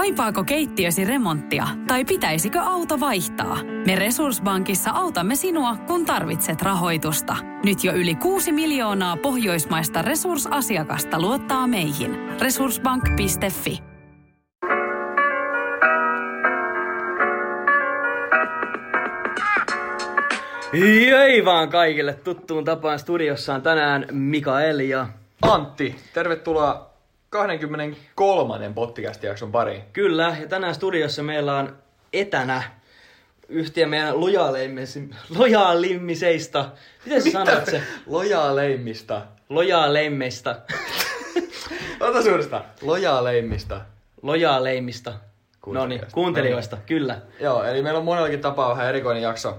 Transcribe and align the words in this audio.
Kaipaako 0.00 0.44
keittiösi 0.44 1.04
remonttia 1.04 1.66
tai 1.86 2.04
pitäisikö 2.04 2.60
auto 2.60 3.00
vaihtaa? 3.00 3.58
Me 3.86 3.96
Resurssbankissa 3.96 4.90
autamme 4.90 5.34
sinua, 5.34 5.76
kun 5.76 6.06
tarvitset 6.06 6.62
rahoitusta. 6.62 7.36
Nyt 7.64 7.84
jo 7.84 7.92
yli 7.92 8.14
6 8.14 8.52
miljoonaa 8.52 9.16
pohjoismaista 9.16 10.02
resursasiakasta 10.02 11.20
luottaa 11.20 11.66
meihin. 11.66 12.16
Resurssbank.fi 12.40 13.78
Jei 21.10 21.44
vaan 21.44 21.68
kaikille 21.68 22.12
tuttuun 22.12 22.64
tapaan 22.64 22.98
studiossaan 22.98 23.62
tänään 23.62 24.06
Mikael 24.10 24.78
ja 24.78 25.06
Antti, 25.42 25.96
tervetuloa 26.14 26.89
23. 27.30 28.72
podcast-jakson 28.74 29.52
pariin. 29.52 29.82
kyllä, 29.92 30.36
ja 30.40 30.46
tänään 30.48 30.74
studiossa 30.74 31.22
meillä 31.22 31.56
on 31.56 31.76
etänä 32.12 32.62
yhtiö 33.48 33.86
meidän 33.86 34.14
lojaaleimmis- 34.14 35.14
lojaalimmiseista. 35.38 36.70
Miten 37.04 37.22
sä 37.22 37.30
sanot 37.30 37.66
se? 37.66 37.82
Lojaaleimmista. 38.06 39.22
Lojaaleimmista. 39.48 40.56
Ota 42.00 42.22
suuresta. 42.22 42.64
Lojaaleimmista. 42.82 43.80
Lojaaleimmista. 44.22 45.10
No 45.10 45.16
niin, 45.16 45.20
Kuuntelijoista. 45.60 46.14
kuuntelijoista, 46.14 46.76
kyllä. 46.86 47.20
Joo, 47.40 47.64
eli 47.64 47.82
meillä 47.82 47.98
on 47.98 48.04
monellakin 48.04 48.40
tapaa 48.40 48.70
vähän 48.70 48.88
erikoinen 48.88 49.22
jakso. 49.22 49.58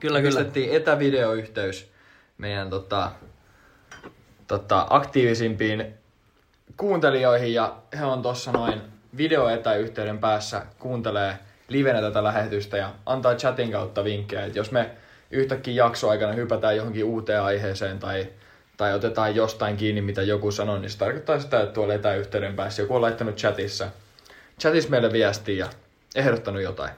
Kyllä, 0.00 0.18
kyllä. 0.20 0.28
Pistettiin 0.38 0.74
etävideoyhteys 0.76 1.90
meidän 2.38 2.70
tota, 2.70 3.10
tota, 4.46 4.86
aktiivisimpiin 4.90 5.94
kuuntelijoihin 6.76 7.54
ja 7.54 7.76
he 7.98 8.04
on 8.04 8.22
tossa 8.22 8.52
noin 8.52 8.82
videoetäyhteyden 9.16 10.18
päässä, 10.18 10.62
kuuntelee 10.78 11.38
livenä 11.68 12.00
tätä 12.00 12.24
lähetystä 12.24 12.76
ja 12.76 12.92
antaa 13.06 13.34
chatin 13.34 13.72
kautta 13.72 14.04
vinkkejä, 14.04 14.44
että 14.44 14.58
jos 14.58 14.70
me 14.70 14.90
yhtäkkiä 15.30 15.74
jaksoaikana 15.74 16.32
hypätään 16.32 16.76
johonkin 16.76 17.04
uuteen 17.04 17.42
aiheeseen 17.42 17.98
tai, 17.98 18.26
tai 18.76 18.94
otetaan 18.94 19.36
jostain 19.36 19.76
kiinni, 19.76 20.00
mitä 20.00 20.22
joku 20.22 20.50
sanoo, 20.50 20.78
niin 20.78 20.90
se 20.90 20.98
tarkoittaa 20.98 21.40
sitä, 21.40 21.60
että 21.60 21.74
tuolla 21.74 21.94
etäyhteyden 21.94 22.56
päässä 22.56 22.82
joku 22.82 22.94
on 22.94 23.02
laittanut 23.02 23.36
chatissa, 23.36 23.88
chatissa 24.60 24.90
meille 24.90 25.12
viestiä 25.12 25.64
ja 25.64 25.70
ehdottanut 26.14 26.62
jotain. 26.62 26.90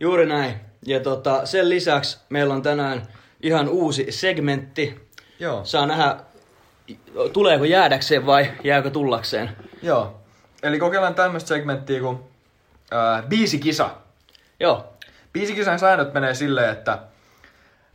Juuri 0.00 0.26
näin. 0.26 0.54
Ja 0.86 1.00
tota, 1.00 1.46
sen 1.46 1.68
lisäksi 1.68 2.18
meillä 2.28 2.54
on 2.54 2.62
tänään 2.62 3.02
ihan 3.42 3.68
uusi 3.68 4.06
segmentti. 4.10 5.08
Joo. 5.40 5.64
Saa 5.64 5.86
nähdä, 5.86 6.16
tuleeko 7.32 7.64
jäädäkseen 7.64 8.26
vai 8.26 8.52
jääkö 8.64 8.90
tullakseen. 8.90 9.50
Joo. 9.82 10.20
Eli 10.62 10.78
kokeillaan 10.78 11.14
tämmöistä 11.14 11.48
segmenttiä 11.48 12.00
kuin 12.00 12.18
ää, 12.90 13.22
biisikisa. 13.22 13.90
Joo, 14.60 14.98
Biisikisan 15.32 15.78
säännöt 15.78 16.14
menee 16.14 16.34
silleen, 16.34 16.72
että 16.72 16.98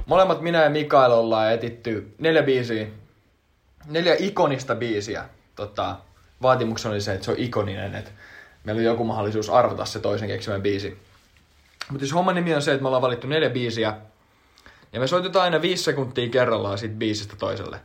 molemmat 0.06 0.42
minä 0.42 0.64
ja 0.64 0.70
Mikael 0.70 1.12
ollaan 1.12 1.54
etitty 1.54 2.16
neljä 2.18 2.44
biisiä, 2.44 2.88
neljä 3.86 4.16
ikonista 4.20 4.76
biisiä. 4.76 5.26
Tota, 5.56 5.96
vaatimuksena 6.42 6.92
oli 6.92 7.02
se, 7.02 7.14
että 7.14 7.26
se 7.26 7.32
on 7.32 7.40
ikoninen, 7.40 7.96
että 7.96 8.12
meillä 8.64 8.80
on 8.80 8.86
joku 8.86 9.04
mahdollisuus 9.04 9.50
arvata 9.50 9.86
se 9.86 10.00
toisen 10.00 10.28
keksimän 10.28 10.62
biisi. 10.62 10.98
Mutta 11.90 12.00
siis 12.00 12.14
homman 12.14 12.36
nimi 12.36 12.56
on 12.56 12.62
se, 12.62 12.72
että 12.72 12.82
me 12.82 12.88
ollaan 12.88 13.02
valittu 13.02 13.28
neljä 13.28 13.50
biisiä, 13.50 13.98
ja 14.94 15.00
me 15.00 15.08
soitetaan 15.08 15.44
aina 15.44 15.62
viisi 15.62 15.84
sekuntia 15.84 16.30
kerrallaan 16.30 16.78
siitä 16.78 16.96
biisistä 16.96 17.36
toiselle. 17.36 17.80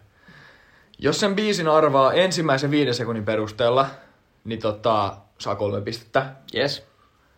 Jos 0.98 1.20
sen 1.20 1.36
biisin 1.36 1.68
arvaa 1.68 2.12
ensimmäisen 2.12 2.70
viiden 2.70 2.94
sekunnin 2.94 3.24
perusteella, 3.24 3.86
niin 4.44 4.60
tota, 4.60 5.16
saa 5.38 5.54
kolme 5.54 5.80
pistettä. 5.80 6.26
yes. 6.54 6.86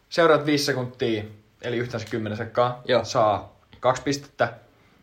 Seuraat 0.09 0.47
viisi 0.47 0.65
sekuntia, 0.65 1.23
eli 1.63 1.77
yhteensä 1.77 2.07
10 2.11 2.37
sekkaa, 2.39 2.83
Joo. 2.85 3.05
saa 3.05 3.57
kaksi 3.81 4.03
pistettä. 4.03 4.53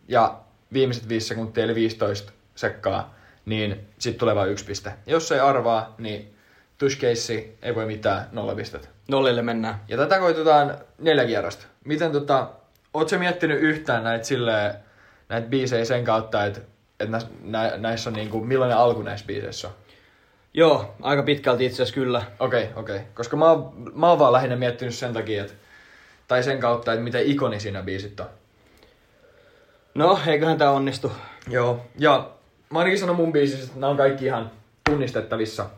Ja 0.07 0.39
viimeiset 0.73 1.09
viisi 1.09 1.27
sekuntia, 1.27 1.63
eli 1.63 1.75
15 1.75 2.31
sekkaa, 2.55 3.15
niin 3.45 3.87
sitten 3.99 4.19
tulee 4.19 4.35
vain 4.35 4.51
yksi 4.51 4.65
piste. 4.65 4.93
Jos 5.05 5.31
ei 5.31 5.39
arvaa, 5.39 5.95
niin 5.97 6.35
tushkeissi, 6.77 7.57
ei 7.61 7.75
voi 7.75 7.85
mitään, 7.85 8.27
nolla 8.31 8.55
pistettä. 8.55 8.87
Nollille 9.07 9.41
mennään. 9.41 9.81
Ja 9.87 9.97
tätä 9.97 10.19
koitetaan 10.19 10.77
neljä 10.99 11.25
kierrosta. 11.25 11.65
Miten 11.85 12.11
tota, 12.11 12.49
oot 12.93 13.09
sä 13.09 13.17
miettinyt 13.17 13.61
yhtään 13.61 14.03
näitä 14.03 14.25
silleen, 14.25 14.73
näitä 15.29 15.47
biisejä 15.47 15.85
sen 15.85 16.03
kautta, 16.03 16.45
että 16.45 16.61
että 16.99 17.11
näissä, 17.11 17.29
nä, 17.43 17.77
näissä 17.77 18.09
on 18.09 18.13
niinku, 18.13 18.41
millainen 18.41 18.77
alku 18.77 19.01
näissä 19.01 19.25
biiseissä 19.25 19.67
on? 19.67 19.73
Joo, 20.53 20.95
aika 21.01 21.23
pitkälti 21.23 21.65
itse 21.65 21.75
asiassa 21.75 21.93
kyllä. 21.93 22.21
Okei, 22.39 22.63
okay, 22.63 22.73
okei. 22.75 22.95
Okay. 22.95 23.07
Koska 23.13 23.37
mä 23.37 23.51
oon, 23.51 23.91
mä 23.93 24.09
oon 24.09 24.19
vaan 24.19 24.33
lähinnä 24.33 24.55
miettinyt 24.55 24.95
sen 24.95 25.13
takia, 25.13 25.41
että, 25.41 25.53
tai 26.27 26.43
sen 26.43 26.59
kautta, 26.59 26.93
että 26.93 27.03
miten 27.03 27.25
ikoni 27.25 27.59
siinä 27.59 27.83
biisit 27.83 28.19
on. 28.19 28.27
No, 29.95 30.19
eiköhän 30.27 30.57
tää 30.57 30.71
onnistu. 30.71 31.11
Joo. 31.49 31.85
Ja 31.99 32.29
mä 32.69 32.79
ainakin 32.79 32.99
sanon 32.99 33.15
mun 33.15 33.31
biisistä, 33.33 33.65
että 33.65 33.79
nämä 33.79 33.91
on 33.91 33.97
kaikki 33.97 34.25
ihan 34.25 34.51
tunnistettavissa. 34.89 35.69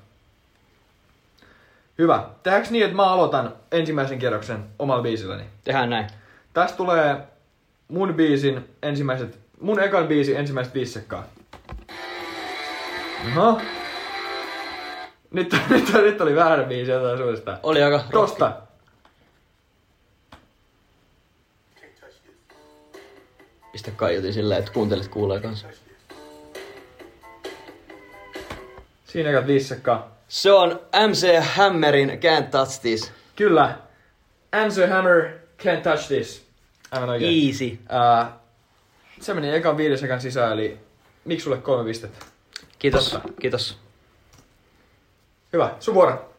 Hyvä. 1.98 2.30
Tehdäänkö 2.44 2.70
niin, 2.72 2.84
että 2.84 2.96
mä 2.96 3.04
aloitan 3.04 3.54
ensimmäisen 3.72 4.20
kierroksen 4.20 4.66
omalla 4.80 5.04
biisilläni? 5.04 5.44
Tehdään 5.64 5.90
näin. 5.90 6.08
Tästä 6.54 6.78
tulee 6.78 7.18
mun 7.88 8.14
biisin 8.14 8.70
ensimmäiset, 8.84 9.40
mun 9.62 9.80
ekan 9.80 10.08
biisin 10.08 10.38
ensimmäiset 10.38 10.74
viisi 10.74 10.92
sekkaa. 10.92 11.28
Oho. 13.28 13.62
Nyt, 15.32 15.56
nyt, 15.70 15.94
nyt 15.94 16.22
oli 16.22 16.36
väärä 16.36 16.64
biisi, 16.64 16.92
jotain 16.92 17.18
suorastaan. 17.18 17.60
Oli 17.64 17.84
aika 17.84 18.04
Tosta. 18.12 18.62
Pistä 23.72 23.92
kaiutin 23.92 24.34
silleen, 24.34 24.60
että 24.60 24.72
kuuntelit 24.72 25.08
kuulee 25.08 25.40
kanssa. 25.40 25.68
Siinä 29.06 29.30
ekat 29.30 29.48
viisi 29.48 29.68
sekkaa. 29.68 30.16
Se 30.28 30.52
on 30.52 30.80
MC 31.08 31.40
Hammerin 31.42 32.10
Can't 32.10 32.48
Touch 32.52 32.82
This. 32.82 33.12
Kyllä. 33.36 33.78
Answer 34.52 34.90
Hammer, 34.90 35.30
Can't 35.64 35.82
Touch 35.84 36.08
This. 36.08 36.46
Aivan 36.92 37.10
oikein. 37.10 37.48
Easy. 37.48 37.66
Uh, 37.66 38.40
se 39.20 39.34
meni 39.34 39.56
ekan 39.56 39.78
viiden 39.78 39.98
sekan 39.98 40.22
sisään, 40.22 40.54
eli 40.54 40.78
miksi 41.26 41.44
sulle 41.44 41.58
kolme 41.58 41.84
pistettä? 41.84 42.26
Kiitos, 42.80 43.12
Totta. 43.12 43.30
kiitos. 43.40 43.78
Hyvä, 45.54 45.76
sun 45.80 45.94
vuoro. 45.94 46.36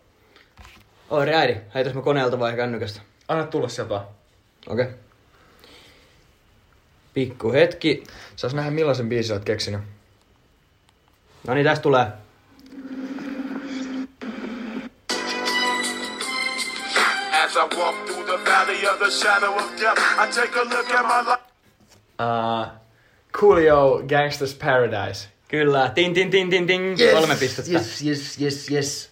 Oi 1.11 1.35
äidi, 1.35 1.57
heitäs 1.75 1.95
mä 1.95 2.03
koneelta 2.03 2.39
vai 2.39 2.57
kännykästä? 2.57 3.01
Anna 3.29 3.45
tulla 3.45 3.69
sieltä 3.69 3.89
vaan. 3.89 4.07
Okei. 4.67 4.85
Okay. 4.85 4.97
Pikku 7.15 7.53
hetki. 7.53 8.05
Saas 8.37 8.55
nähdä 8.55 8.71
millaisen 8.71 9.09
biisin 9.09 9.35
oot 9.35 9.45
keksinyt. 9.45 9.81
No 11.47 11.55
niin, 11.55 11.67
tästä 11.67 11.83
tulee. 11.83 12.07
As 17.45 17.57
I 17.57 17.77
walk 17.77 18.07
through 18.07 18.25
the 18.25 18.51
valley 18.51 18.87
of 18.87 18.99
the 18.99 19.11
shadow 19.11 19.57
of 19.57 19.81
death, 19.81 20.01
I 20.01 20.27
take 20.35 20.61
a 20.61 20.65
look 20.65 20.91
at 20.91 21.07
my 21.07 21.31
life. 21.31 21.50
Uh, 22.21 22.69
Coolio, 23.33 24.03
Gangsters 24.09 24.55
Paradise. 24.55 25.29
Kyllä, 25.49 25.91
tin 25.95 26.15
tin 26.15 26.31
tin 26.31 26.51
tin 26.51 26.67
tin. 26.67 26.97
Kolme 27.13 27.37
pistettä. 27.37 27.71
Yes, 27.71 28.03
yes, 28.07 28.41
yes, 28.41 28.71
yes. 28.71 29.11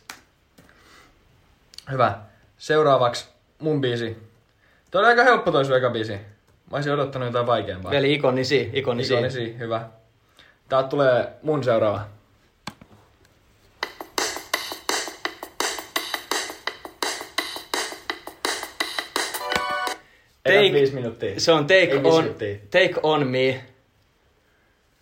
Hyvä. 1.90 2.18
Seuraavaksi 2.58 3.28
mun 3.58 3.80
biisi. 3.80 4.16
Toi 4.90 5.00
oli 5.00 5.08
aika 5.08 5.24
helppo 5.24 5.52
toi 5.52 5.64
sun 5.64 5.92
biisi. 5.92 6.12
Mä 6.12 6.76
olisin 6.76 6.92
odottanut 6.92 7.28
jotain 7.28 7.46
vaikeampaa. 7.46 7.90
Veli 7.90 8.14
ikonisi, 8.14 8.70
ikonisi. 8.72 9.14
Ikonisi, 9.14 9.58
hyvä. 9.58 9.88
Täältä 10.68 10.88
tulee 10.88 11.32
mun 11.42 11.64
seuraava. 11.64 12.17
Take- 20.48 20.72
viisi 20.72 20.94
minuuttia. 20.94 21.40
Se 21.40 21.52
on 21.52 21.66
Take 21.66 21.78
Ei 21.78 22.00
on, 22.04 22.34
take 22.70 22.94
on 23.02 23.26
Me. 23.26 23.64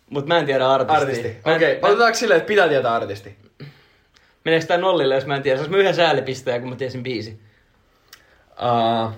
Mut 0.09 0.27
mä 0.27 0.37
en 0.37 0.45
tiedä. 0.45 0.69
Artisti. 0.69 1.37
Mä 1.45 1.51
en- 1.51 1.55
Okei, 1.55 1.55
mä 1.55 1.55
okay. 1.55 1.69
en- 1.69 1.85
otetaanko 1.85 2.17
silleen, 2.17 2.37
että 2.37 2.47
pitää 2.47 2.67
tietää 2.67 2.93
artisti? 2.93 3.37
Meneekö 4.45 4.65
tää 4.65 4.77
nollille, 4.77 5.15
jos 5.15 5.25
mä 5.25 5.35
en 5.35 5.43
tiedä? 5.43 5.57
Saanko 5.57 5.71
mä 5.75 5.81
yhden 5.81 5.95
säälipisteen, 5.95 6.61
kun 6.61 6.69
mä 6.69 6.75
tiesin 6.75 7.03
biisi? 7.03 7.39
Uh, 8.51 9.11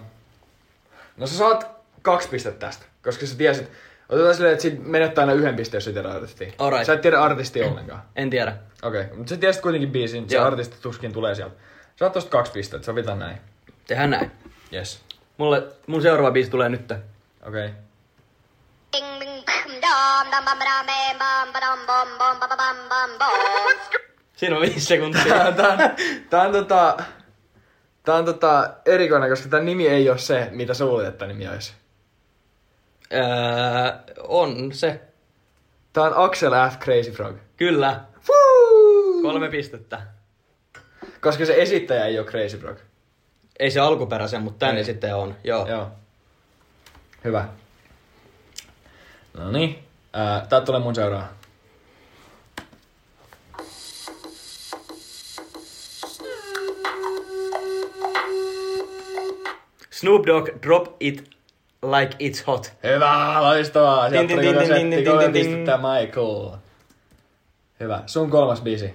no 1.17 1.27
sä 1.27 1.37
saat 1.37 1.67
kaksi 2.01 2.29
pistettä 2.29 2.65
tästä, 2.65 2.85
koska 3.03 3.25
sä 3.25 3.37
tiesit. 3.37 3.69
Otetaan 4.09 4.35
silleen, 4.35 4.53
että 4.53 4.61
sit 4.61 4.85
menettää 4.85 5.21
aina 5.21 5.33
yhden 5.33 5.55
pisteen, 5.55 5.77
jos 5.77 5.85
sä 5.85 5.91
tiedät 5.91 6.11
artistia. 6.11 6.51
Alright. 6.57 6.85
Sä 6.85 6.93
et 6.93 7.01
tiedä 7.01 7.21
artistia 7.21 7.67
ollenkaan. 7.67 8.01
En 8.15 8.29
tiedä. 8.29 8.55
Okei, 8.83 9.01
okay. 9.01 9.17
mutta 9.17 9.29
sä 9.29 9.37
tiesit 9.37 9.61
kuitenkin 9.61 9.91
biisin, 9.91 10.29
se 10.29 10.37
artisti 10.37 10.75
tuskin 10.81 11.13
tulee 11.13 11.35
sieltä. 11.35 11.55
Saat 11.95 12.13
tosta 12.13 12.31
kaksi 12.31 12.51
pistettä, 12.51 12.85
sovitaan 12.85 13.19
näin. 13.19 13.37
Tehdään 13.87 14.09
näin. 14.09 14.31
Yes. 14.73 15.01
Mulle, 15.39 15.68
mun 15.88 16.01
seuraava 16.01 16.31
biisi 16.31 16.51
tulee 16.51 16.69
nyt. 16.69 16.91
Okei. 16.91 17.01
Okay. 17.47 17.69
Siinä 24.36 24.56
on 24.56 24.62
viisi 24.62 24.80
sekuntia. 24.80 25.24
Tää, 25.24 25.47
on, 25.47 25.53
tää, 25.53 25.69
on, 25.69 25.80
tää 26.30 26.41
on 26.41 26.51
tota... 26.51 26.97
Tää 28.03 28.15
on 28.15 28.25
tota 28.25 28.69
erikoinen, 28.86 29.30
koska 29.30 29.50
tämä 29.50 29.63
nimi 29.63 29.88
ei 29.88 30.09
ole 30.09 30.18
se, 30.18 30.47
mitä 30.51 30.74
sä 30.74 30.86
luulet, 30.86 31.07
että 31.07 31.27
nimi 31.27 31.47
olisi. 31.47 31.74
Öö, 33.13 33.21
on 34.27 34.71
se. 34.74 35.01
Tää 35.94 36.03
on 36.03 36.13
Axel 36.15 36.51
F. 36.71 36.80
Crazy 36.80 37.12
Frog. 37.12 37.38
Kyllä. 37.57 38.01
Fuu! 38.21 39.21
Kolme 39.21 39.50
pistettä. 39.50 40.01
Koska 41.21 41.45
se 41.45 41.62
esittäjä 41.62 42.06
ei 42.06 42.19
ole 42.19 42.27
Crazy 42.27 42.57
Frog. 42.57 42.77
Ei 43.59 43.71
se 43.71 43.79
alkuperäisen, 43.79 44.41
mutta 44.41 44.65
tän 44.65 44.77
Ei. 44.77 44.83
sitten 44.83 45.15
on. 45.15 45.35
Joo. 45.44 45.67
Joo. 45.67 45.88
Hyvä. 47.23 47.47
No 49.33 49.51
niin. 49.51 49.83
Tää 50.50 50.61
tulee 50.61 50.81
mun 50.81 50.95
seuraava. 50.95 51.27
Snoop 59.89 60.25
Dogg, 60.27 60.50
Drop 60.63 60.88
It 61.00 61.29
Like 61.83 62.17
It's 62.19 62.44
Hot. 62.47 62.73
Hyvä, 62.83 63.41
loistavaa. 63.41 64.09
Sieltä 64.09 64.33
tuli 64.33 64.45
koko 64.45 64.59
tin, 64.59 64.67
setti, 64.67 65.03
tin, 65.03 65.31
pistettä 65.33 65.77
Michael. 65.77 66.57
Hyvä. 67.79 68.03
Sun 68.06 68.29
kolmas 68.29 68.61
biisi. 68.61 68.94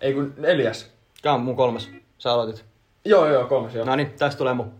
Ei 0.00 0.14
kun 0.14 0.34
neljäs. 0.36 0.92
Tää 1.22 1.32
on 1.32 1.40
mun 1.40 1.56
kolmas. 1.56 1.90
Sä 2.18 2.32
aloitit. 2.32 2.73
Joo, 3.06 3.28
joo, 3.28 3.46
kolmas, 3.46 3.74
joo. 3.74 3.84
No 3.84 3.96
niin, 3.96 4.12
tästä 4.18 4.38
tulee 4.38 4.54
mun. 4.54 4.72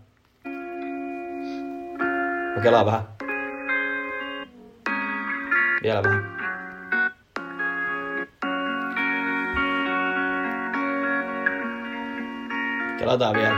Mä 2.55 2.61
kelaan 2.63 2.85
vähän. 2.85 3.03
Vielä 5.83 6.03
vähän. 6.03 6.35
Kelataan 12.99 13.35
vielä. 13.35 13.55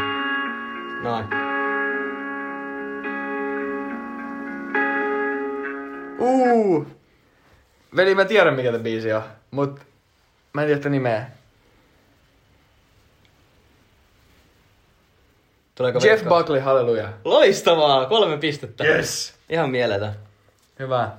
Noin. 1.03 1.25
Uu. 6.19 6.87
Veli, 7.95 8.15
mä 8.15 8.25
tiedän 8.25 8.55
mikä 8.55 8.71
tämä 8.71 8.83
biisi 8.83 9.13
on, 9.13 9.23
mut 9.51 9.79
mä 10.53 10.61
en 10.63 10.67
tiedä 10.67 10.89
nimeä. 10.89 11.36
Tuleeko 15.77 15.99
Jeff 15.99 16.07
veikkaus? 16.07 16.39
Buckley, 16.39 16.59
halleluja. 16.59 17.09
Loistavaa! 17.25 18.05
Kolme 18.05 18.37
pistettä. 18.37 18.83
Yes. 18.83 19.33
Ihan 19.49 19.69
mieletön. 19.69 20.13
Hyvä. 20.79 21.11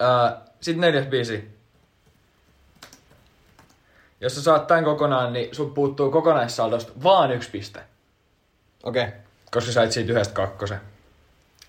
Uh, 0.00 0.38
Sitten 0.60 0.80
neljäs 0.80 1.06
biisi. 1.06 1.50
Jos 4.20 4.34
sä 4.34 4.42
saat 4.42 4.66
tän 4.66 4.84
kokonaan, 4.84 5.32
niin 5.32 5.54
sun 5.54 5.74
puuttuu 5.74 6.10
kokonaissaldosta 6.10 6.92
vaan 7.02 7.32
yksi 7.32 7.50
piste. 7.50 7.80
Okei. 8.82 9.02
Okay. 9.02 9.14
Koska 9.50 9.72
sait 9.72 9.92
siitä 9.92 10.12
yhdestä 10.12 10.34
kakkosen. 10.34 10.80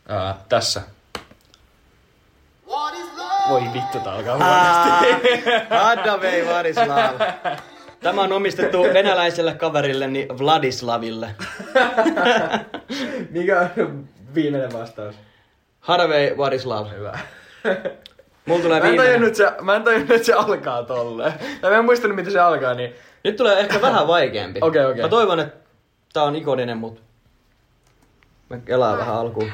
Uh, 0.10 0.40
tässä. 0.50 0.82
Voi 3.50 3.64
vittu, 3.74 4.00
tää 4.00 4.14
alkaa 4.14 4.38
huonosti. 4.38 5.44
Adda 5.70 6.22
vei 6.22 6.46
Vladislav. 6.46 7.16
Tämä 8.04 8.22
on 8.22 8.32
omistettu 8.32 8.84
venäläiselle 8.84 9.54
kaverilleni 9.54 10.28
Vladislaville. 10.40 11.36
Mikä 13.30 13.70
on 13.78 14.08
viimeinen 14.36 14.74
vastaus? 14.74 15.16
Harvey 15.80 16.38
Vladislav. 16.38 16.88
Hyvä. 16.88 17.20
Mulla 18.46 18.64
tulee 18.64 18.80
Mä 18.80 18.88
en 18.88 18.98
tajunnut, 18.98 19.28
että 19.28 19.38
se, 19.38 19.64
mä 19.64 19.76
en 19.76 19.84
tajunnut, 19.84 20.12
että 20.12 20.26
se 20.26 20.34
alkaa 20.34 20.84
tolleen. 20.84 21.34
Tai 21.62 21.72
mä 21.72 21.78
en 21.78 21.86
muistanut, 21.86 22.16
miten 22.16 22.34
se 22.34 22.40
alkaa, 22.40 22.74
niin... 22.74 22.96
Nyt 23.24 23.36
tulee 23.36 23.60
ehkä 23.60 23.82
vähän 23.82 24.08
vaikeampi. 24.08 24.60
Okei, 24.64 24.86
okei. 24.86 25.02
Mä 25.02 25.10
toivon, 25.10 25.40
että 25.40 25.58
tää 26.14 26.24
on 26.24 26.36
ikoninen, 26.36 26.78
mut... 26.78 27.02
Mä 28.50 28.58
kelaan 28.58 28.98
vähän 28.98 29.16
alkuun. 29.16 29.52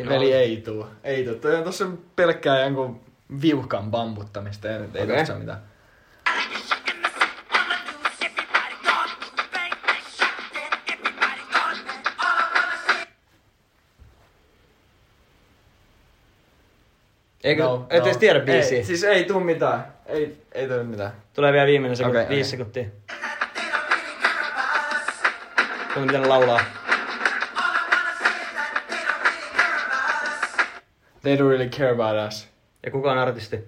Siinä 0.00 0.14
Veli 0.14 0.34
on- 0.34 0.40
ei 0.40 0.56
tuu. 0.56 0.86
Ei 1.04 1.24
tuu. 1.24 1.34
Toi 1.34 1.54
on 1.56 1.64
tossa 1.64 1.86
pelkkää 2.16 2.60
jonkun 2.60 3.00
viuhkan 3.42 3.90
bambuttamista. 3.90 4.68
Ei, 4.68 4.74
ei 4.94 5.04
Okei. 5.04 5.18
tossa 5.18 5.34
mitään. 5.34 5.62
Eikö, 17.44 17.62
no, 17.62 17.86
et 17.90 18.02
edes 18.06 18.16
tiedä 18.16 18.40
biisiä. 18.40 18.78
Ei, 18.78 18.84
siis 18.84 19.04
ei 19.04 19.24
tuu 19.24 19.40
mitään. 19.40 19.86
Ei, 20.06 20.42
ei 20.52 20.68
tuu 20.68 20.84
mitään. 20.84 21.12
Tulee 21.34 21.52
vielä 21.52 21.66
viimeinen 21.66 21.96
sekunti, 21.96 22.18
okay, 22.18 22.28
viisi 22.28 22.48
okei. 22.56 22.58
sekuntia. 22.58 22.84
Kuinka 25.94 26.12
miten 26.12 26.28
laulaa? 26.28 26.60
They 31.22 31.36
don't 31.36 31.48
really 31.48 31.68
care 31.68 31.90
about 31.90 32.28
us. 32.28 32.48
Ja 32.86 32.90
kuka 32.90 33.12
on 33.12 33.18
artisti? 33.18 33.64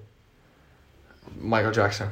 Michael 1.41 1.73
Jackson. 1.77 2.09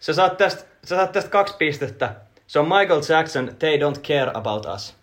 Sä 0.00 0.12
saat 0.12 0.36
tästä, 0.36 0.64
sä 0.84 0.96
saat 0.96 1.12
tästä 1.12 1.30
kaksi 1.30 1.54
pistettä. 1.58 2.14
Se 2.46 2.58
on 2.58 2.68
Michael 2.68 3.02
Jackson, 3.08 3.56
They 3.58 3.78
Don't 3.78 4.00
Care 4.00 4.30
About 4.34 4.66
Us. 4.74 4.96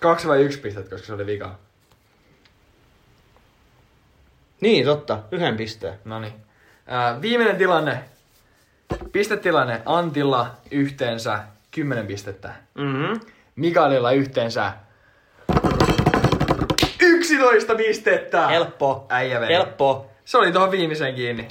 Kaksi 0.00 0.28
vai 0.28 0.42
yksi 0.42 0.58
pistettä, 0.58 0.90
koska 0.90 1.06
se 1.06 1.12
oli 1.12 1.26
vika. 1.26 1.58
Niin, 4.60 4.84
totta. 4.84 5.18
Yhden 5.30 5.56
pisteen. 5.56 5.98
Noniin. 6.04 6.32
Ää, 6.86 7.20
viimeinen 7.22 7.56
tilanne. 7.56 8.04
Pistetilanne 9.12 9.82
Antilla 9.86 10.50
yhteensä 10.70 11.44
10 11.70 12.06
pistettä. 12.06 12.54
Mhm. 12.74 13.20
Mikaelilla 13.56 14.12
yhteensä 14.12 14.72
11 17.30 17.74
pistettä! 17.74 18.46
Helppo. 18.48 19.06
Äijä 19.08 19.40
vei. 19.40 19.48
Helppo. 19.48 20.06
Se 20.24 20.38
oli 20.38 20.52
tuohon 20.52 20.70
viimeiseen 20.70 21.14
kiinni. 21.14 21.48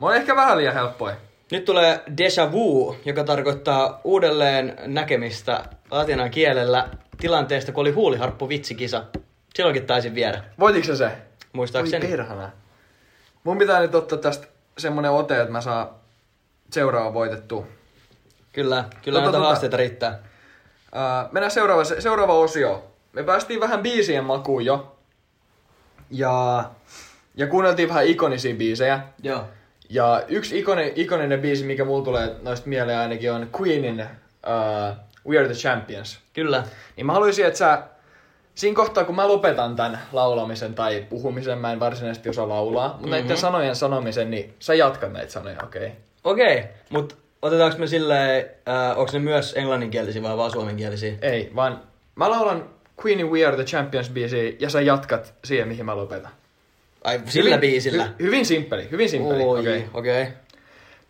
Mä 0.00 0.06
olin 0.06 0.16
ehkä 0.16 0.36
vähän 0.36 0.58
liian 0.58 0.74
helppoja. 0.74 1.16
Nyt 1.50 1.64
tulee 1.64 2.00
déjà 2.10 2.52
vu, 2.52 2.96
joka 3.04 3.24
tarkoittaa 3.24 4.00
uudelleen 4.04 4.76
näkemistä 4.86 5.64
latinan 5.90 6.30
kielellä 6.30 6.88
tilanteesta, 7.20 7.72
kun 7.72 7.80
oli 7.80 7.90
huuliharppu 7.90 8.48
vitsikisa. 8.48 9.04
Silloinkin 9.54 9.86
taisin 9.86 10.14
viedä, 10.14 10.44
Voitiko 10.60 10.86
se 10.86 10.96
se? 10.96 11.10
muistaakseni. 11.52 12.04
Oi 12.06 12.10
perhana. 12.10 12.50
Mun 13.44 13.58
pitää 13.58 13.80
nyt 13.80 13.94
ottaa 13.94 14.18
tästä 14.18 14.46
semmonen 14.78 15.10
ote, 15.10 15.40
että 15.40 15.52
mä 15.52 15.60
saan 15.60 15.88
seuraava 16.70 17.14
voitettua. 17.14 17.66
Kyllä, 18.52 18.84
kyllä 19.02 19.18
Tota, 19.18 19.20
näitä 19.20 19.32
tota. 19.38 19.46
haasteita 19.46 19.76
riittää. 19.76 20.18
Uh, 20.92 21.32
mennään 21.32 21.50
seuraava, 21.50 21.84
seuraava 21.84 22.34
osio. 22.34 22.84
Me 23.16 23.22
päästiin 23.22 23.60
vähän 23.60 23.82
biisien 23.82 24.24
makuun 24.24 24.64
jo. 24.64 24.96
Ja, 26.10 26.64
ja 27.34 27.46
kuunneltiin 27.46 27.88
vähän 27.88 28.06
ikonisia 28.06 28.54
biisejä. 28.54 29.00
Joo. 29.22 29.44
Ja 29.90 30.22
yksi 30.28 30.58
ikoni, 30.58 30.92
ikoninen 30.96 31.40
biisi, 31.40 31.64
mikä 31.64 31.84
mulla 31.84 32.04
tulee 32.04 32.36
noista 32.42 32.68
mieleen 32.68 32.98
ainakin, 32.98 33.32
on 33.32 33.48
Queenin 33.60 34.00
uh, 34.00 34.96
We 35.28 35.38
Are 35.38 35.46
The 35.46 35.54
Champions. 35.54 36.18
Kyllä. 36.32 36.64
Niin 36.96 37.06
mä 37.06 37.12
haluaisin, 37.12 37.46
että 37.46 37.58
sä 37.58 37.82
siinä 38.54 38.76
kohtaa, 38.76 39.04
kun 39.04 39.16
mä 39.16 39.28
lopetan 39.28 39.76
tämän 39.76 40.00
laulamisen 40.12 40.74
tai 40.74 41.06
puhumisen, 41.08 41.58
mä 41.58 41.72
en 41.72 41.80
varsinaisesti 41.80 42.28
osaa 42.28 42.48
laulaa, 42.48 42.88
mutta 42.88 43.06
mm-hmm. 43.06 43.10
näiden 43.10 43.36
sanojen 43.36 43.76
sanomisen, 43.76 44.30
niin 44.30 44.54
sä 44.58 44.74
jatkat 44.74 45.12
näitä 45.12 45.32
sanoja, 45.32 45.58
okei? 45.62 45.86
Okay? 45.86 45.96
Okei, 46.24 46.64
mutta 46.90 47.14
otetaanko 47.42 47.78
me 47.78 47.86
silleen, 47.86 48.50
äh, 48.68 48.98
onko 48.98 49.12
ne 49.12 49.18
myös 49.18 49.54
englanninkielisiä 49.56 50.22
vai 50.22 50.36
vaan 50.36 50.50
suomenkielisiä? 50.50 51.14
Ei, 51.22 51.52
vaan 51.54 51.82
mä 52.14 52.30
laulan 52.30 52.75
Queenin 53.04 53.30
We 53.30 53.46
Are 53.46 53.56
The 53.56 53.64
Champions 53.64 54.10
biisiä 54.10 54.52
ja 54.58 54.70
sä 54.70 54.80
jatkat 54.80 55.34
siihen, 55.44 55.68
mihin 55.68 55.84
mä 55.84 55.96
lopetan. 55.96 56.32
Ai 57.04 57.20
sillä 57.26 57.56
hyvin, 57.56 57.60
biisillä? 57.60 58.04
Hy, 58.06 58.24
hyvin 58.24 58.46
simppeli, 58.46 58.90
hyvin 58.90 59.08
simppeli. 59.08 59.42
Oi, 59.42 59.60
okei. 59.60 59.84
okei. 59.92 60.22
Okay. 60.22 60.34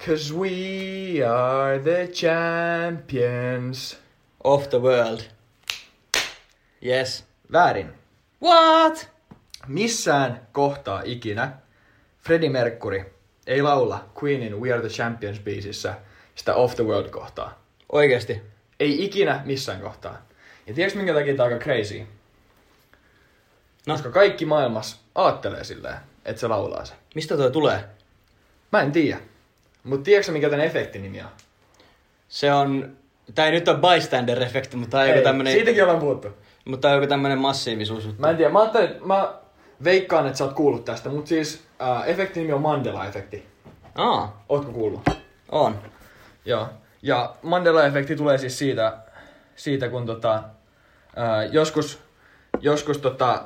Cause 0.06 0.34
we 0.34 1.24
are 1.26 1.78
the 1.78 2.08
champions. 2.12 3.98
Of 4.44 4.68
the 4.68 4.78
world. 4.78 5.20
Yes. 6.86 7.24
Väärin. 7.52 7.90
What? 8.42 9.10
Missään 9.66 10.46
kohtaa 10.52 11.02
ikinä 11.04 11.52
Freddie 12.20 12.50
Mercury 12.50 13.04
ei 13.46 13.62
laula 13.62 14.04
Queenin 14.22 14.60
We 14.60 14.72
Are 14.72 14.80
The 14.80 14.88
Champions 14.88 15.40
biisissä 15.40 15.94
sitä 16.34 16.54
Off 16.54 16.74
The 16.74 16.84
World 16.84 17.08
kohtaa. 17.10 17.62
Oikeesti. 17.92 18.42
Ei 18.80 19.04
ikinä 19.04 19.42
missään 19.44 19.80
kohtaa. 19.80 20.26
Ja 20.66 20.74
tiedätkö 20.74 20.98
minkä 20.98 21.14
takia 21.14 21.36
tää 21.36 21.46
on 21.46 21.52
aika 21.52 21.64
crazy? 21.64 22.02
No, 23.86 23.94
Koska 23.94 24.10
kaikki 24.10 24.44
maailmassa 24.46 24.96
aattelee 25.14 25.64
silleen, 25.64 25.96
että 26.24 26.40
se 26.40 26.48
laulaa 26.48 26.84
se. 26.84 26.94
mistä 27.14 27.36
toi 27.36 27.50
tulee? 27.50 27.84
Mä 28.72 28.80
en 28.80 28.92
tiedä. 28.92 29.20
Mut 29.84 30.02
tiedätkö 30.02 30.32
mikä 30.32 30.50
tän 30.50 30.60
efektin 30.60 31.02
nimi 31.02 31.20
on? 31.20 31.28
Se 32.28 32.52
on, 32.52 32.96
tää 33.34 33.46
ei 33.46 33.52
nyt 33.52 33.68
ole 33.68 33.78
bystander-efekti, 33.78 34.76
mutta 34.76 34.90
tää 34.96 35.00
on 35.00 35.08
joku 35.08 35.22
tämmönen... 35.22 35.52
Siitäkin 35.52 35.82
ollaan 35.82 36.00
puhuttu. 36.00 36.28
Mutta 36.64 36.88
tää 36.88 36.90
on 36.96 37.02
joku 37.02 37.08
tämmönen 37.08 37.38
massiivisuus. 37.38 38.18
Mä 38.18 38.30
en 38.30 38.36
tiedä, 38.36 38.50
mä 38.52 38.60
ajattelin, 38.60 39.06
mä 39.06 39.34
veikkaan, 39.84 40.26
että 40.26 40.38
sä 40.38 40.44
oot 40.44 40.52
kuullut 40.52 40.84
tästä, 40.84 41.08
mutta 41.08 41.28
siis 41.28 41.64
äh, 41.82 42.08
efektin 42.08 42.40
nimi 42.40 42.52
on 42.52 42.62
Mandela-efekti. 42.62 43.42
Aa, 43.94 44.44
Ootko 44.48 44.72
kuullut? 44.72 45.00
on. 45.52 45.78
Joo. 46.44 46.68
Ja 47.02 47.34
Mandela-efekti 47.42 48.16
tulee 48.16 48.38
siis 48.38 48.58
siitä, 48.58 48.96
siitä 49.56 49.88
kun 49.88 50.06
tota, 50.06 50.42
ää, 51.16 51.44
joskus, 51.44 51.98
joskus 52.60 52.98
tota, 52.98 53.42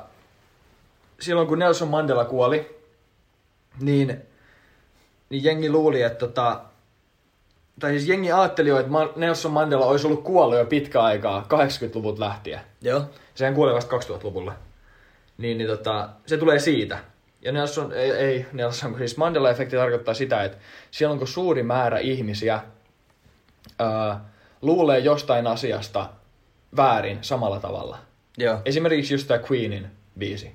silloin 1.19 1.47
kun 1.47 1.59
Nelson 1.59 1.87
Mandela 1.87 2.25
kuoli, 2.25 2.81
niin, 3.79 4.21
niin 5.29 5.43
jengi 5.43 5.69
luuli, 5.69 6.01
että 6.01 6.19
tota, 6.27 6.61
tai 7.79 7.91
siis 7.91 8.07
jengi 8.07 8.31
ajatteli 8.31 8.69
jo, 8.69 8.79
että 8.79 8.91
Nelson 9.15 9.51
Mandela 9.51 9.85
olisi 9.85 10.07
ollut 10.07 10.23
kuollut 10.23 10.57
jo 10.57 10.65
pitkä 10.65 11.01
aikaa, 11.01 11.47
80-luvulta 11.53 12.19
lähtien. 12.19 12.59
Joo. 12.81 13.03
Sehän 13.35 13.53
kuoli 13.53 13.73
vasta 13.73 13.97
2000-luvulla. 13.97 14.53
Niin, 15.37 15.57
niin 15.57 15.69
tota, 15.69 16.09
se 16.25 16.37
tulee 16.37 16.59
siitä. 16.59 16.99
Ja 17.41 17.51
Nelson, 17.51 17.93
ei, 17.93 18.11
ei 18.11 18.45
Nelson, 18.53 18.97
siis 18.97 19.17
Mandela-efekti 19.17 19.75
tarkoittaa 19.75 20.13
sitä, 20.13 20.43
että 20.43 20.57
silloin 20.91 21.19
kun 21.19 21.27
suuri 21.27 21.63
määrä 21.63 21.99
ihmisiä 21.99 22.61
ää, 23.79 24.25
luulee 24.61 24.99
jostain 24.99 25.47
asiasta 25.47 26.09
väärin 26.77 27.17
samalla 27.21 27.59
tavalla. 27.59 27.97
Joo. 28.37 28.57
Esimerkiksi 28.65 29.13
just 29.13 29.27
tämä 29.27 29.39
Queenin 29.51 29.87
biisi. 30.19 30.51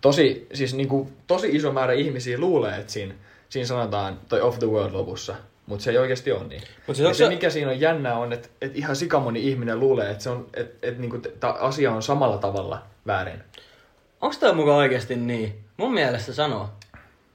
Tosi, 0.00 0.46
siis 0.54 0.74
niinku, 0.74 1.12
tosi 1.26 1.48
iso 1.56 1.72
määrä 1.72 1.92
ihmisiä 1.92 2.38
luulee, 2.38 2.76
että 2.80 2.92
siinä, 2.92 3.14
siinä 3.48 3.66
sanotaan 3.66 4.20
toi 4.28 4.40
Of 4.40 4.58
the 4.58 4.66
World 4.66 4.92
lopussa. 4.92 5.34
Mutta 5.66 5.84
se 5.84 5.90
ei 5.90 5.98
oikeasti 5.98 6.32
ole 6.32 6.44
niin. 6.44 6.62
Mut 6.86 6.96
siis 6.96 6.98
ja 6.98 7.06
onko 7.06 7.14
se, 7.14 7.24
se- 7.24 7.28
mikä 7.28 7.50
siinä 7.50 7.70
on 7.70 7.80
jännää, 7.80 8.18
on, 8.18 8.32
että 8.32 8.48
et 8.60 8.76
ihan 8.76 8.96
sikamoni 8.96 9.48
ihminen 9.48 9.80
luulee, 9.80 10.10
että 10.10 10.32
on, 10.32 10.46
et, 10.54 10.74
et, 10.82 10.98
niinku, 10.98 11.18
tämä 11.40 11.52
asia 11.52 11.92
on 11.92 12.02
samalla 12.02 12.38
tavalla 12.38 12.82
väärin. 13.06 13.42
Onks 14.20 14.38
tää 14.38 14.52
mukaan 14.52 14.76
oikeesti 14.78 15.16
niin? 15.16 15.64
Mun 15.76 15.94
mielestä 15.94 16.32
sanoo. 16.32 16.68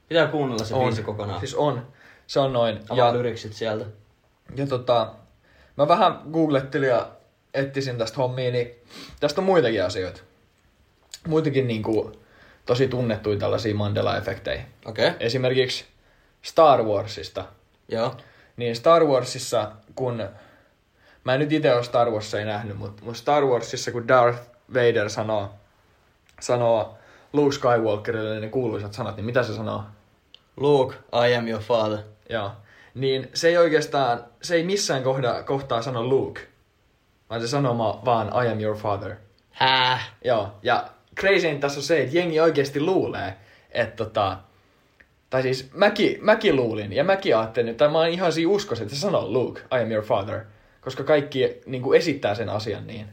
Pitää 0.08 0.26
kuunnella 0.26 0.64
se 0.64 0.74
biisi 0.74 1.02
kokonaan. 1.02 1.40
Siis 1.40 1.54
on. 1.54 1.86
Se 2.26 2.40
on 2.40 2.52
noin. 2.52 2.80
Avaa 2.88 3.06
Ja, 3.06 3.12
lyriksit 3.12 3.52
sieltä. 3.52 3.84
ja 4.56 4.66
tota, 4.66 5.12
mä 5.76 5.88
vähän 5.88 6.20
googlettelin 6.32 6.88
ja 6.88 7.08
etsisin 7.54 7.98
tästä 7.98 8.16
hommia, 8.16 8.50
niin 8.50 8.70
tästä 9.20 9.40
on 9.40 9.44
muitakin 9.44 9.84
asioita. 9.84 10.20
Muitakin 11.26 11.66
niinku, 11.66 12.12
tosi 12.66 12.88
tunnettuja 12.88 13.38
tällaisia 13.38 13.74
Mandela-efektejä. 13.74 14.62
Okay. 14.84 15.12
Esimerkiksi 15.20 15.84
Star 16.42 16.82
Warsista. 16.82 17.44
Joo. 17.88 18.16
Niin 18.56 18.76
Star 18.76 19.04
Warsissa, 19.04 19.72
kun... 19.94 20.28
Mä 21.24 21.34
en 21.34 21.40
nyt 21.40 21.52
itse 21.52 21.74
ole 21.74 21.84
Star 21.84 22.10
Warsia 22.10 22.40
ei 22.40 22.46
nähnyt, 22.46 22.78
mutta, 22.78 23.04
mutta 23.04 23.18
Star 23.18 23.44
Warsissa, 23.44 23.92
kun 23.92 24.08
Darth 24.08 24.40
Vader 24.74 25.10
sanoo, 25.10 25.50
sanoo 26.40 26.98
Luke 27.32 27.54
Skywalkerille 27.54 28.40
ne 28.40 28.48
kuuluisat 28.48 28.94
sanat, 28.94 29.16
niin 29.16 29.24
mitä 29.24 29.42
se 29.42 29.54
sanoo? 29.54 29.84
Luke, 30.56 30.96
I 31.28 31.34
am 31.34 31.48
your 31.48 31.62
father. 31.62 31.98
Joo. 32.28 32.50
Niin 32.94 33.30
se 33.34 33.48
ei 33.48 33.58
oikeastaan, 33.58 34.24
se 34.42 34.54
ei 34.54 34.64
missään 34.64 35.02
kohda, 35.02 35.42
kohtaa 35.42 35.82
sano 35.82 36.06
Luke, 36.06 36.40
vaan 37.30 37.40
se 37.40 37.48
sanoo 37.48 37.74
ma- 37.74 38.00
vaan 38.04 38.44
I 38.44 38.48
am 38.48 38.60
your 38.60 38.76
father. 38.76 39.16
Hää? 39.50 40.00
Joo, 40.24 40.48
ja 40.62 40.88
crazyin 41.20 41.60
tässä 41.60 41.80
on 41.80 41.84
se, 41.84 42.02
että 42.02 42.18
jengi 42.18 42.40
oikeasti 42.40 42.80
luulee, 42.80 43.36
että 43.70 43.96
tota, 43.96 44.38
tai 45.30 45.42
siis 45.42 45.70
mäkin, 45.74 46.18
mäkin 46.20 46.56
luulin, 46.56 46.92
ja 46.92 47.04
mäkin 47.04 47.36
ajattelin, 47.36 47.76
tai 47.76 47.88
mä 47.88 47.98
oon 47.98 48.08
ihan 48.08 48.32
siinä 48.32 48.50
uskossa, 48.50 48.84
että 48.84 48.96
se 48.96 49.00
sanoo 49.00 49.32
Luke, 49.32 49.60
I 49.60 49.82
am 49.82 49.90
your 49.90 50.04
father, 50.04 50.40
koska 50.80 51.04
kaikki 51.04 51.60
niin 51.66 51.82
kuin 51.82 51.98
esittää 51.98 52.34
sen 52.34 52.48
asian 52.48 52.86
niin. 52.86 53.06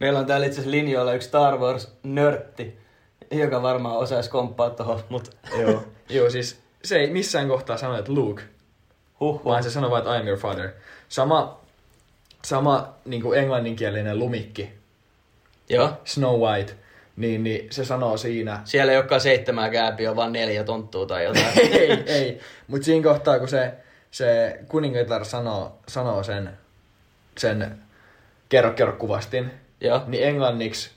Meillä 0.00 0.18
on 0.18 0.26
täällä 0.26 0.46
itse 0.46 0.60
asiassa 0.60 0.76
linjoilla 0.76 1.12
yksi 1.12 1.28
Star 1.28 1.54
Wars-nörtti, 1.58 2.78
joka 3.30 3.62
varmaan 3.62 3.96
osaisi 3.96 4.30
komppaa 4.30 4.70
tohon, 4.70 5.00
mut 5.08 5.36
Joo. 5.60 5.84
Joo, 6.08 6.30
siis 6.30 6.60
se 6.84 6.98
ei 6.98 7.10
missään 7.10 7.48
kohtaa 7.48 7.76
sano, 7.76 7.98
että 7.98 8.12
Luke, 8.12 8.42
huh, 9.20 9.44
vaan 9.44 9.62
se 9.62 9.70
sanoo 9.70 9.90
vain, 9.90 10.02
että 10.02 10.16
I 10.16 10.20
am 10.20 10.26
your 10.26 10.38
father. 10.38 10.70
Sama, 11.08 11.60
sama 12.44 12.94
niin 13.04 13.22
kuin 13.22 13.38
englanninkielinen 13.38 14.18
lumikki, 14.18 14.70
Joo. 15.68 16.00
Snow 16.04 16.40
White, 16.40 16.72
niin, 17.16 17.44
niin 17.44 17.66
se 17.70 17.84
sanoo 17.84 18.16
siinä, 18.16 18.60
Siellä 18.64 18.92
ei 18.92 18.98
olekaan 18.98 19.20
seitsemää 19.20 19.70
kääpiä, 19.70 20.16
vaan 20.16 20.32
neljä 20.32 20.64
tonttua 20.64 21.06
tai 21.06 21.24
jotain. 21.24 21.58
ei, 21.80 21.90
ei. 22.06 22.40
Mutta 22.68 22.84
siinä 22.84 23.02
kohtaa, 23.04 23.38
kun 23.38 23.48
se, 23.48 23.74
se 24.10 24.58
kuningatar 24.68 25.24
sanoo, 25.24 25.78
sanoo 25.88 26.22
sen, 26.22 26.58
sen 27.38 27.78
kerro, 28.48 28.72
kerro 28.72 28.92
kuvastin, 28.92 29.50
Joo. 29.80 30.02
niin 30.06 30.24
englanniksi 30.24 30.90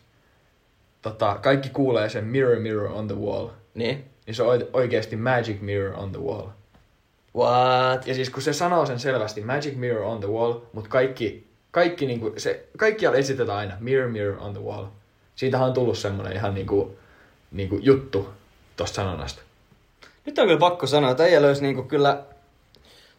tota, 1.02 1.40
kaikki 1.42 1.70
kuulee 1.70 2.10
sen 2.10 2.24
mirror, 2.24 2.60
mirror 2.60 2.92
on 2.92 3.08
the 3.08 3.16
wall. 3.16 3.48
Niin. 3.74 4.06
Niin 4.26 4.36
se 4.36 4.44
on 4.44 4.50
oi- 4.50 4.70
oikeasti 4.74 5.16
magic 5.16 5.62
mirror 5.62 6.00
on 6.00 6.12
the 6.12 6.22
wall. 6.22 6.48
What? 7.36 8.08
Ja 8.08 8.14
siis 8.14 8.30
kun 8.30 8.42
se 8.42 8.54
sanoo 8.54 8.86
sen 8.86 9.00
selvästi, 9.00 9.42
magic 9.42 9.76
mirror 9.76 10.04
on 10.04 10.20
the 10.20 10.28
wall, 10.28 10.60
mutta 10.74 10.90
kaikki, 10.90 11.48
kaikki 11.72 12.06
niinku, 12.06 12.34
se, 12.38 12.66
kaikkialla 12.78 13.18
esitetään 13.18 13.58
aina 13.58 13.74
mirror, 13.80 14.10
mirror 14.10 14.38
on 14.40 14.54
the 14.54 14.64
wall. 14.64 14.86
Siitähän 15.36 15.68
on 15.68 15.74
tullut 15.74 15.98
semmoinen 15.98 16.34
ihan 16.34 16.54
niinku, 16.54 16.98
niinku 17.52 17.80
juttu 17.82 18.30
tosta 18.76 18.96
sanonnasta. 18.96 19.42
Nyt 20.26 20.40
on 20.40 20.48
kyllä 20.48 20.60
pakko 20.60 20.88
sanoa, 20.88 21.12
että 21.12 21.24
äijä 21.24 21.42
löysi 21.42 21.62
niinku 21.62 21.84
kyllä 21.84 22.24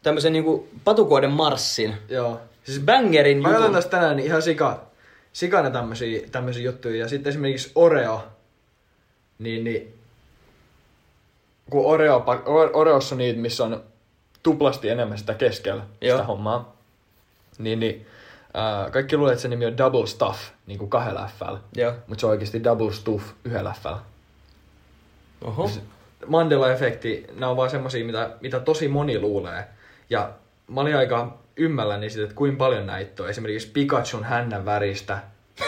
tämmöisen 0.03 0.33
niinku 0.33 0.69
patukoiden 0.85 1.31
marssin. 1.31 1.95
Joo. 2.09 2.41
Siis 2.65 2.81
bangerin 2.81 3.43
Mä 3.43 3.49
katson 3.49 3.63
jutun. 3.63 3.75
tästä 3.75 3.91
tänään 3.91 4.17
niin 4.17 4.27
ihan 4.27 4.43
sika, 4.43 4.87
sikana 5.33 5.71
tämmösiä, 5.71 6.29
tämmösiä 6.33 6.63
juttuja. 6.63 6.97
Ja 6.97 7.09
sitten 7.09 7.31
esimerkiksi 7.31 7.73
Oreo, 7.75 8.25
niin, 9.39 9.65
niin 9.65 9.95
kun 11.71 11.87
Oreo, 11.87 12.25
Oreossa 12.73 13.15
niitä, 13.17 13.41
missä 13.41 13.65
on 13.65 13.85
tuplasti 14.47 14.89
enemmän 14.89 15.19
sitä 15.19 15.35
keskellä, 15.35 15.83
Joo. 16.01 16.17
sitä 16.17 16.27
hommaa, 16.27 16.77
niin, 17.59 17.81
niin 17.81 18.07
ää, 18.55 18.91
kaikki 18.91 19.17
luulee, 19.17 19.33
että 19.33 19.43
se 19.43 19.49
nimi 19.49 19.67
on 19.67 19.79
Double 19.79 20.07
Stuff, 20.07 20.39
niin 20.67 20.79
kuin 20.79 20.91
kahdella 20.91 21.31
F:llä. 21.39 21.95
Mutta 22.07 22.21
se 22.21 22.27
on 22.27 22.31
oikeasti 22.31 22.65
Double 22.65 22.93
Stuff 22.93 23.25
yhdellä 23.45 23.75
F:llä. 23.83 23.99
Oho. 25.45 25.71
Mandela-efekti, 26.27 27.27
nämä 27.35 27.51
on 27.51 27.57
vaan 27.57 27.71
semmosia, 27.71 28.05
mitä, 28.05 28.31
mitä 28.41 28.61
tosi 28.61 28.89
moni 28.89 29.19
luulee. 29.19 29.65
Ja 30.11 30.31
mä 30.69 30.81
olin 30.81 30.97
aika 30.97 31.39
ymmälläni 31.57 32.11
siitä, 32.11 32.25
että 32.25 32.37
kuinka 32.37 32.59
paljon 32.59 32.87
näitä 32.87 33.23
on. 33.23 33.31
Esimerkiksi 33.31 33.71
Pikachun 33.71 34.25
hännän 34.25 34.65
väristä. 34.65 35.19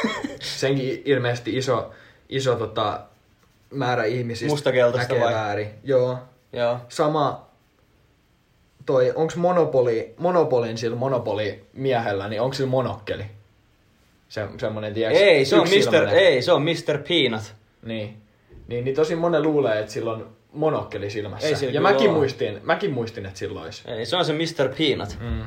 Senkin 0.40 1.02
ilmeisesti 1.04 1.56
iso, 1.56 1.92
iso 2.28 2.54
tota, 2.54 3.00
määrä 3.70 4.04
ihmisistä 4.04 4.48
Mustakeltaista 4.52 5.14
näkee 5.14 5.26
vai? 5.26 5.34
väärin. 5.34 5.68
Joo. 5.84 6.18
Joo. 6.52 6.78
Sama 6.88 7.47
toi, 8.88 9.12
onks 9.14 9.36
Monopoli, 9.36 10.14
Monopolin 10.18 10.78
sillä 10.78 10.96
Monopoli 10.96 11.64
miehellä, 11.72 12.28
niin 12.28 12.40
onko 12.40 12.54
sillä 12.54 12.70
monokkeli? 12.70 13.24
Se, 14.28 14.48
semmonen, 14.58 14.94
tiedätkö, 14.94 15.24
Ei, 15.24 15.44
se 15.44 15.56
on 15.56 15.68
Mr. 15.68 16.08
Ei, 16.08 16.42
se 16.42 16.52
on 16.52 16.62
Mr. 16.62 16.98
Peanut. 17.08 17.54
Niin. 17.82 18.16
Niin, 18.68 18.84
niin 18.84 18.96
tosi 18.96 19.16
monen 19.16 19.42
luulee, 19.42 19.80
että 19.80 19.92
sillä 19.92 20.12
on 20.12 20.30
monokkeli 20.52 21.10
silmässä. 21.10 21.48
Ei 21.48 21.56
sillä 21.56 21.72
ja 21.72 21.80
mäkin 21.80 22.10
oo. 22.10 22.16
muistin, 22.16 22.60
mäkin 22.62 22.90
muistin, 22.90 23.26
että 23.26 23.38
sillä 23.38 23.62
olisi. 23.62 23.82
Ei, 23.90 24.06
se 24.06 24.16
on 24.16 24.24
se 24.24 24.32
Mr. 24.32 24.74
Peanut. 24.78 25.16
Mm. 25.20 25.42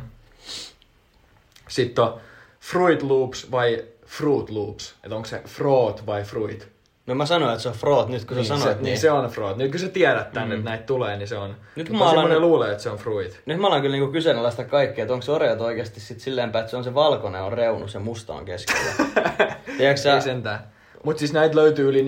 Sitten 1.69 2.03
on 2.03 2.21
Fruit 2.59 3.03
Loops 3.03 3.51
vai 3.51 3.85
Fruit 4.05 4.49
Loops. 4.49 4.95
Että 5.03 5.15
onko 5.15 5.27
se 5.27 5.41
Fruit 5.45 6.05
vai 6.05 6.23
Fruit. 6.23 6.67
No 7.07 7.15
mä 7.15 7.25
sanoin, 7.25 7.51
että 7.51 7.63
se 7.63 7.69
on 7.69 7.75
Froot 7.75 8.09
nyt, 8.09 8.25
kun 8.25 8.37
niin, 8.37 8.45
sä 8.45 8.57
sanoit 8.57 8.63
se, 8.63 8.73
niin. 8.73 8.83
niin. 8.83 8.99
se 8.99 9.11
on 9.11 9.29
Fruit. 9.29 9.57
Nyt 9.57 9.71
kun 9.71 9.79
sä 9.79 9.89
tiedät 9.89 10.31
tänne, 10.31 10.55
mm. 10.55 10.59
että 10.59 10.69
näitä 10.69 10.83
tulee, 10.83 11.17
niin 11.17 11.27
se 11.27 11.37
on. 11.37 11.49
Nyt 11.75 11.89
Nyt 11.89 11.99
mä 11.99 12.09
alan- 12.09 12.21
monen 12.21 12.41
luulee, 12.41 12.71
että 12.71 12.83
se 12.83 12.89
on 12.89 12.97
Fruit. 12.97 13.41
Nyt 13.45 13.59
mä 13.59 13.67
alan 13.67 13.81
kyllä 13.81 13.95
niinku 13.95 14.11
kyseenalaista 14.11 14.63
kaikkea, 14.63 15.03
että 15.03 15.13
onko 15.13 15.33
Oreot 15.33 15.61
oikeasti 15.61 15.99
sit 15.99 16.19
silleen 16.19 16.51
päin, 16.51 16.61
että 16.61 16.71
se 16.71 16.77
on 16.77 16.83
se 16.83 16.93
valkoinen 16.93 17.41
on 17.41 17.53
reunus 17.53 17.93
ja 17.93 17.99
musta 17.99 18.33
on 18.33 18.45
keskellä. 18.45 18.91
Tiedätkö 19.77 20.01
sä? 20.01 20.15
Ei 20.15 20.21
sentään. 20.21 20.59
Mutta 21.03 21.19
siis 21.19 21.33
näitä 21.33 21.55
löytyy 21.55 21.89
yli 21.89 22.05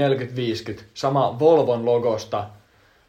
40-50. 0.77 0.81
Sama 0.93 1.39
Volvon 1.39 1.85
logosta 1.85 2.45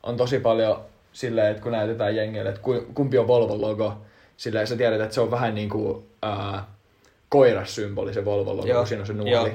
on 0.03 0.17
tosi 0.17 0.39
paljon 0.41 0.81
silleen, 1.13 1.51
että 1.51 1.63
kun 1.63 1.73
näytetään 1.73 2.17
jengille, 2.17 2.49
että 2.49 2.61
ku- 2.61 2.87
kumpi 2.95 3.19
on 3.19 3.27
Volvon 3.27 3.61
logo, 3.61 3.93
silleen 4.37 4.67
sä 4.67 4.77
tiedät, 4.77 5.01
että 5.01 5.15
se 5.15 5.21
on 5.21 5.31
vähän 5.31 5.55
niin 5.55 5.69
kuin 5.69 6.05
ää, 6.23 6.65
koirassymboli 7.29 8.15
se 8.15 8.25
Volvon 8.25 8.57
logo, 8.57 8.69
Joo. 8.69 8.79
kun 8.79 8.87
siinä 8.87 9.01
on 9.03 9.07
se 9.07 9.13
nuoli. 9.13 9.31
Joo. 9.31 9.49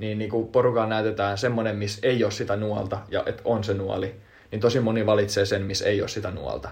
Niin, 0.00 0.18
niin 0.18 0.30
kuin 0.30 0.48
porukaan 0.48 0.88
näytetään 0.88 1.38
semmonen, 1.38 1.76
missä 1.76 2.00
ei 2.02 2.24
ole 2.24 2.32
sitä 2.32 2.56
nuolta 2.56 2.98
ja 3.08 3.22
että 3.26 3.42
on 3.44 3.64
se 3.64 3.74
nuoli. 3.74 4.14
Niin 4.50 4.60
tosi 4.60 4.80
moni 4.80 5.06
valitsee 5.06 5.46
sen, 5.46 5.62
missä 5.62 5.84
ei 5.84 6.00
ole 6.00 6.08
sitä 6.08 6.30
nuolta. 6.30 6.68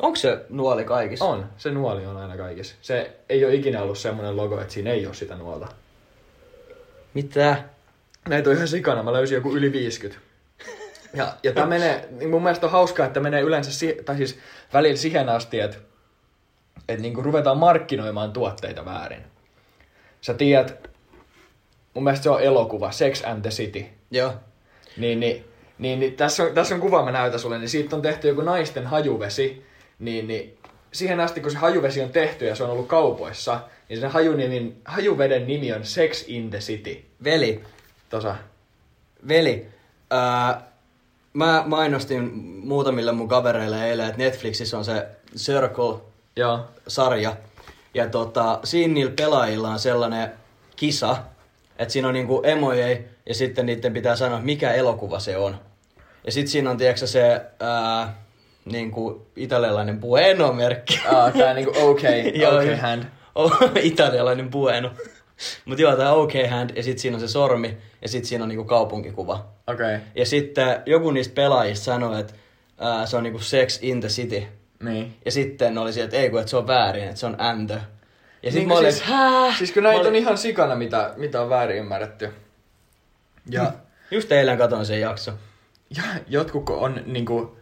Onko 0.00 0.16
se 0.16 0.44
nuoli 0.48 0.84
kaikissa? 0.84 1.24
On, 1.24 1.46
se 1.56 1.70
nuoli 1.70 2.06
on 2.06 2.16
aina 2.16 2.36
kaikissa. 2.36 2.74
Se 2.82 3.16
ei 3.28 3.44
ole 3.44 3.54
ikinä 3.54 3.82
ollut 3.82 3.98
semmoinen 3.98 4.36
logo, 4.36 4.60
että 4.60 4.74
siinä 4.74 4.90
ei 4.90 5.06
ole 5.06 5.14
sitä 5.14 5.36
nuolta. 5.36 5.68
Mitä? 7.14 7.64
Näitä 8.28 8.50
on 8.50 8.56
ihan 8.56 8.68
sikana, 8.68 9.02
mä 9.02 9.12
löysin 9.12 9.34
joku 9.34 9.56
yli 9.56 9.72
50. 9.72 10.20
Ja, 11.14 11.34
ja 11.42 11.52
tämä 11.52 11.66
menee, 11.66 12.08
niin 12.10 12.30
mun 12.30 12.42
mielestä 12.42 12.66
on 12.66 12.72
hauskaa, 12.72 13.06
että 13.06 13.20
menee 13.20 13.40
yleensä, 13.40 13.72
si- 13.72 14.00
tai 14.04 14.16
siis 14.16 14.38
välillä 14.72 14.96
siihen 14.96 15.28
asti, 15.28 15.60
että, 15.60 15.78
että 16.88 17.02
niin 17.02 17.24
ruvetaan 17.24 17.58
markkinoimaan 17.58 18.32
tuotteita 18.32 18.84
väärin. 18.84 19.22
Sä 20.20 20.34
tiedät, 20.34 20.87
mun 21.98 22.04
mielestä 22.04 22.22
se 22.22 22.30
on 22.30 22.42
elokuva, 22.42 22.90
Sex 22.90 23.24
and 23.24 23.42
the 23.42 23.50
City. 23.50 23.84
Joo. 24.10 24.32
Niin, 24.96 25.20
niin, 25.20 25.44
niin, 25.78 26.00
niin 26.00 26.12
tässä, 26.12 26.42
on, 26.42 26.54
tässä 26.54 26.74
on 26.74 26.80
kuva, 26.80 27.04
mä 27.04 27.12
näytän 27.12 27.40
sulle, 27.40 27.58
niin 27.58 27.68
siitä 27.68 27.96
on 27.96 28.02
tehty 28.02 28.28
joku 28.28 28.40
naisten 28.40 28.86
hajuvesi, 28.86 29.66
niin, 29.98 30.28
niin 30.28 30.58
siihen 30.92 31.20
asti 31.20 31.40
kun 31.40 31.50
se 31.50 31.58
hajuvesi 31.58 32.02
on 32.02 32.10
tehty 32.10 32.46
ja 32.46 32.54
se 32.54 32.64
on 32.64 32.70
ollut 32.70 32.86
kaupoissa, 32.86 33.60
niin 33.88 34.00
sen 34.00 34.10
hajunimin, 34.10 34.80
hajuveden 34.84 35.46
nimi 35.46 35.72
on 35.72 35.84
Sex 35.84 36.24
in 36.28 36.50
the 36.50 36.58
City. 36.58 37.04
Veli, 37.24 37.60
Tosa. 38.10 38.36
veli, 39.28 39.66
ää, 40.10 40.68
mä 41.32 41.64
mainostin 41.66 42.30
muutamille 42.64 43.12
mun 43.12 43.28
kavereille 43.28 43.90
eilen, 43.90 44.06
että 44.06 44.18
Netflixissä 44.18 44.78
on 44.78 44.84
se 44.84 45.06
Circle-sarja. 45.36 47.36
Ja 47.94 48.08
tota, 48.08 48.60
siinä 48.64 48.94
niillä 48.94 49.12
pelaajilla 49.16 49.70
on 49.70 49.78
sellainen 49.78 50.32
kisa, 50.76 51.16
että 51.78 51.92
siinä 51.92 52.08
on 52.08 52.14
niinku 52.14 52.42
emoji 52.44 53.04
ja 53.26 53.34
sitten 53.34 53.66
niiden 53.66 53.92
pitää 53.92 54.16
sanoa, 54.16 54.40
mikä 54.40 54.72
elokuva 54.72 55.18
se 55.18 55.36
on. 55.36 55.60
Ja 56.26 56.32
sitten 56.32 56.50
siinä 56.50 56.70
on, 56.70 56.76
tiedätkö 56.76 57.06
se 57.06 57.40
ää, 57.60 58.14
niinku 58.64 59.26
italialainen 59.36 60.00
bueno-merkki. 60.00 61.00
Ah, 61.06 61.32
tää 61.32 61.54
niinku 61.54 61.72
okay, 61.90 62.32
okay 62.46 62.76
hand. 62.76 63.04
Oh, 63.34 63.52
italialainen 63.82 64.50
bueno. 64.50 64.90
Mutta 65.64 65.82
joo, 65.82 65.96
tää 65.96 66.12
okay 66.12 66.46
hand 66.46 66.70
ja 66.76 66.82
sitten 66.82 66.98
siinä 66.98 67.16
on 67.16 67.20
se 67.20 67.28
sormi 67.28 67.76
ja 68.02 68.08
sitten 68.08 68.28
siinä 68.28 68.44
on 68.44 68.48
niinku 68.48 68.64
kaupunkikuva. 68.64 69.46
Okei, 69.66 69.86
okay. 69.86 69.98
Ja 70.14 70.26
sitten 70.26 70.82
joku 70.86 71.10
niistä 71.10 71.34
pelaajista 71.34 71.84
sanoi, 71.84 72.20
että 72.20 72.34
ää, 72.78 73.06
se 73.06 73.16
on 73.16 73.22
niinku 73.22 73.38
sex 73.38 73.78
in 73.82 74.00
the 74.00 74.08
city. 74.08 74.42
niin. 74.82 75.14
Ja 75.24 75.30
sitten 75.32 75.78
oli 75.78 75.92
se, 75.92 76.02
että 76.02 76.16
ei 76.16 76.30
kun, 76.30 76.40
että 76.40 76.50
se 76.50 76.56
on 76.56 76.66
väärin, 76.66 77.04
että 77.04 77.16
se 77.16 77.26
on 77.26 77.40
and. 77.40 77.70
Ja 78.42 78.50
sitten 78.50 78.54
Niin 78.60 78.68
mä 78.68 78.74
olin, 78.74 78.92
siis- 78.92 79.04
hää? 79.04 79.54
Siis 79.58 79.72
kun 79.72 79.82
näitä 79.82 79.96
Mä 79.96 80.00
on 80.00 80.06
olin- 80.06 80.22
ihan 80.22 80.38
sikana, 80.38 80.74
mitä, 80.74 81.12
mitä 81.16 81.42
on 81.42 81.50
väärin 81.50 81.76
ymmärretty. 81.76 82.28
Ja, 83.50 83.72
Just 84.10 84.32
eilen 84.32 84.58
katoin 84.58 84.86
sen 84.86 85.00
jakso. 85.00 85.32
ja 85.96 86.02
jotkut 86.28 86.70
on 86.70 87.02
niinku, 87.06 87.58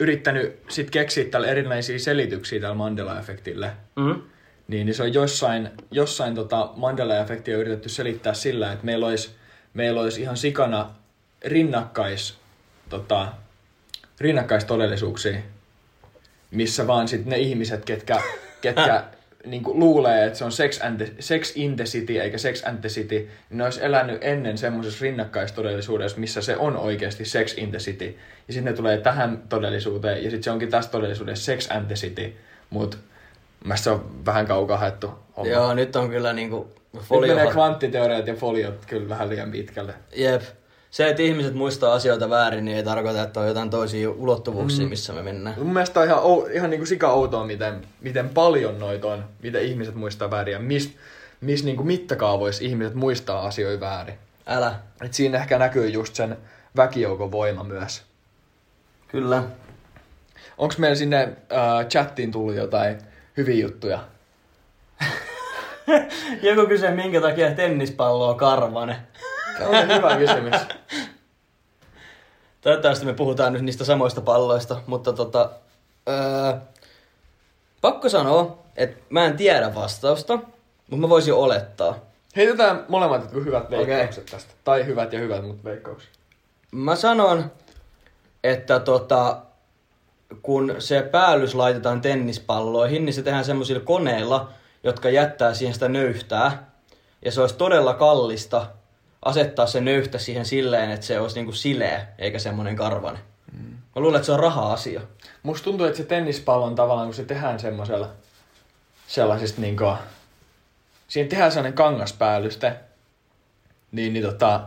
yrittänyt 0.00 0.58
sit 0.68 0.90
keksiä 0.90 1.24
tälle 1.24 1.48
erinäisiä 1.48 1.98
selityksiä 1.98 2.60
tälle 2.60 2.74
Mandela-efektille, 2.76 3.70
Mm? 3.96 4.22
niin, 4.68 4.86
niin 4.86 4.94
se 4.94 5.02
on 5.02 5.14
jossain, 5.14 5.70
jossain 5.90 6.34
tota 6.34 6.70
Mandela-efektiä 6.76 7.56
yritetty 7.56 7.88
selittää 7.88 8.34
sillä, 8.34 8.72
että 8.72 8.84
meillä 8.84 9.06
olisi, 9.06 9.30
meillä 9.74 10.00
olisi 10.00 10.20
ihan 10.22 10.36
sikana 10.36 10.90
rinnakkais, 11.44 12.38
tota, 12.88 13.28
rinnakkaistodellisuuksia, 14.20 15.38
missä 16.50 16.86
vaan 16.86 17.08
sit 17.08 17.26
ne 17.26 17.38
ihmiset, 17.38 17.84
ketkä, 17.84 18.22
ketkä 18.60 19.04
niinku 19.50 19.78
luulee, 19.78 20.26
että 20.26 20.38
se 20.38 20.44
on 20.44 20.52
sex, 20.52 20.80
and 20.80 20.96
the, 20.96 21.14
sex 21.20 21.52
in 21.56 21.76
the 21.76 21.84
city 21.84 22.20
eikä 22.20 22.38
sex 22.38 22.64
and 22.64 22.78
the 22.78 22.88
city, 22.88 23.14
niin 23.18 23.58
ne 23.58 23.64
olisi 23.64 23.84
elänyt 23.84 24.18
ennen 24.20 24.58
semmoisessa 24.58 25.02
rinnakkaistodellisuudessa, 25.02 26.20
missä 26.20 26.42
se 26.42 26.56
on 26.56 26.76
oikeasti 26.76 27.24
sex 27.24 27.58
in 27.58 27.70
the 27.70 27.78
city. 27.78 28.18
Ja 28.48 28.54
sitten 28.54 28.72
ne 28.72 28.76
tulee 28.76 28.98
tähän 28.98 29.42
todellisuuteen, 29.48 30.16
ja 30.24 30.30
sitten 30.30 30.42
se 30.42 30.50
onkin 30.50 30.70
tässä 30.70 30.90
todellisuudessa 30.90 31.44
sex 31.44 31.70
and 31.70 31.86
the 31.86 31.94
city. 31.94 32.32
Mutta 32.70 32.96
Mielestäni 33.64 33.84
se 33.84 33.90
on 34.02 34.24
vähän 34.26 34.46
kaukaa 34.46 34.76
haettu 34.76 35.10
homma. 35.36 35.52
Joo, 35.52 35.74
nyt 35.74 35.96
on 35.96 36.10
kyllä 36.10 36.32
niinku 36.32 36.68
Nyt 36.92 37.02
folio... 37.02 37.34
menee 37.34 37.52
kvanttiteoriat 37.52 38.26
ja 38.26 38.34
foliot 38.34 38.86
kyllä 38.86 39.08
vähän 39.08 39.28
liian 39.28 39.50
pitkälle. 39.50 39.94
Jep. 40.16 40.42
Se, 40.90 41.08
että 41.08 41.22
ihmiset 41.22 41.54
muistaa 41.54 41.92
asioita 41.94 42.30
väärin, 42.30 42.64
niin 42.64 42.76
ei 42.76 42.82
tarkoita, 42.82 43.22
että 43.22 43.40
on 43.40 43.48
jotain 43.48 43.70
toisia 43.70 44.10
ulottuvuuksia, 44.10 44.84
Mm. 44.84 44.90
missä 44.90 45.12
me 45.12 45.22
mennään. 45.22 45.56
Mun 45.58 45.72
mielestä 45.72 46.00
on 46.00 46.06
ihan, 46.06 46.20
ihan 46.52 46.70
niinku 46.70 46.86
sika 46.86 47.08
outoa, 47.12 47.46
miten, 47.46 47.80
miten 48.00 48.28
paljon 48.28 48.78
noita 48.78 49.08
on, 49.08 49.24
miten 49.42 49.62
ihmiset 49.62 49.94
muistaa 49.94 50.30
väärin 50.30 50.52
ja 50.52 50.58
missä 50.58 50.90
mis 51.40 51.64
niinku 51.64 51.82
mittakaavoissa 51.82 52.64
ihmiset 52.64 52.94
muistaa 52.94 53.46
asioita 53.46 53.80
väärin. 53.86 54.14
Älä. 54.46 54.74
Et 55.02 55.14
siinä 55.14 55.38
ehkä 55.38 55.58
näkyy 55.58 55.88
just 55.88 56.14
sen 56.14 56.36
väkijoukon 56.76 57.32
voima 57.32 57.64
myös. 57.64 58.02
Kyllä. 59.08 59.42
Onks 60.58 60.78
meillä 60.78 60.96
sinne 60.96 61.22
äh, 61.22 61.86
chattiin 61.88 62.32
tullut 62.32 62.54
jotain 62.54 62.98
hyviä 63.36 63.62
juttuja? 63.62 63.98
Joku 66.42 66.66
kysyy, 66.66 66.90
minkä 66.90 67.20
takia 67.20 67.54
tennispallo 67.54 68.28
on 68.28 68.36
karvane. 68.36 68.96
Se 69.58 69.94
hyvä 69.96 70.16
kysymys. 70.16 70.60
Toivottavasti 72.60 73.06
me 73.06 73.12
puhutaan 73.14 73.52
nyt 73.52 73.62
niistä 73.62 73.84
samoista 73.84 74.20
palloista, 74.20 74.82
mutta 74.86 75.12
tota... 75.12 75.50
Öö, 76.08 76.52
pakko 77.80 78.08
sanoa, 78.08 78.58
että 78.76 79.02
mä 79.10 79.24
en 79.24 79.36
tiedä 79.36 79.74
vastausta, 79.74 80.36
mutta 80.36 80.96
mä 80.96 81.08
voisin 81.08 81.34
olettaa. 81.34 81.98
Heitetään 82.36 82.84
molemmat 82.88 83.22
jotkut 83.22 83.44
hyvät 83.44 83.70
veikkaukset 83.70 84.26
tästä. 84.26 84.52
Tai 84.64 84.86
hyvät 84.86 85.12
ja 85.12 85.18
hyvät, 85.18 85.46
mutta 85.46 85.64
veikkaukset. 85.64 86.10
Mä 86.72 86.96
sanon, 86.96 87.52
että 88.44 88.80
tota, 88.80 89.36
kun 90.42 90.74
se 90.78 91.02
päällys 91.02 91.54
laitetaan 91.54 92.00
tennispalloihin, 92.00 93.04
niin 93.04 93.14
se 93.14 93.22
tehdään 93.22 93.44
semmoisilla 93.44 93.80
koneilla, 93.80 94.48
jotka 94.84 95.10
jättää 95.10 95.54
siihen 95.54 95.74
sitä 95.74 95.88
nöyhtää. 95.88 96.70
Ja 97.24 97.32
se 97.32 97.40
olisi 97.40 97.54
todella 97.54 97.94
kallista 97.94 98.66
asettaa 99.22 99.66
se 99.66 99.80
nöyhtä 99.80 100.18
siihen 100.18 100.44
silleen, 100.44 100.90
että 100.90 101.06
se 101.06 101.20
olisi 101.20 101.36
niinku 101.36 101.52
sileä, 101.52 102.06
eikä 102.18 102.38
semmoinen 102.38 102.76
karvane. 102.76 103.18
Mm. 103.52 103.70
Mä 103.70 104.02
luulen, 104.02 104.16
että 104.16 104.26
se 104.26 104.32
on 104.32 104.40
raha-asia. 104.40 105.00
Musta 105.42 105.64
tuntuu, 105.64 105.86
että 105.86 105.96
se 105.96 106.04
tennispallo 106.04 106.66
on 106.66 106.74
tavallaan, 106.74 107.08
kun 107.08 107.14
se 107.14 107.24
tehdään 107.24 107.60
semmoisella 107.60 108.10
sellaisista 109.06 109.60
niinku... 109.60 109.92
Siinä 111.08 111.28
tehdään 111.28 111.52
sellainen 111.52 111.72
kangaspäällyste. 111.72 112.76
Niin, 113.92 114.12
niin 114.12 114.24
tota... 114.24 114.60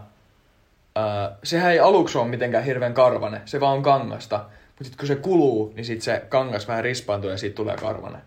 Ää, 0.95 1.37
sehän 1.43 1.71
ei 1.71 1.79
aluksi 1.79 2.17
ole 2.17 2.27
mitenkään 2.27 2.63
hirveän 2.63 2.93
karvane. 2.93 3.41
Se 3.45 3.59
vaan 3.59 3.77
on 3.77 3.83
kangasta. 3.83 4.37
Mutta 4.37 4.83
sitten 4.83 4.97
kun 4.97 5.07
se 5.07 5.15
kuluu, 5.15 5.73
niin 5.75 5.85
sit 5.85 6.01
se 6.01 6.25
kangas 6.29 6.67
vähän 6.67 6.83
rispaantuu 6.83 7.29
ja 7.29 7.37
siitä 7.37 7.55
tulee 7.55 7.77
karvane. 7.77 8.17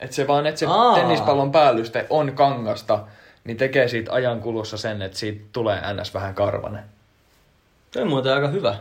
Et 0.00 0.12
se 0.12 0.26
vaan, 0.26 0.46
että 0.46 0.58
se 0.58 0.66
Aa. 0.66 0.94
tennispallon 0.94 1.52
päällyste 1.52 2.06
on 2.10 2.32
kangasta, 2.32 3.04
niin 3.48 3.56
tekee 3.56 3.88
siitä 3.88 4.12
ajan 4.12 4.40
kulussa 4.40 4.76
sen, 4.76 5.02
että 5.02 5.18
siitä 5.18 5.44
tulee 5.52 5.82
ns. 5.94 6.14
vähän 6.14 6.34
karvane. 6.34 6.84
Se 7.90 8.02
on 8.02 8.08
muuten 8.08 8.34
aika 8.34 8.48
hyvä. 8.48 8.78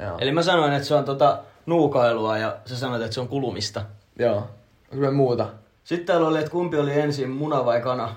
Joo. 0.00 0.18
Eli 0.18 0.32
mä 0.32 0.42
sanoin, 0.42 0.72
että 0.72 0.88
se 0.88 0.94
on 0.94 1.04
tota 1.04 1.38
nuukailua 1.66 2.38
ja 2.38 2.56
sä 2.64 2.76
sanoit, 2.76 3.02
että 3.02 3.14
se 3.14 3.20
on 3.20 3.28
kulumista. 3.28 3.82
Joo. 4.18 4.48
Me 4.92 5.10
muuta? 5.10 5.48
Sitten 5.84 6.06
täällä 6.06 6.28
oli, 6.28 6.38
että 6.38 6.50
kumpi 6.50 6.78
oli 6.78 7.00
ensin, 7.00 7.30
muna 7.30 7.64
vai 7.64 7.80
kana? 7.80 8.16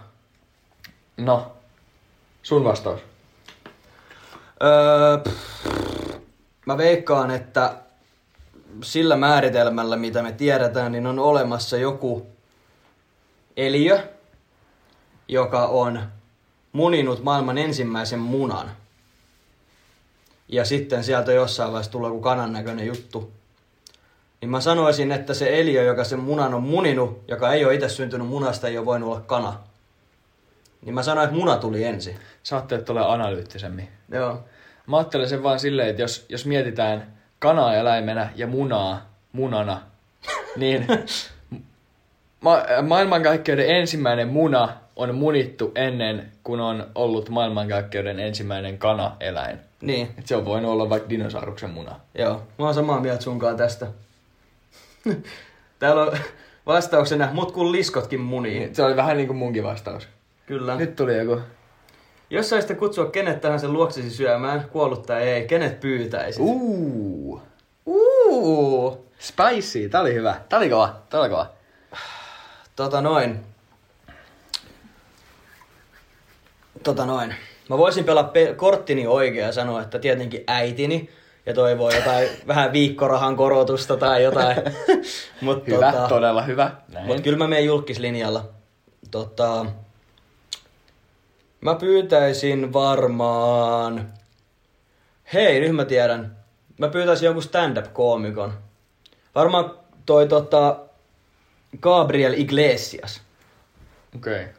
No. 1.18 1.52
Sun 2.44 2.64
vastaus. 2.64 3.00
Öö, 4.64 5.18
pff, 5.18 5.68
mä 6.66 6.78
veikkaan, 6.78 7.32
että 7.32 7.74
sillä 8.84 9.16
määritelmällä, 9.16 9.96
mitä 9.96 10.22
me 10.22 10.32
tiedetään, 10.32 10.92
niin 10.92 11.08
on 11.08 11.20
olemassa 11.20 11.78
joku 11.78 12.28
eliö, 13.58 14.13
joka 15.34 15.68
on 15.68 16.04
muninut 16.72 17.24
maailman 17.24 17.58
ensimmäisen 17.58 18.20
munan. 18.20 18.72
Ja 20.48 20.66
sitten 20.66 21.04
sieltä 21.04 21.32
jossain 21.32 21.72
vaiheessa 21.72 21.92
tulee 21.92 22.10
joku 22.10 22.22
kanan 22.22 22.54
näköinen 22.54 22.88
juttu. 22.88 23.32
Niin 24.42 24.50
mä 24.50 24.62
sanoisin, 24.62 25.12
että 25.12 25.34
se 25.34 25.60
eliö, 25.60 25.84
joka 25.84 26.04
sen 26.04 26.20
munan 26.20 26.54
on 26.54 26.64
muninut, 26.64 27.24
joka 27.28 27.54
ei 27.54 27.66
ole 27.66 27.74
itse 27.76 27.90
syntynyt 27.90 28.28
munasta, 28.28 28.68
ei 28.68 28.78
ole 28.78 28.86
voinut 28.86 29.10
olla 29.10 29.22
kana. 29.22 29.60
Niin 30.82 30.96
mä 30.96 31.04
sanoin, 31.04 31.26
että 31.26 31.38
muna 31.38 31.58
tuli 31.58 31.84
ensin. 31.84 32.20
Sä 32.44 32.56
ajattelet 32.56 32.86
tulee 32.86 33.04
analyyttisemmin. 33.04 33.88
Joo. 34.10 34.44
Mä 34.88 34.98
ajattelen 34.98 35.30
sen 35.30 35.44
vaan 35.44 35.60
silleen, 35.60 35.90
että 35.90 36.02
jos, 36.02 36.26
jos 36.30 36.46
mietitään 36.46 37.14
kanaa 37.40 37.76
eläimenä 37.76 38.30
ja 38.36 38.48
munaa 38.48 39.10
munana, 39.32 39.82
niin 40.56 40.88
ma- 42.46 42.64
maailmankaikkeuden 42.88 43.70
ensimmäinen 43.70 44.28
muna 44.28 44.83
on 44.96 45.16
munittu 45.16 45.72
ennen 45.76 46.32
kuin 46.44 46.60
on 46.60 46.88
ollut 46.96 47.30
maailmankaikkeuden 47.30 48.20
ensimmäinen 48.20 48.78
kana-eläin. 48.78 49.60
Niin. 49.82 50.10
Et 50.20 50.28
se 50.28 50.36
on 50.36 50.46
voinut 50.46 50.72
olla 50.72 50.90
vaikka 50.90 51.10
dinosauruksen 51.10 51.70
muna. 51.70 52.00
Joo, 52.18 52.34
mä 52.34 52.66
oon 52.66 52.74
samaa 52.74 53.00
mieltä 53.00 53.24
sunkaan 53.24 53.58
tästä. 53.58 53.88
Täällä 55.80 56.02
on 56.02 56.18
vastauksena, 56.66 57.30
mut 57.34 57.52
kun 57.52 57.72
liskotkin 57.72 58.22
munii. 58.22 58.60
Niin, 58.60 58.76
Se 58.76 58.84
oli 58.84 58.96
vähän 58.96 59.18
niin 59.18 59.28
kuin 59.28 59.38
munkin 59.38 59.64
vastaus. 59.64 60.08
Kyllä. 60.46 60.76
Nyt 60.76 60.96
tuli 60.96 61.18
joku. 61.18 61.42
Jos 62.30 62.50
saisitte 62.50 62.76
kutsua 62.76 63.06
kenet 63.06 63.42
tahansa 63.42 63.70
luoksesi 63.70 64.10
syömään, 64.10 64.66
kuollut 64.72 65.06
tai 65.06 65.24
ei, 65.24 65.48
kenet 65.48 65.80
pyytäisit? 65.80 66.42
Uuu. 66.42 67.42
Uuu. 67.86 69.06
Spicy. 69.20 69.90
Tää 69.90 70.02
oli 70.02 70.14
hyvä. 70.14 70.36
Tää 70.50 70.60
oli 70.60 70.70
kova. 70.70 70.96
Tää 71.10 71.20
oli 71.20 71.30
kova. 71.30 71.50
Tota 72.76 73.02
noin. 73.02 73.53
Tota 76.84 77.06
noin. 77.06 77.36
Mä 77.70 77.78
voisin 77.78 78.04
pelaa 78.06 78.24
pe- 78.24 78.54
korttini 78.56 79.08
oikein 79.08 79.46
ja 79.46 79.52
sanoa, 79.52 79.82
että 79.82 80.00
tietenkin 80.00 80.44
äitini. 80.48 81.10
Ja 81.46 81.54
toivoo 81.54 81.92
jotain 81.92 82.30
vähän 82.48 82.74
viikkorahan 82.74 83.36
korotusta 83.36 83.98
tai 83.98 84.24
jotain. 84.24 84.58
Mut 85.42 85.68
Hyvä. 85.68 85.92
tota, 85.92 86.08
Todella 86.08 86.42
hyvä. 86.42 86.72
Mutta 87.06 87.22
kyllä 87.22 87.38
mä 87.38 87.48
menen 87.48 87.66
julkislinjalla. 87.66 88.50
Tota, 89.12 89.66
Mä 91.62 91.76
pyytäisin 91.76 92.74
varmaan... 92.74 94.14
Hei, 95.34 95.60
nyt 95.60 95.76
mä 95.76 95.86
tiedän. 95.86 96.38
Mä 96.78 96.88
pyytäisin 96.88 97.26
jonkun 97.26 97.44
stand-up-koomikon. 97.44 98.54
Varmaan 99.36 99.72
toi 100.06 100.28
tota... 100.28 100.80
Gabriel 101.82 102.34
Iglesias. 102.34 103.22
Okei. 104.16 104.42
Okay. 104.42 104.54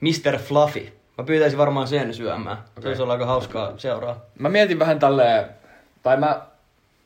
Mr. 0.00 0.38
Fluffy. 0.38 0.92
Mä 1.20 1.24
pyytäisin 1.24 1.58
varmaan 1.58 1.88
sen 1.88 2.14
syömään. 2.14 2.58
Okay. 2.78 2.82
Se 2.82 3.02
olisi 3.02 3.12
aika 3.12 3.26
hauskaa 3.26 3.72
seuraa. 3.76 4.24
Mä 4.38 4.48
mietin 4.48 4.78
vähän 4.78 4.98
tälleen, 4.98 5.44
tai 6.02 6.16
mä 6.16 6.46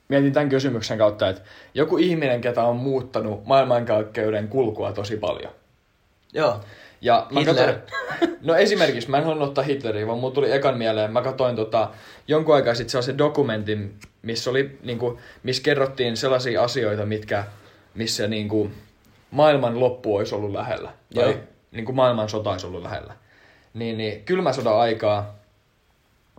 mietin 0.08 0.32
tämän 0.32 0.48
kysymyksen 0.48 0.98
kautta, 0.98 1.28
että 1.28 1.42
joku 1.74 1.96
ihminen, 1.96 2.40
ketä 2.40 2.62
on 2.62 2.76
muuttanut 2.76 3.44
maailmankaikkeuden 3.46 4.48
kulkua 4.48 4.92
tosi 4.92 5.16
paljon. 5.16 5.52
Joo. 6.32 6.60
Ja 7.00 7.26
mä 7.30 7.40
Hitler. 7.40 7.74
Katsoin, 7.74 8.36
no 8.46 8.54
esimerkiksi, 8.54 9.10
mä 9.10 9.18
en 9.18 9.24
halunnut 9.24 9.48
ottaa 9.48 9.64
Hitleriä, 9.64 10.06
vaan 10.06 10.18
mulla 10.18 10.34
tuli 10.34 10.52
ekan 10.52 10.78
mieleen, 10.78 11.12
mä 11.12 11.22
katsoin 11.22 11.56
tota, 11.56 11.90
jonkun 12.28 12.54
aikaa 12.54 12.74
sitten 12.74 12.90
sellaisen 12.90 13.18
dokumentin, 13.18 13.94
missä, 14.22 14.50
oli, 14.50 14.78
niinku, 14.82 15.18
missä 15.42 15.62
kerrottiin 15.62 16.16
sellaisia 16.16 16.62
asioita, 16.62 17.06
mitkä, 17.06 17.44
missä 17.94 18.26
niinku, 18.26 18.70
maailman 19.30 19.80
loppu 19.80 20.16
olisi 20.16 20.34
ollut 20.34 20.52
lähellä. 20.52 20.92
Tai 21.14 21.30
Joo. 21.30 21.34
niinku, 21.72 21.92
maailman 21.92 22.28
sota 22.28 22.50
olisi 22.50 22.66
ollut 22.66 22.82
lähellä. 22.82 23.23
Niin, 23.74 23.98
niin 23.98 24.24
kylmä 24.24 24.52
sodan 24.52 24.80
aikaa 24.80 25.34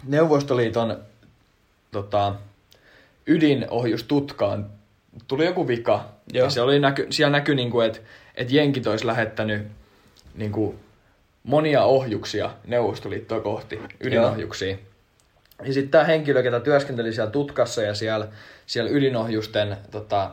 Neuvostoliiton 0.04 0.98
tota, 1.92 2.36
ydinohjustutkaan 3.28 4.70
tuli 5.28 5.46
joku 5.46 5.68
vika. 5.68 6.06
Joo. 6.34 6.46
Ja 6.46 6.50
se 6.50 6.62
oli 6.62 6.80
näky, 6.80 7.08
siellä 7.10 7.38
näkyi, 7.38 7.56
niinku, 7.56 7.82
että 7.82 8.00
et 8.36 8.52
jenkit 8.52 8.88
olisi 8.88 9.08
lähettänyt 9.08 9.68
niinku, 10.36 10.76
monia 11.44 11.84
ohjuksia 11.84 12.52
Neuvostoliittoa 12.68 13.40
kohti, 13.40 13.80
ydinohjuksia. 14.00 14.78
Ja 15.64 15.74
sitten 15.74 15.92
tämä 15.92 16.04
henkilö, 16.04 16.44
ketä 16.44 16.60
työskenteli 16.60 17.14
siellä 17.14 17.32
tutkassa 17.32 17.82
ja 17.82 17.94
siellä, 17.94 18.28
siellä 18.66 18.92
ydinohjusten 18.92 19.78
tota, 19.92 20.32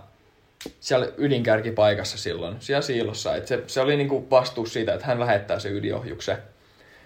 siellä 0.81 1.09
ydinkärkipaikassa 1.17 2.19
silloin, 2.19 2.57
siellä 2.61 2.83
siilossa, 2.83 3.37
että 3.37 3.49
se, 3.49 3.63
se 3.67 3.81
oli 3.81 3.97
niinku 3.97 4.31
vastuus 4.31 4.73
siitä, 4.73 4.95
että 4.95 5.07
hän 5.07 5.21
lähettää 5.21 5.59
se 5.59 5.69
ydinohjuksen. 5.69 6.39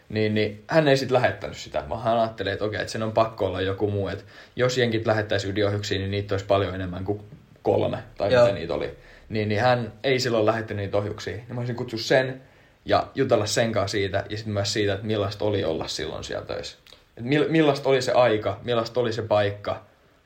Niin, 0.09 0.35
niin 0.35 0.65
hän 0.69 0.89
ei 0.89 0.97
sitten 0.97 1.15
lähettänyt 1.15 1.57
sitä, 1.57 1.85
vaan 1.89 2.03
hän 2.03 2.19
ajatteli, 2.19 2.51
että 2.51 2.65
okei, 2.65 2.81
että 2.81 2.93
sen 2.93 3.03
on 3.03 3.13
pakko 3.13 3.47
olla 3.47 3.61
joku 3.61 3.91
muu, 3.91 4.09
että 4.09 4.25
jos 4.57 4.79
jenkit 4.79 5.07
lähettäisi 5.07 5.49
ydinohjuksia, 5.49 5.99
niin 5.99 6.11
niitä 6.11 6.35
olisi 6.35 6.47
paljon 6.47 6.75
enemmän 6.75 7.05
kuin 7.05 7.21
kolme, 7.63 7.99
tai 8.19 8.33
Joo. 8.33 8.45
mitä 8.45 8.55
niitä 8.55 8.75
oli. 8.75 8.97
Niin, 9.29 9.49
niin 9.49 9.61
hän 9.61 9.93
ei 10.05 10.21
silloin 10.21 10.47
lähettänyt 10.47 10.85
niitä 10.85 10.97
ohjuksia. 10.97 11.37
Niin 11.37 11.55
mä 11.55 11.61
olisin 11.61 11.77
kutsua 11.77 11.99
sen 11.99 12.43
ja 12.85 13.07
jutella 13.15 13.47
sen 13.47 13.73
kanssa 13.73 13.93
siitä, 13.93 14.25
ja 14.31 14.37
sitten 14.37 14.55
myös 14.55 14.73
siitä, 14.73 14.95
että 14.95 15.07
millaista 15.07 15.45
oli 15.45 15.65
olla 15.65 15.89
silloin 15.89 16.25
siellä 16.25 16.47
töissä. 16.47 16.77
Et 17.17 17.25
mil, 17.25 17.47
millaista 17.49 17.89
oli 17.89 18.03
se 18.03 18.13
aika, 18.13 18.61
millaista 18.65 19.01
oli 19.01 19.13
se 19.13 19.23
paikka, 19.23 19.85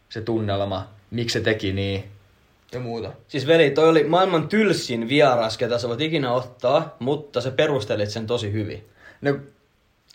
se 0.08 0.20
tunnelma, 0.20 0.88
miksi 1.10 1.32
se 1.32 1.40
teki 1.40 1.72
niin, 1.72 2.04
ja 2.72 2.80
muuta. 2.80 3.12
Siis 3.28 3.46
veli, 3.46 3.70
toi 3.70 3.88
oli 3.88 4.04
maailman 4.04 4.48
tylsin 4.48 5.08
vieras, 5.08 5.58
ketä 5.58 5.78
sä 5.78 5.88
voit 5.88 6.00
ikinä 6.00 6.32
ottaa, 6.32 6.96
mutta 6.98 7.40
sä 7.40 7.50
perustelit 7.50 8.10
sen 8.10 8.26
tosi 8.26 8.52
hyvin. 8.52 8.88
No, 9.20 9.36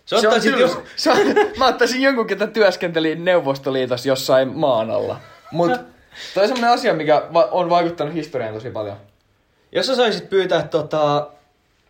Se 0.06 0.16
ottaisit 0.16 0.54
on 0.54 0.60
jos... 0.60 0.78
se 0.96 1.12
on, 1.12 1.18
mä 1.58 1.68
ottaisin 1.68 2.02
jonkun, 2.02 2.28
ketä 2.28 2.48
työskenteli 2.48 3.16
Neuvostoliitossa 3.16 4.08
jossain 4.08 4.58
maan 4.58 4.92
alla. 4.92 5.20
Mut 5.52 5.72
toi 6.34 6.44
on 6.44 6.48
semmonen 6.48 6.70
asia, 6.74 6.94
mikä 6.94 7.24
va- 7.34 7.50
on 7.52 7.70
vaikuttanut 7.70 8.14
historiaan 8.14 8.54
tosi 8.54 8.72
paljon. 8.72 8.98
Jos 9.72 9.88
sä 9.88 9.96
saisit 9.96 10.30
pyytää 10.30 10.68
tota, 10.68 11.32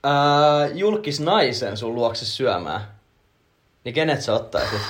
ää, 0.04 0.68
julkisnaisen 0.74 1.78
sun 1.78 1.96
luokse 1.96 2.26
syömään, 2.26 2.82
niin 3.84 3.96
kenet 3.96 4.22
sä 4.22 4.34
ottaisit? 4.34 4.82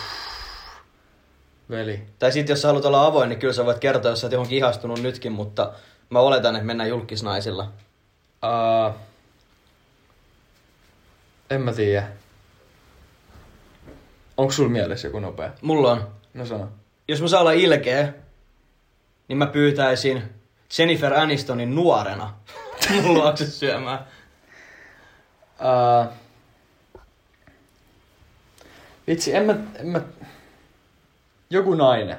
Veli. 1.70 2.04
Tai 2.20 2.32
sit 2.32 2.50
jos 2.50 2.62
sä 2.62 2.68
haluat 2.68 2.86
olla 2.86 3.06
avoin, 3.06 3.30
niin 3.30 3.40
kyllä 3.40 3.54
sä 3.54 3.66
voit 3.66 3.80
kertoa, 3.80 4.12
jos 4.12 4.22
sä 4.22 4.28
oot 4.28 4.32
johonkin 4.32 4.58
ihastunut 4.58 5.02
nytkin, 5.02 5.32
mutta 5.32 5.74
mä 6.10 6.20
oletan, 6.20 6.56
että 6.56 6.66
mennään 6.66 6.90
julkisnaisilla. 6.90 7.72
Uh, 8.44 8.96
en 11.50 11.62
mä 11.62 11.74
tiedä. 11.74 12.08
Onko 14.38 14.54
sulla 14.54 14.70
mielessä 14.70 15.08
joku 15.08 15.20
nopea? 15.20 15.54
Mulla 15.62 15.92
on. 15.92 16.08
No 16.34 16.46
sano. 16.46 16.70
Jos 17.08 17.22
mä 17.22 17.28
saan 17.28 17.42
olla 17.42 17.52
ilkeä, 17.52 18.14
niin 19.28 19.38
mä 19.38 19.46
pyytäisin 19.46 20.24
Jennifer 20.78 21.14
Anistonin 21.14 21.76
nuorena 21.76 22.34
mun 23.02 23.14
luokse 23.14 23.46
syömään. 23.46 24.08
Uh, 25.60 26.14
vitsi, 29.08 29.36
en 29.36 29.46
mä, 29.46 29.56
en 29.76 29.88
mä... 29.88 30.02
Joku 31.50 31.76
nainen. 31.76 32.18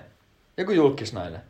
Joku 0.56 0.72
julkisnainen. 0.72 1.40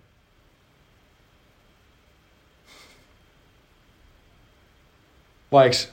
Vaiks... 5.53 5.93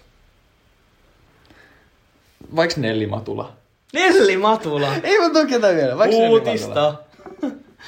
Vaiks 2.55 2.77
Nelli 2.77 3.07
Matula. 3.07 3.62
Nelli 3.93 4.38
Matula. 4.38 4.88
Ei 5.03 5.19
mä 5.19 5.29
tuu 5.29 5.45
ketään 5.45 5.75
vielä. 5.75 5.95
Matula. 5.95 6.29
Uutista. 6.29 6.95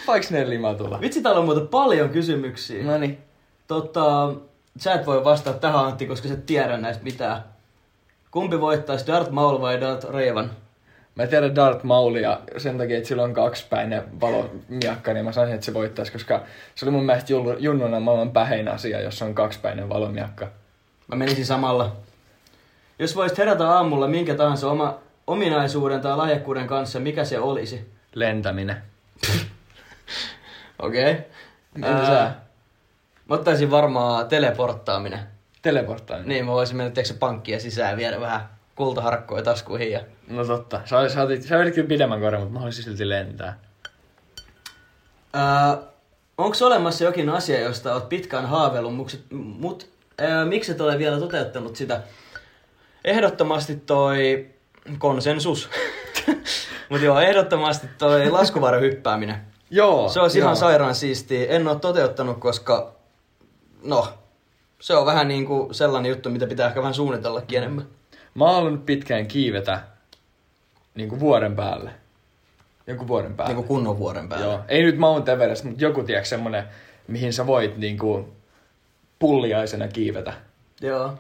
Vaiks 0.08 0.32
Nelli 0.32 0.58
Matula. 0.58 1.02
Vitsi, 1.02 1.22
täällä 1.22 1.40
on 1.40 1.46
muuten 1.46 1.68
paljon 1.68 2.10
kysymyksiä. 2.10 2.84
Noniin. 2.84 3.18
Tota, 3.68 4.34
sä 4.78 4.94
et 4.94 5.06
voi 5.06 5.24
vastata 5.24 5.60
tähän 5.60 5.86
Antti, 5.86 6.06
koska 6.06 6.28
sä 6.28 6.34
et 6.34 6.46
tiedä 6.46 6.78
näistä 6.78 7.04
mitään. 7.04 7.44
Kumpi 8.32 8.62
voittaisi, 8.62 9.08
Darth 9.08 9.32
Maul 9.32 9.62
vai 9.62 9.82
Darth 9.82 10.10
Revan? 10.10 10.52
Mä 11.16 11.28
tiedän 11.28 11.56
Darth 11.56 11.84
Maulia 11.84 12.40
sen 12.58 12.78
takia, 12.78 12.98
että 12.98 13.08
sillä 13.08 13.24
on 13.24 13.34
kaksipäinen 13.34 14.22
valomiakka, 14.22 15.14
niin 15.14 15.26
mä 15.26 15.32
sanoisin, 15.32 15.56
että 15.56 15.66
se 15.66 15.74
voittaisi, 15.74 16.12
koska 16.12 16.42
se 16.76 16.86
oli 16.86 16.92
mun 16.92 17.06
mielestä 17.06 17.34
junnuna 17.60 18.00
maailman 18.00 18.32
pähein 18.32 18.68
asia, 18.68 19.02
jos 19.02 19.22
on 19.22 19.36
kaksipäinen 19.36 19.90
valomiakka. 19.90 20.48
Mä 21.08 21.16
menisin 21.16 21.46
samalla. 21.46 21.96
Jos 23.00 23.16
voisit 23.16 23.38
herätä 23.38 23.70
aamulla 23.70 24.08
minkä 24.08 24.36
tahansa 24.36 24.72
oma 24.72 25.00
ominaisuuden 25.28 26.02
tai 26.02 26.18
lahjakkuuden 26.18 26.68
kanssa, 26.68 27.00
mikä 27.00 27.26
se 27.26 27.40
olisi? 27.40 27.92
Lentäminen. 28.16 28.84
Okei. 30.80 31.12
Okay. 31.12 31.24
Entä 31.76 32.06
sä? 32.06 32.32
Mä 33.30 33.36
ottaisin 33.36 33.72
varmaan 33.72 34.28
teleporttaaminen. 34.28 35.20
Teleporttaaminen. 35.62 36.30
Niin, 36.30 36.46
mä 36.46 36.52
voisin 36.52 36.78
mennä 36.78 36.92
teekö 36.92 37.14
pankkia 37.20 37.60
sisään 37.60 37.92
ja 37.92 37.98
viedä 37.98 38.20
vähän 38.20 38.50
kultaharkkoja 38.76 39.44
taskuihin 39.44 39.92
ja... 39.92 40.02
No 40.28 40.46
totta. 40.46 40.82
Sä, 40.86 41.00
olis, 41.00 41.14
sä, 41.14 41.22
otit, 41.22 41.44
sä 41.44 41.58
vedit 41.58 41.76
kyllä 41.76 41.88
pidemmän 41.88 42.20
korjan, 42.20 42.42
mutta 42.42 42.54
mä 42.54 42.60
haluaisin 42.60 42.84
silti 42.84 43.10
lentää. 43.10 43.60
Ää, 45.34 45.78
onko 46.38 46.58
olemassa 46.62 47.04
jokin 47.04 47.30
asia, 47.30 47.60
josta 47.60 47.94
oot 47.94 48.10
pitkään 48.10 48.46
haaveillut, 48.46 48.96
mut, 48.96 49.20
mut 49.32 49.90
ää, 50.18 50.46
miksi 50.46 50.72
et 50.72 50.82
ole 50.82 50.98
vielä 50.98 51.20
toteuttanut 51.20 51.76
sitä? 51.76 52.02
Ehdottomasti 53.06 53.76
toi 53.76 54.50
konsensus. 54.98 55.70
Mut 56.90 57.02
joo, 57.02 57.20
ehdottomasti 57.20 57.88
toi 57.98 58.30
laskuvarjohyppääminen. 58.30 59.36
Joo. 59.70 60.10
Se 60.10 60.20
joo. 60.20 60.30
ihan 60.36 60.56
sairaan 60.56 60.96
siistiä. 60.96 61.46
En 61.50 61.68
ole 61.68 61.80
toteuttanut, 61.80 62.40
koska 62.40 62.96
no, 63.84 64.08
se 64.80 64.94
on 64.96 65.06
vähän 65.06 65.28
niinku 65.28 65.70
sellainen 65.72 66.10
juttu, 66.10 66.30
mitä 66.30 66.48
pitää 66.48 66.68
ehkä 66.68 66.82
vähän 66.82 66.94
suunnitellakin 66.94 67.58
enemmän. 67.58 67.86
Mä 68.34 68.46
oon 68.46 68.56
halunnut 68.56 68.86
pitkään 68.86 69.28
kiivetä 69.28 69.82
niinku 70.96 71.20
vuoden 71.20 71.56
päälle. 71.56 71.92
Joku 72.88 73.08
vuoden 73.08 73.36
päälle. 73.36 73.54
Niinku 73.54 73.68
kunnon 73.68 74.00
vuoden 74.00 74.30
päällä. 74.30 74.46
Joo. 74.46 74.60
Ei 74.68 74.84
nyt 74.84 74.98
Mount 74.98 75.30
Everest, 75.30 75.64
mutta 75.64 75.84
joku 75.84 76.04
tiedätkö 76.04 76.30
semmonen, 76.30 76.64
mihin 77.08 77.34
sä 77.34 77.48
voit 77.48 77.78
niinku 77.78 78.34
pulliaisena 79.20 79.88
kiivetä. 79.88 80.34
Joo. 80.82 81.14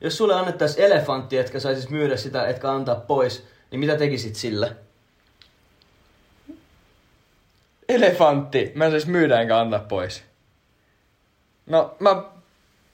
Jos 0.00 0.16
sulle 0.16 0.34
annettaisiin 0.34 0.86
elefantti, 0.86 1.38
etkä 1.38 1.60
saisis 1.60 1.90
myydä 1.90 2.16
sitä, 2.16 2.46
etkä 2.46 2.70
antaa 2.70 2.94
pois, 2.94 3.46
niin 3.70 3.80
mitä 3.80 3.96
tekisit 3.96 4.36
sille? 4.36 4.76
Elefantti. 7.88 8.72
Mä 8.74 8.84
en 8.84 8.90
sais 8.90 9.06
myydä 9.06 9.40
enkä 9.40 9.58
antaa 9.58 9.78
pois. 9.78 10.22
No 11.66 11.96
mä 12.00 12.22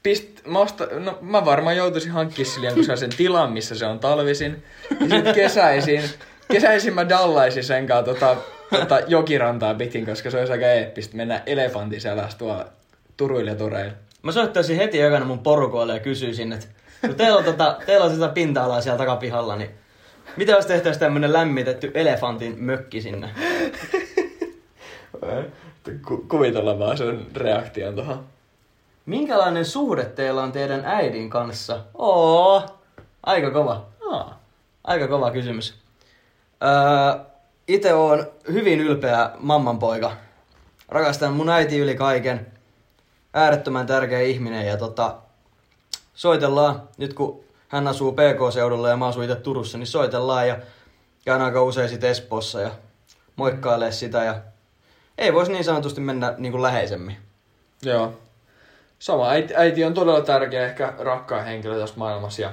pist, 0.02 0.46
mä, 0.46 0.58
osta, 0.58 0.86
no, 0.86 1.18
mä 1.20 1.44
varmaan 1.44 1.76
joutuisin 1.76 2.12
hankkia 2.12 2.44
sille 2.44 2.66
jonkun 2.66 2.84
sellaisen 2.84 3.16
tilan, 3.16 3.52
missä 3.52 3.74
se 3.74 3.86
on 3.86 3.98
talvisin. 3.98 4.64
Ja 4.90 5.08
sit 5.08 5.34
kesäisin, 5.34 6.02
kesäisin 6.52 6.94
mä 6.94 7.08
dallaisin 7.08 7.64
sen 7.64 7.86
kanssa 7.86 8.14
tota, 8.14 8.36
tota 8.70 9.00
jokirantaa 9.06 9.74
pitkin, 9.74 10.06
koska 10.06 10.30
se 10.30 10.38
olisi 10.38 10.52
aika 10.52 10.66
eeppistä 10.66 11.16
mennä 11.16 11.42
elefantin 11.46 12.00
selässä 12.00 12.38
tuolla 12.38 12.66
Turuilla 13.16 13.50
ja 13.50 13.56
Toreilla. 13.56 13.92
Mä 14.22 14.32
soittaisin 14.32 14.76
heti 14.76 15.00
ekana 15.00 15.24
mun 15.24 15.38
porukoille 15.38 15.94
ja 15.94 16.00
kysyisin, 16.00 16.52
että 16.52 16.66
kun 17.06 17.14
teillä 17.14 17.38
on, 17.38 17.44
tota, 17.44 17.78
teillä 17.86 18.04
on 18.04 18.14
sitä 18.14 18.28
pinta-alaa 18.28 18.80
siellä 18.80 18.98
takapihalla, 18.98 19.56
niin 19.56 19.70
mitä 20.36 20.52
jos 20.52 20.66
tehtäisiin 20.66 21.00
tämmönen 21.00 21.32
lämmitetty 21.32 21.90
elefantin 21.94 22.54
mökki 22.58 23.00
sinne? 23.00 23.30
Ku, 26.06 26.24
kuvitella 26.28 26.78
vaan 26.78 26.98
sen 26.98 27.26
reaktion 27.36 27.94
tuohon. 27.94 28.26
Minkälainen 29.06 29.64
suhde 29.64 30.04
teillä 30.04 30.42
on 30.42 30.52
teidän 30.52 30.84
äidin 30.84 31.30
kanssa? 31.30 31.80
Oo, 31.94 32.62
aika 33.22 33.50
kova. 33.50 33.86
Aa. 34.10 34.40
Aika 34.84 35.08
kova 35.08 35.30
kysymys. 35.30 35.74
Öö, 36.62 37.24
itse 37.68 37.94
on 37.94 38.26
hyvin 38.52 38.80
ylpeä 38.80 39.30
mammanpoika. 39.38 40.12
Rakastan 40.88 41.32
mun 41.32 41.48
äiti 41.48 41.78
yli 41.78 41.94
kaiken. 41.94 42.46
Äärettömän 43.34 43.86
tärkeä 43.86 44.20
ihminen 44.20 44.66
ja 44.66 44.76
tota, 44.76 45.14
soitellaan, 46.14 46.88
nyt 46.98 47.14
kun 47.14 47.44
hän 47.68 47.88
asuu 47.88 48.12
PK-seudulla 48.12 48.88
ja 48.88 48.96
mä 48.96 49.06
asun 49.06 49.24
itse 49.24 49.36
Turussa, 49.36 49.78
niin 49.78 49.86
soitellaan 49.86 50.48
ja 50.48 50.58
käyn 51.24 51.42
aika 51.42 51.62
usein 51.62 51.88
sit 51.88 52.04
Espoossa 52.04 52.60
ja 52.60 52.70
moikkailee 53.36 53.92
sitä 53.92 54.24
ja 54.24 54.34
ei 55.18 55.32
voisi 55.32 55.52
niin 55.52 55.64
sanotusti 55.64 56.00
mennä 56.00 56.34
niin 56.38 56.52
kuin 56.52 56.62
läheisemmin. 56.62 57.16
Joo. 57.82 58.12
Sama. 58.98 59.28
Äiti, 59.28 59.54
äiti 59.56 59.84
on 59.84 59.94
todella 59.94 60.20
tärkeä, 60.20 60.66
ehkä 60.66 60.92
rakkain 60.98 61.44
henkilö 61.44 61.80
tässä 61.80 61.94
maailmassa. 61.98 62.42
Ja 62.42 62.52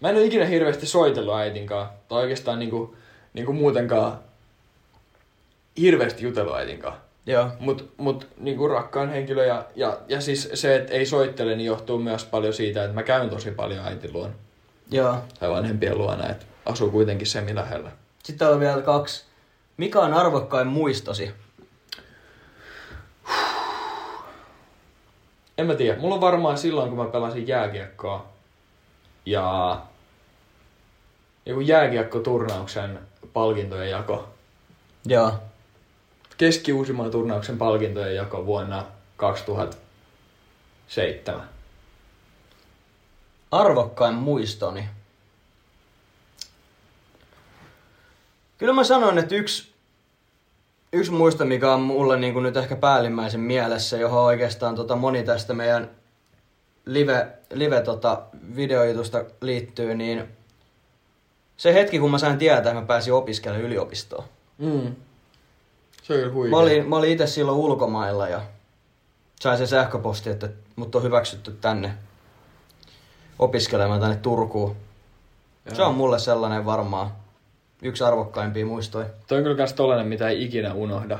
mä 0.00 0.08
en 0.08 0.16
ole 0.16 0.24
ikinä 0.24 0.44
hirveästi 0.44 0.86
soitellut 0.86 1.34
äitin 1.34 1.66
kanssa. 1.66 1.94
Tai 2.08 2.22
oikeastaan 2.22 2.58
niinku, 2.58 2.96
niinku 3.34 3.52
muutenkaan 3.52 4.18
hirveästi 5.80 6.22
jutellut 6.24 6.56
äitin 6.56 6.78
kanssa. 6.78 7.03
Joo. 7.26 7.48
Mut, 7.60 7.92
mut 7.96 8.28
niinku 8.36 8.68
rakkaan 8.68 9.10
henkilö 9.10 9.46
ja, 9.46 9.64
ja, 9.74 9.98
ja 10.08 10.20
siis 10.20 10.50
se, 10.54 10.76
että 10.76 10.92
ei 10.92 11.06
soittele, 11.06 11.56
niin 11.56 11.66
johtuu 11.66 11.98
myös 11.98 12.24
paljon 12.24 12.54
siitä, 12.54 12.84
että 12.84 12.94
mä 12.94 13.02
käyn 13.02 13.30
tosi 13.30 13.50
paljon 13.50 13.86
äitin 13.86 14.12
luona. 14.12 14.34
Joo. 14.90 15.16
Tai 15.40 15.50
vanhempien 15.50 15.98
luona, 15.98 16.28
että 16.28 16.46
asuu 16.66 16.90
kuitenkin 16.90 17.26
semi 17.26 17.54
lähellä. 17.54 17.90
Sitten 18.22 18.48
on 18.48 18.60
vielä 18.60 18.82
kaksi. 18.82 19.24
Mikä 19.76 20.00
on 20.00 20.14
arvokkain 20.14 20.66
muistosi? 20.66 21.30
En 25.58 25.66
mä 25.66 25.74
tiedä. 25.74 26.00
Mulla 26.00 26.14
on 26.14 26.20
varmaan 26.20 26.58
silloin, 26.58 26.88
kun 26.88 26.98
mä 26.98 27.04
pelasin 27.04 27.48
jääkiekkoa 27.48 28.26
ja 29.26 29.80
joku 31.46 31.60
jääkiekkoturnauksen 31.60 32.98
palkintojen 33.32 33.90
jako. 33.90 34.28
Joo. 35.06 35.32
Keski-Uusimaan 36.36 37.10
turnauksen 37.10 37.58
palkintojen 37.58 38.16
jako 38.16 38.46
vuonna 38.46 38.86
2007. 39.16 41.48
Arvokkain 43.50 44.14
muistoni. 44.14 44.88
Kyllä 48.58 48.72
mä 48.72 48.84
sanon, 48.84 49.18
että 49.18 49.34
yksi, 49.34 49.72
yksi 50.92 51.12
muisto, 51.12 51.44
mikä 51.44 51.72
on 51.72 51.80
mulle 51.80 52.16
niin 52.16 52.32
kuin 52.32 52.42
nyt 52.42 52.56
ehkä 52.56 52.76
päällimmäisen 52.76 53.40
mielessä, 53.40 53.96
johon 53.96 54.24
oikeastaan 54.24 54.74
tota 54.74 54.96
moni 54.96 55.22
tästä 55.22 55.54
meidän 55.54 55.90
live, 56.86 57.28
live 57.52 57.80
tota 57.80 58.22
videojutusta 58.56 59.24
liittyy, 59.40 59.94
niin 59.94 60.28
se 61.56 61.74
hetki, 61.74 61.98
kun 61.98 62.10
mä 62.10 62.18
sain 62.18 62.38
tietää, 62.38 62.58
että 62.58 62.74
mä 62.74 62.82
pääsin 62.82 63.12
opiskelemaan 63.12 63.66
yliopistoon. 63.66 64.24
Mm. 64.58 64.94
Se 66.04 66.12
on 66.12 66.18
kyllä 66.18 66.32
huikea. 66.32 66.50
Mä 66.50 66.56
olin, 66.56 66.88
mä 66.88 66.96
olin 66.96 67.12
itse 67.12 67.26
silloin 67.26 67.58
ulkomailla 67.58 68.28
ja 68.28 68.40
sain 69.40 69.58
sen 69.58 69.68
sähköposti, 69.68 70.30
että 70.30 70.48
mut 70.76 70.94
on 70.94 71.02
hyväksytty 71.02 71.52
tänne 71.60 71.94
opiskelemaan 73.38 74.00
tänne 74.00 74.16
Turkuun. 74.16 74.76
Se 75.72 75.82
on 75.82 75.94
mulle 75.94 76.18
sellainen 76.18 76.64
varmaan 76.64 77.10
yksi 77.82 78.04
arvokkaimpia 78.04 78.66
muistoja. 78.66 79.06
Toi 79.26 79.38
on 79.38 79.44
kyllä 79.44 79.56
kans 79.56 79.72
tollanen, 79.72 80.06
mitä 80.06 80.28
ei 80.28 80.44
ikinä 80.44 80.74
unohda. 80.74 81.18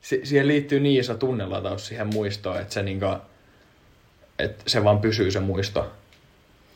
Si- 0.00 0.20
siihen 0.24 0.48
liittyy 0.48 0.80
niin 0.80 1.00
iso 1.00 1.14
tunnelataus 1.14 1.86
siihen 1.86 2.06
muistoon, 2.06 2.60
että 2.60 2.74
se, 2.74 2.82
niinku, 2.82 3.06
että 4.38 4.64
se 4.66 4.84
vaan 4.84 5.00
pysyy 5.00 5.30
se 5.30 5.40
muisto 5.40 5.92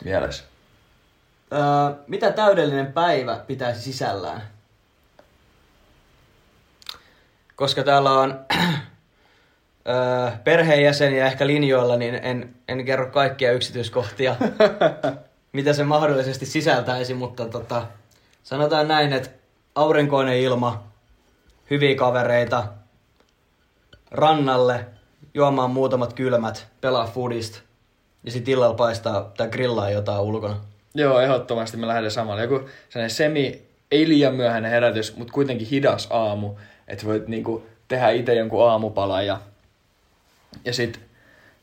mielessä. 0.05 0.45
Öö, 1.53 1.61
mitä 2.07 2.33
täydellinen 2.33 2.93
päivä 2.93 3.45
pitäisi 3.47 3.83
sisällään? 3.83 4.43
Koska 7.61 7.83
täällä 7.83 8.11
on 8.11 8.41
öö, 9.89 10.31
perheenjäseniä 10.45 11.27
ehkä 11.27 11.47
linjoilla, 11.47 11.97
niin 11.97 12.15
en, 12.15 12.55
en 12.69 12.85
kerro 12.85 13.11
kaikkia 13.11 13.53
yksityiskohtia, 13.53 14.37
mitä 15.53 15.73
se 15.73 15.85
mahdollisesti 15.85 16.47
sisältäisi, 16.47 17.15
mutta 17.15 17.49
tota, 17.49 17.87
sanotaan 18.43 18.89
näin, 18.89 19.13
että 19.13 19.31
aurinkoinen 19.75 20.37
ilma, 20.37 20.85
hyviä 21.71 21.95
kavereita, 21.95 22.65
rannalle, 24.11 24.87
juomaan 25.35 25.71
muutamat 25.71 26.13
kylmät, 26.13 26.67
pelaa 26.81 27.07
foodista 27.07 27.61
ja 28.25 28.31
sitten 28.31 28.53
illalla 28.53 28.75
paistaa 28.75 29.33
tai 29.37 29.49
grillaa 29.49 29.91
jotain 29.91 30.21
ulkona. 30.21 30.61
Joo, 30.95 31.21
ehdottomasti 31.21 31.77
me 31.77 31.87
lähdemme 31.87 32.11
samalla. 32.11 32.43
Joku 32.43 32.69
semi, 33.09 33.63
ei 33.91 34.09
liian 34.09 34.35
myöhäinen 34.35 34.71
herätys, 34.71 35.17
mutta 35.17 35.33
kuitenkin 35.33 35.67
hidas 35.67 36.07
aamu. 36.11 36.55
Että 36.91 37.07
voit 37.07 37.29
niinku 37.29 37.67
tehdä 37.89 38.11
itse 38.11 38.35
jonkun 38.35 38.69
aamupalan 38.69 39.27
ja, 39.27 39.41
ja 40.65 40.73
sit, 40.73 41.01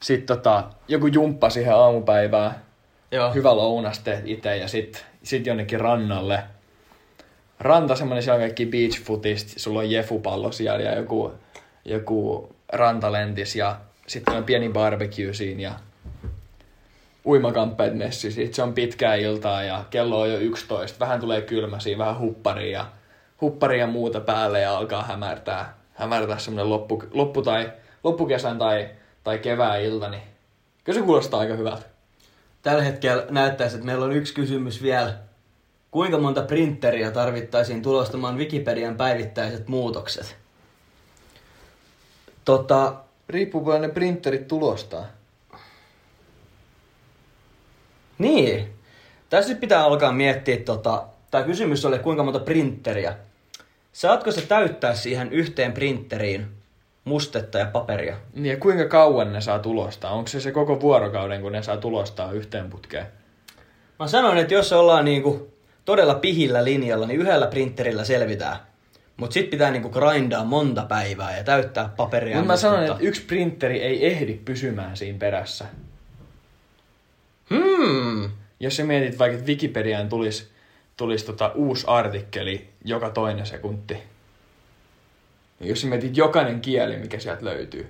sit 0.01 0.25
tota, 0.25 0.63
joku 0.87 1.07
jumppa 1.07 1.49
siihen 1.49 1.75
aamupäivään. 1.75 2.55
Joo. 3.11 3.33
Hyvä 3.33 3.55
lounas 3.55 3.99
teet 3.99 4.21
itse 4.25 4.57
ja 4.57 4.67
sit, 4.67 5.05
sit 5.23 5.45
jonnekin 5.45 5.79
rannalle. 5.79 6.43
Ranta 7.59 7.95
semmonen, 7.95 8.23
siellä 8.23 8.35
on 8.35 8.41
kaikki 8.41 8.65
beach 8.65 9.03
footist, 9.03 9.53
sulla 9.57 9.79
on 9.79 9.91
jefupallo 9.91 10.51
siellä 10.51 10.83
ja 10.83 10.95
joku, 10.95 11.31
joku 11.85 12.49
rantalentis 12.73 13.55
ja 13.55 13.75
sitten 14.07 14.35
on 14.35 14.43
pieni 14.43 14.69
barbecue 14.69 15.33
siinä 15.33 15.61
ja 15.61 15.73
uimakamppeet 17.25 17.97
messi. 17.97 18.31
Sitten 18.31 18.53
se 18.53 18.63
on 18.63 18.73
pitkää 18.73 19.15
iltaa 19.15 19.63
ja 19.63 19.83
kello 19.89 20.21
on 20.21 20.31
jo 20.31 20.37
11. 20.37 20.99
Vähän 20.99 21.19
tulee 21.19 21.41
kylmä 21.41 21.79
siinä, 21.79 21.97
vähän 21.97 22.19
hupparia 22.19 22.71
ja, 22.71 22.85
hupparia 23.41 23.79
ja 23.79 23.87
muuta 23.87 24.19
päälle 24.19 24.61
ja 24.61 24.77
alkaa 24.77 25.03
hämärtää, 25.03 25.77
hämärtää 25.93 26.39
semmoinen 26.39 26.69
loppu, 26.69 27.03
loppu 27.11 27.41
tai, 27.41 27.71
loppukesän 28.03 28.57
tai, 28.57 28.89
tai 29.23 29.39
kevään 29.39 29.81
ilta, 29.81 30.09
niin 30.09 30.23
kyllä 30.83 30.99
se 30.99 31.05
kuulostaa 31.05 31.39
aika 31.39 31.53
hyvältä. 31.53 31.85
Tällä 32.61 32.83
hetkellä 32.83 33.25
näyttäisi, 33.29 33.75
että 33.75 33.85
meillä 33.85 34.05
on 34.05 34.11
yksi 34.11 34.33
kysymys 34.33 34.81
vielä. 34.81 35.17
Kuinka 35.91 36.17
monta 36.17 36.41
printeriä 36.41 37.11
tarvittaisiin 37.11 37.81
tulostamaan 37.81 38.37
Wikipedian 38.37 38.95
päivittäiset 38.95 39.67
muutokset? 39.67 40.35
Tota, 42.45 42.95
Riippuu 43.29 43.61
paljon 43.61 43.81
ne 43.81 43.89
printerit 43.89 44.47
tulostaa. 44.47 45.05
niin. 48.17 48.73
Tässä 49.29 49.49
nyt 49.49 49.59
pitää 49.59 49.83
alkaa 49.83 50.11
miettiä, 50.11 50.57
tota, 50.57 51.07
tämä 51.31 51.43
kysymys 51.43 51.85
oli, 51.85 51.99
kuinka 51.99 52.23
monta 52.23 52.39
printeriä. 52.39 53.15
Saatko 53.97 54.31
sä 54.31 54.41
täyttää 54.41 54.95
siihen 54.95 55.31
yhteen 55.31 55.73
printeriin 55.73 56.45
mustetta 57.03 57.57
ja 57.57 57.65
paperia? 57.65 58.17
Niin 58.33 58.45
ja 58.45 58.57
kuinka 58.57 58.85
kauan 58.85 59.33
ne 59.33 59.41
saa 59.41 59.59
tulostaa? 59.59 60.11
Onko 60.11 60.27
se 60.27 60.39
se 60.39 60.51
koko 60.51 60.81
vuorokauden, 60.81 61.41
kun 61.41 61.51
ne 61.51 61.63
saa 61.63 61.77
tulostaa 61.77 62.31
yhteen 62.31 62.69
putkeen? 62.69 63.05
Mä 63.99 64.07
sanoin, 64.07 64.37
että 64.37 64.53
jos 64.53 64.73
ollaan 64.73 65.05
niinku 65.05 65.53
todella 65.85 66.15
pihillä 66.15 66.63
linjalla, 66.63 67.07
niin 67.07 67.21
yhdellä 67.21 67.47
printerillä 67.47 68.03
selvitään. 68.03 68.57
Mut 69.17 69.31
sit 69.31 69.49
pitää 69.49 69.71
niinku 69.71 69.89
grindaa 69.89 70.43
monta 70.43 70.85
päivää 70.85 71.37
ja 71.37 71.43
täyttää 71.43 71.89
paperia. 71.97 72.35
Mutta 72.35 72.53
mä 72.53 72.57
sanon, 72.57 72.83
että 72.83 72.97
yksi 72.99 73.21
printeri 73.21 73.81
ei 73.81 74.05
ehdi 74.05 74.33
pysymään 74.45 74.97
siinä 74.97 75.19
perässä. 75.19 75.65
Hmm. 77.49 78.29
Jos 78.59 78.75
sä 78.75 78.83
mietit 78.83 79.19
vaikka, 79.19 79.37
että 79.37 79.47
Wikipediaan 79.47 80.09
tulisi 80.09 80.56
tulis 80.97 81.23
tota 81.23 81.51
uusi 81.55 81.87
artikkeli 81.87 82.69
joka 82.85 83.09
toinen 83.09 83.45
sekunti. 83.45 83.97
Niin 85.59 85.69
jos 85.69 85.81
sä 85.81 85.87
mietit 85.87 86.17
jokainen 86.17 86.61
kieli, 86.61 86.97
mikä 86.97 87.19
sieltä 87.19 87.45
löytyy. 87.45 87.87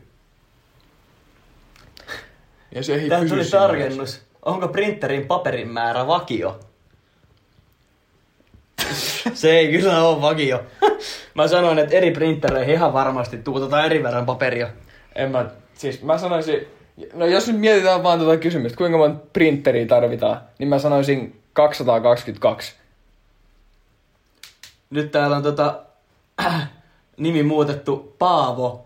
Ja 2.76 2.84
se 2.84 2.96
ei 2.96 3.10
Tähän 3.10 3.30
tuli 3.30 3.46
tarkennus. 3.46 4.22
Onko 4.46 4.68
printerin 4.68 5.28
paperin 5.28 5.70
määrä 5.70 6.08
vakio? 6.08 6.60
Se 9.34 9.58
ei 9.58 9.72
kyllä 9.72 10.04
ole 10.04 10.22
vakio. 10.22 10.64
Mä 11.34 11.48
sanoin, 11.48 11.80
että 11.80 11.96
eri 11.96 12.12
printereihin 12.12 12.74
ihan 12.74 12.94
varmasti 12.94 13.38
tuutetaan 13.38 13.86
eri 13.86 14.04
verran 14.04 14.26
paperia. 14.26 14.70
En 15.16 15.32
mä, 15.32 15.50
siis 15.74 16.04
mä 16.04 16.18
sanoisin, 16.18 16.68
no 17.14 17.26
jos 17.26 17.48
nyt 17.48 17.60
mietitään 17.60 18.04
vaan 18.04 18.20
tuota 18.20 18.38
kysymystä, 18.38 18.78
kuinka 18.78 18.98
monta 18.98 19.26
printeriä 19.34 19.86
tarvitaan, 19.86 20.42
niin 20.60 20.70
mä 20.70 20.80
sanoisin 20.80 21.42
222. 21.54 22.76
Nyt 24.90 25.12
täällä 25.12 25.36
on 25.36 25.44
tota, 25.44 25.80
nimi 27.18 27.44
muutettu 27.44 28.16
Paavo. 28.20 28.84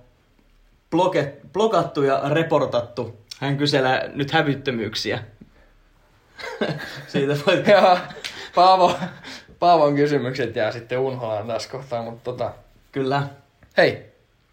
Bloke, 0.91 1.37
blokattu 1.53 2.03
ja 2.03 2.21
reportattu. 2.29 3.17
Hän 3.39 3.57
kyselee 3.57 4.11
nyt 4.15 4.31
hävyttömyyksiä. 4.31 5.23
Siitä 7.07 7.33
voit... 7.47 7.67
Ja 7.67 7.97
Paavo, 8.55 8.95
Paavon 9.59 9.95
kysymykset 9.95 10.55
jää 10.55 10.71
sitten 10.71 10.99
unholaan 10.99 11.47
tässä 11.47 11.69
kohtaa, 11.69 12.03
mutta 12.03 12.31
tota, 12.31 12.53
Kyllä. 12.91 13.23
hei, 13.77 14.05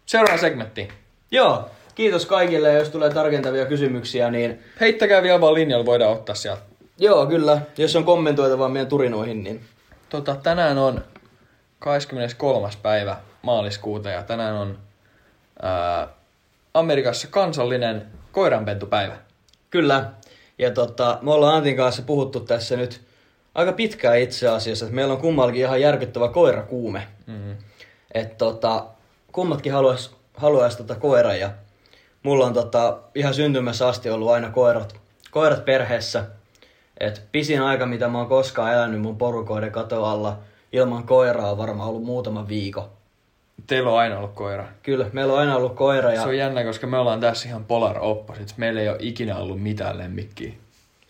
seuraava 0.05 0.37
segmentti. 0.37 0.87
Joo, 1.31 1.69
kiitos 1.95 2.25
kaikille. 2.25 2.73
Jos 2.73 2.89
tulee 2.89 3.09
tarkentavia 3.13 3.65
kysymyksiä, 3.65 4.31
niin 4.31 4.63
Heittäkää 4.79 5.23
vielä 5.23 5.41
vaan 5.41 5.53
linjalla, 5.53 5.85
voidaan 5.85 6.11
ottaa 6.11 6.35
sieltä. 6.35 6.61
joo, 6.97 7.25
kyllä. 7.25 7.61
Jos 7.77 7.95
on 7.95 8.03
kommentoitavaa 8.03 8.69
meidän 8.69 8.87
turinoihin, 8.87 9.43
niin 9.43 9.61
tota, 10.09 10.35
tänään 10.35 10.77
on 10.77 11.03
23. 11.79 12.69
päivä 12.81 13.17
maaliskuuta 13.41 14.09
ja 14.09 14.23
tänään 14.23 14.55
on 14.55 14.77
ää, 15.61 16.07
Amerikassa 16.73 17.27
kansallinen 17.27 18.05
koiranpentupäivä. 18.31 19.15
Kyllä. 19.69 20.11
Ja 20.57 20.71
tota, 20.71 21.19
me 21.21 21.31
ollaan 21.31 21.55
Antin 21.55 21.77
kanssa 21.77 22.01
puhuttu 22.01 22.39
tässä 22.39 22.77
nyt 22.77 23.01
aika 23.55 23.73
pitkään 23.73 24.19
itse 24.19 24.47
asiassa, 24.47 24.85
että 24.85 24.95
meillä 24.95 25.13
on 25.13 25.21
kummallakin 25.21 25.61
ihan 25.61 25.81
järkyttävä 25.81 26.27
koirakuume. 26.27 27.07
Mm-hmm. 27.27 27.55
Että 28.13 28.35
tota, 28.35 28.85
kummatkin 29.31 29.73
haluais, 29.73 30.15
haluais 30.37 30.75
tota 30.75 30.95
koiran 30.95 31.39
ja 31.39 31.51
mulla 32.23 32.45
on 32.45 32.53
tota, 32.53 32.97
ihan 33.15 33.33
syntymässä 33.33 33.87
asti 33.87 34.09
ollut 34.09 34.29
aina 34.29 34.49
koirat, 34.49 34.95
koirat 35.31 35.65
perheessä. 35.65 36.25
Et 36.99 37.21
pisin 37.31 37.61
aika, 37.61 37.85
mitä 37.85 38.07
mä 38.07 38.17
oon 38.17 38.27
koskaan 38.27 38.73
elänyt 38.73 39.01
mun 39.01 39.17
porukoiden 39.17 39.71
katoalla 39.71 40.39
ilman 40.73 41.03
koiraa 41.03 41.51
on 41.51 41.57
varmaan 41.57 41.89
ollut 41.89 42.03
muutama 42.03 42.47
viikko. 42.47 42.89
Teillä 43.67 43.89
on 43.91 43.99
aina 43.99 44.17
ollut 44.17 44.33
koira. 44.33 44.67
Kyllä, 44.83 45.09
meillä 45.13 45.33
on 45.33 45.39
aina 45.39 45.55
ollut 45.55 45.75
koira 45.75 46.13
ja 46.13 46.21
Se 46.21 46.27
on 46.27 46.37
jännä, 46.37 46.63
koska 46.63 46.87
me 46.87 46.97
ollaan 46.97 47.19
tässä 47.21 47.49
ihan 47.49 47.65
polar 47.65 47.97
opposites. 47.99 48.57
Meillä 48.57 48.81
ei 48.81 48.89
ole 48.89 48.97
ikinä 48.99 49.37
ollut 49.37 49.61
mitään 49.61 49.97
lemmikkiä. 49.97 50.53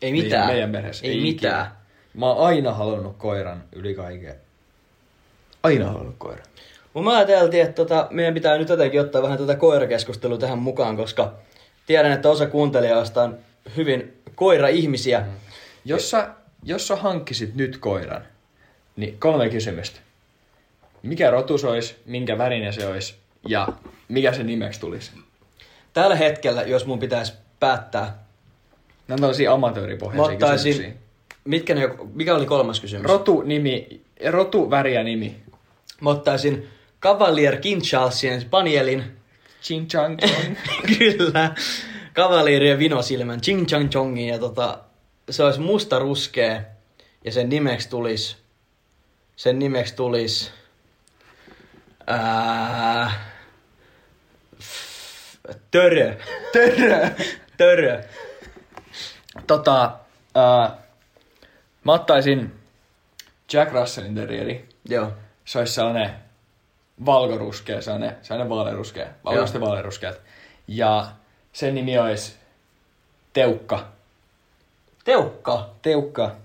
ei 0.01 0.11
Meidän- 0.11 0.25
mitään. 0.25 0.47
Meidän 0.47 0.71
perheessä. 0.71 1.05
Ei, 1.05 1.11
ikinä. 1.11 1.23
mitään. 1.31 1.71
Mä 2.13 2.25
oon 2.25 2.47
aina 2.47 2.73
halunnut 2.73 3.15
koiran 3.17 3.63
yli 3.73 3.93
kaiken. 3.93 4.35
Aina 5.63 5.85
halunnut 5.87 6.15
koiran. 6.17 6.45
Mutta 6.93 7.09
mä 7.09 7.17
ajateltiin, 7.17 7.63
että 7.63 7.75
tota, 7.75 8.07
meidän 8.11 8.33
pitää 8.33 8.57
nyt 8.57 8.69
jotenkin 8.69 9.01
ottaa 9.01 9.21
vähän 9.21 9.37
tätä 9.37 9.55
koirakeskustelua 9.55 10.37
tähän 10.37 10.59
mukaan, 10.59 10.97
koska 10.97 11.33
tiedän, 11.87 12.11
että 12.11 12.29
osa 12.29 12.47
kuuntelijoista 12.47 13.23
on 13.23 13.37
hyvin 13.77 14.21
koira-ihmisiä. 14.35 15.25
Jos 15.85 16.09
sä, 16.11 16.29
jos 16.63 16.87
sä 16.87 16.95
hankkisit 16.95 17.55
nyt 17.55 17.77
koiran, 17.77 18.21
niin 18.99 19.19
kolme 19.19 19.49
kysymystä. 19.49 19.99
Mikä 21.03 21.31
rotu 21.31 21.57
se 21.57 21.67
olisi, 21.67 21.95
minkä 22.05 22.37
värinen 22.37 22.73
se 22.73 22.87
olisi 22.87 23.15
ja 23.47 23.67
mikä 24.07 24.33
se 24.33 24.43
nimeksi 24.43 24.79
tulisi? 24.79 25.11
Tällä 25.93 26.15
hetkellä, 26.15 26.61
jos 26.61 26.85
mun 26.85 26.99
pitäisi 26.99 27.33
päättää, 27.59 28.29
Nämä 29.07 29.15
on 29.15 29.19
tällaisia 29.19 29.49
mä 29.49 29.53
amatööripohjaisia 29.53 30.47
kysymyksiä. 30.53 30.93
Mitkä 31.45 31.75
ne, 31.75 31.89
mikä 32.13 32.35
oli 32.35 32.45
kolmas 32.45 32.79
kysymys? 32.79 33.05
Rotu, 33.05 33.41
nimi, 33.41 34.01
rotu, 34.29 34.69
väri 34.69 34.93
ja 34.93 35.03
nimi. 35.03 35.35
Mä 36.01 36.09
ottaisin 36.09 36.67
Cavalier 37.01 37.57
King 37.57 37.81
Charlesien 37.81 38.41
Spanielin. 38.41 39.03
Ching 39.61 39.87
chang 39.87 40.17
chong. 40.17 40.55
Kyllä. 40.97 41.55
Cavalier 42.15 42.63
ja 42.63 42.77
vinosilmän 42.79 43.41
Ching 43.41 43.65
Chang 43.65 43.89
Chongin. 43.89 44.27
Ja 44.27 44.39
tota, 44.39 44.79
se 45.29 45.43
olisi 45.43 45.59
musta 45.59 45.99
ruskea. 45.99 46.61
Ja 47.25 47.31
sen 47.31 47.49
nimeksi 47.49 47.89
tulisi... 47.89 48.37
Sen 49.39 49.59
nimeksi 49.59 49.95
tulisi... 49.95 50.51
Ää, 52.07 53.11
törö. 55.71 56.15
Törö. 56.53 57.09
Törö. 57.57 58.03
tota, 59.47 59.91
ää, 60.35 60.77
mä 61.83 61.93
ottaisin 61.93 62.59
Jack 63.53 63.71
Russellin 63.71 64.15
terrieri. 64.15 64.69
Joo. 64.89 65.11
Se 65.45 65.59
olisi 65.59 65.73
sellainen 65.73 66.09
valkoruskea, 67.05 67.81
sellainen, 67.81 68.17
sellainen 68.21 68.49
vaaleruskea, 68.49 69.07
valkoista 69.25 69.57
Joo. 69.57 69.65
vaalearuskeat. 69.65 70.21
Ja 70.67 71.11
sen 71.53 71.75
nimi 71.75 71.97
olisi 71.97 72.33
Teukka. 73.33 73.87
Teukka. 75.03 75.69
Teukka. 75.81 76.35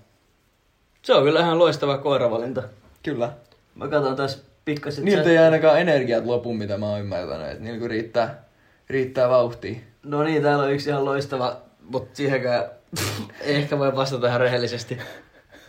Se 1.01 1.13
on 1.13 1.23
kyllä 1.23 1.39
ihan 1.39 1.59
loistava 1.59 1.97
koiravalinta. 1.97 2.63
Kyllä. 3.05 3.29
Mä 3.75 3.87
katson 3.87 4.15
tässä 4.15 4.39
pikkasen. 4.65 5.05
Niiltä 5.05 5.29
ei 5.29 5.37
ainakaan 5.37 5.81
energiat 5.81 6.25
lopu, 6.25 6.53
mitä 6.53 6.77
mä 6.77 6.89
oon 6.89 6.99
ymmärtänyt. 6.99 7.51
Että 7.51 7.63
niillä 7.63 7.87
riittää, 7.87 8.43
riittää 8.89 9.29
vauhtia. 9.29 9.75
No 10.03 10.23
niin, 10.23 10.43
täällä 10.43 10.63
on 10.63 10.71
yksi 10.71 10.89
ihan 10.89 11.05
loistava, 11.05 11.57
mutta 11.89 12.17
siihenkään 12.17 12.63
ehkä 13.41 13.79
voi 13.79 13.95
vastata 13.95 14.27
ihan 14.27 14.41
rehellisesti. 14.41 14.97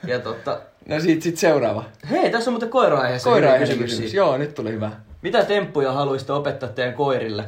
Ja 0.06 0.18
totta. 0.18 0.60
No 0.88 1.00
siitä 1.00 1.22
sit 1.22 1.38
seuraava. 1.38 1.84
Hei, 2.10 2.30
tässä 2.30 2.50
on 2.50 2.52
muuten 2.52 2.68
koira-aiheessa 2.68 3.30
Koira 3.30 3.52
hyviä 3.52 3.76
kysymys. 3.76 4.14
Joo, 4.14 4.36
nyt 4.36 4.54
tuli 4.54 4.72
hyvä. 4.72 4.90
Mitä 5.22 5.44
temppuja 5.44 5.92
haluaisitte 5.92 6.32
opettaa 6.32 6.68
teidän 6.68 6.94
koirille? 6.94 7.44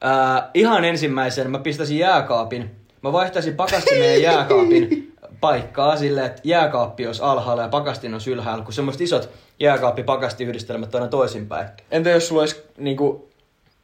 Ää, 0.00 0.50
ihan 0.54 0.84
ensimmäisen 0.84 1.50
mä 1.50 1.58
pistäisin 1.58 1.98
jääkaapin. 1.98 2.70
Mä 3.02 3.12
vaihtaisin 3.12 3.54
pakastimeen 3.54 4.22
ja 4.22 4.32
jääkaapin 4.32 4.88
paikkaa 5.40 5.96
silleen, 5.96 6.26
että 6.26 6.40
jääkaappi 6.44 7.06
olisi 7.06 7.22
alhaalla 7.22 7.62
ja 7.62 7.68
pakastin 7.68 8.12
olisi 8.12 8.30
ylhäällä, 8.30 8.64
kun 8.64 8.72
semmoiset 8.72 9.00
isot 9.00 9.30
jääkaappi-pakasti-yhdistelmät 9.60 10.94
aina 10.94 11.08
toisinpäin. 11.08 11.68
Entä 11.90 12.10
jos 12.10 12.28
sulla 12.28 12.42
olisi 12.42 12.62
niinku, 12.78 13.28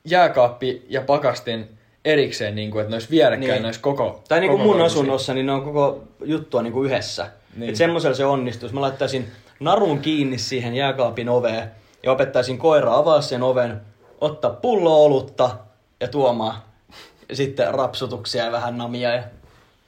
jääkaappi 0.05 0.87
ja 0.89 1.01
pakastin 1.01 1.69
erikseen, 2.05 2.55
niinku, 2.55 2.79
että 2.79 2.91
ne 2.91 2.95
olisi 2.95 3.11
vierekkäin, 3.11 3.51
Niin. 3.51 3.63
ne 3.63 3.69
olisi 3.69 3.81
koko 3.81 4.23
Tai 4.29 4.41
niin 4.41 4.51
kuin 4.51 4.59
koko 4.59 4.69
mun 4.69 4.77
kokoisia? 4.77 5.01
asunnossa, 5.01 5.35
niin 5.35 5.47
ne 5.47 5.53
on 5.53 5.63
koko 5.63 6.05
juttua 6.25 6.63
niin 6.63 6.73
kuin 6.73 6.87
yhdessä. 6.91 7.23
Niin. 7.25 7.61
Niin. 7.61 7.71
Et 7.71 7.77
semmoisella 7.77 8.17
se 8.17 8.25
onnistuisi. 8.25 8.75
Mä 8.75 8.81
laittaisin 8.81 9.27
narun 9.61 9.99
kiinni 9.99 10.39
siihen 10.39 10.75
jääkaapin 10.75 11.29
oveen 11.29 11.71
ja 12.03 12.13
opettaisin 12.13 12.59
koira 12.59 12.97
avaa 12.97 13.21
sen 13.21 13.43
oven, 13.43 13.81
ottaa 14.21 14.51
pullo 14.51 15.05
olutta 15.05 15.51
ja 16.01 16.09
tuomaan 16.09 16.55
ja 17.29 17.37
sitten 17.37 17.75
rapsutuksia 17.75 18.45
ja 18.45 18.53
vähän 18.53 18.79
namia. 18.79 19.15
Ja... 19.15 19.23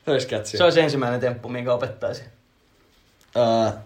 Se 0.05 0.11
olisi 0.11 0.27
kätsiä. 0.27 0.59
Se 0.59 0.65
olisi 0.65 0.81
ensimmäinen 0.81 1.21
temppu, 1.21 1.49
minkä 1.49 1.73
opettaisin. 1.73 2.25
Ää, 3.37 3.83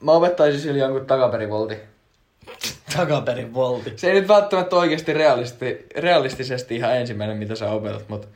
mä 0.00 0.12
opettaisin 0.12 0.60
sille 0.60 0.78
jonkun 0.78 1.06
takaperivolti. 1.06 1.76
Takaperin 2.96 3.54
volti. 3.54 3.92
Se 3.96 4.06
ei 4.06 4.14
nyt 4.14 4.28
välttämättä 4.28 4.76
oikeasti 4.76 5.12
realisti, 5.12 5.86
realistisesti 5.96 6.76
ihan 6.76 6.96
ensimmäinen, 6.96 7.36
mitä 7.36 7.54
sä 7.54 7.70
opetat, 7.70 8.08
mutta 8.08 8.28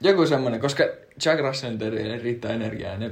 joku 0.00 0.26
semmonen, 0.26 0.60
koska 0.60 0.84
Jack 1.24 1.40
terrierille 1.78 2.18
riittää 2.18 2.52
energiaa, 2.52 2.96
ne, 2.96 3.10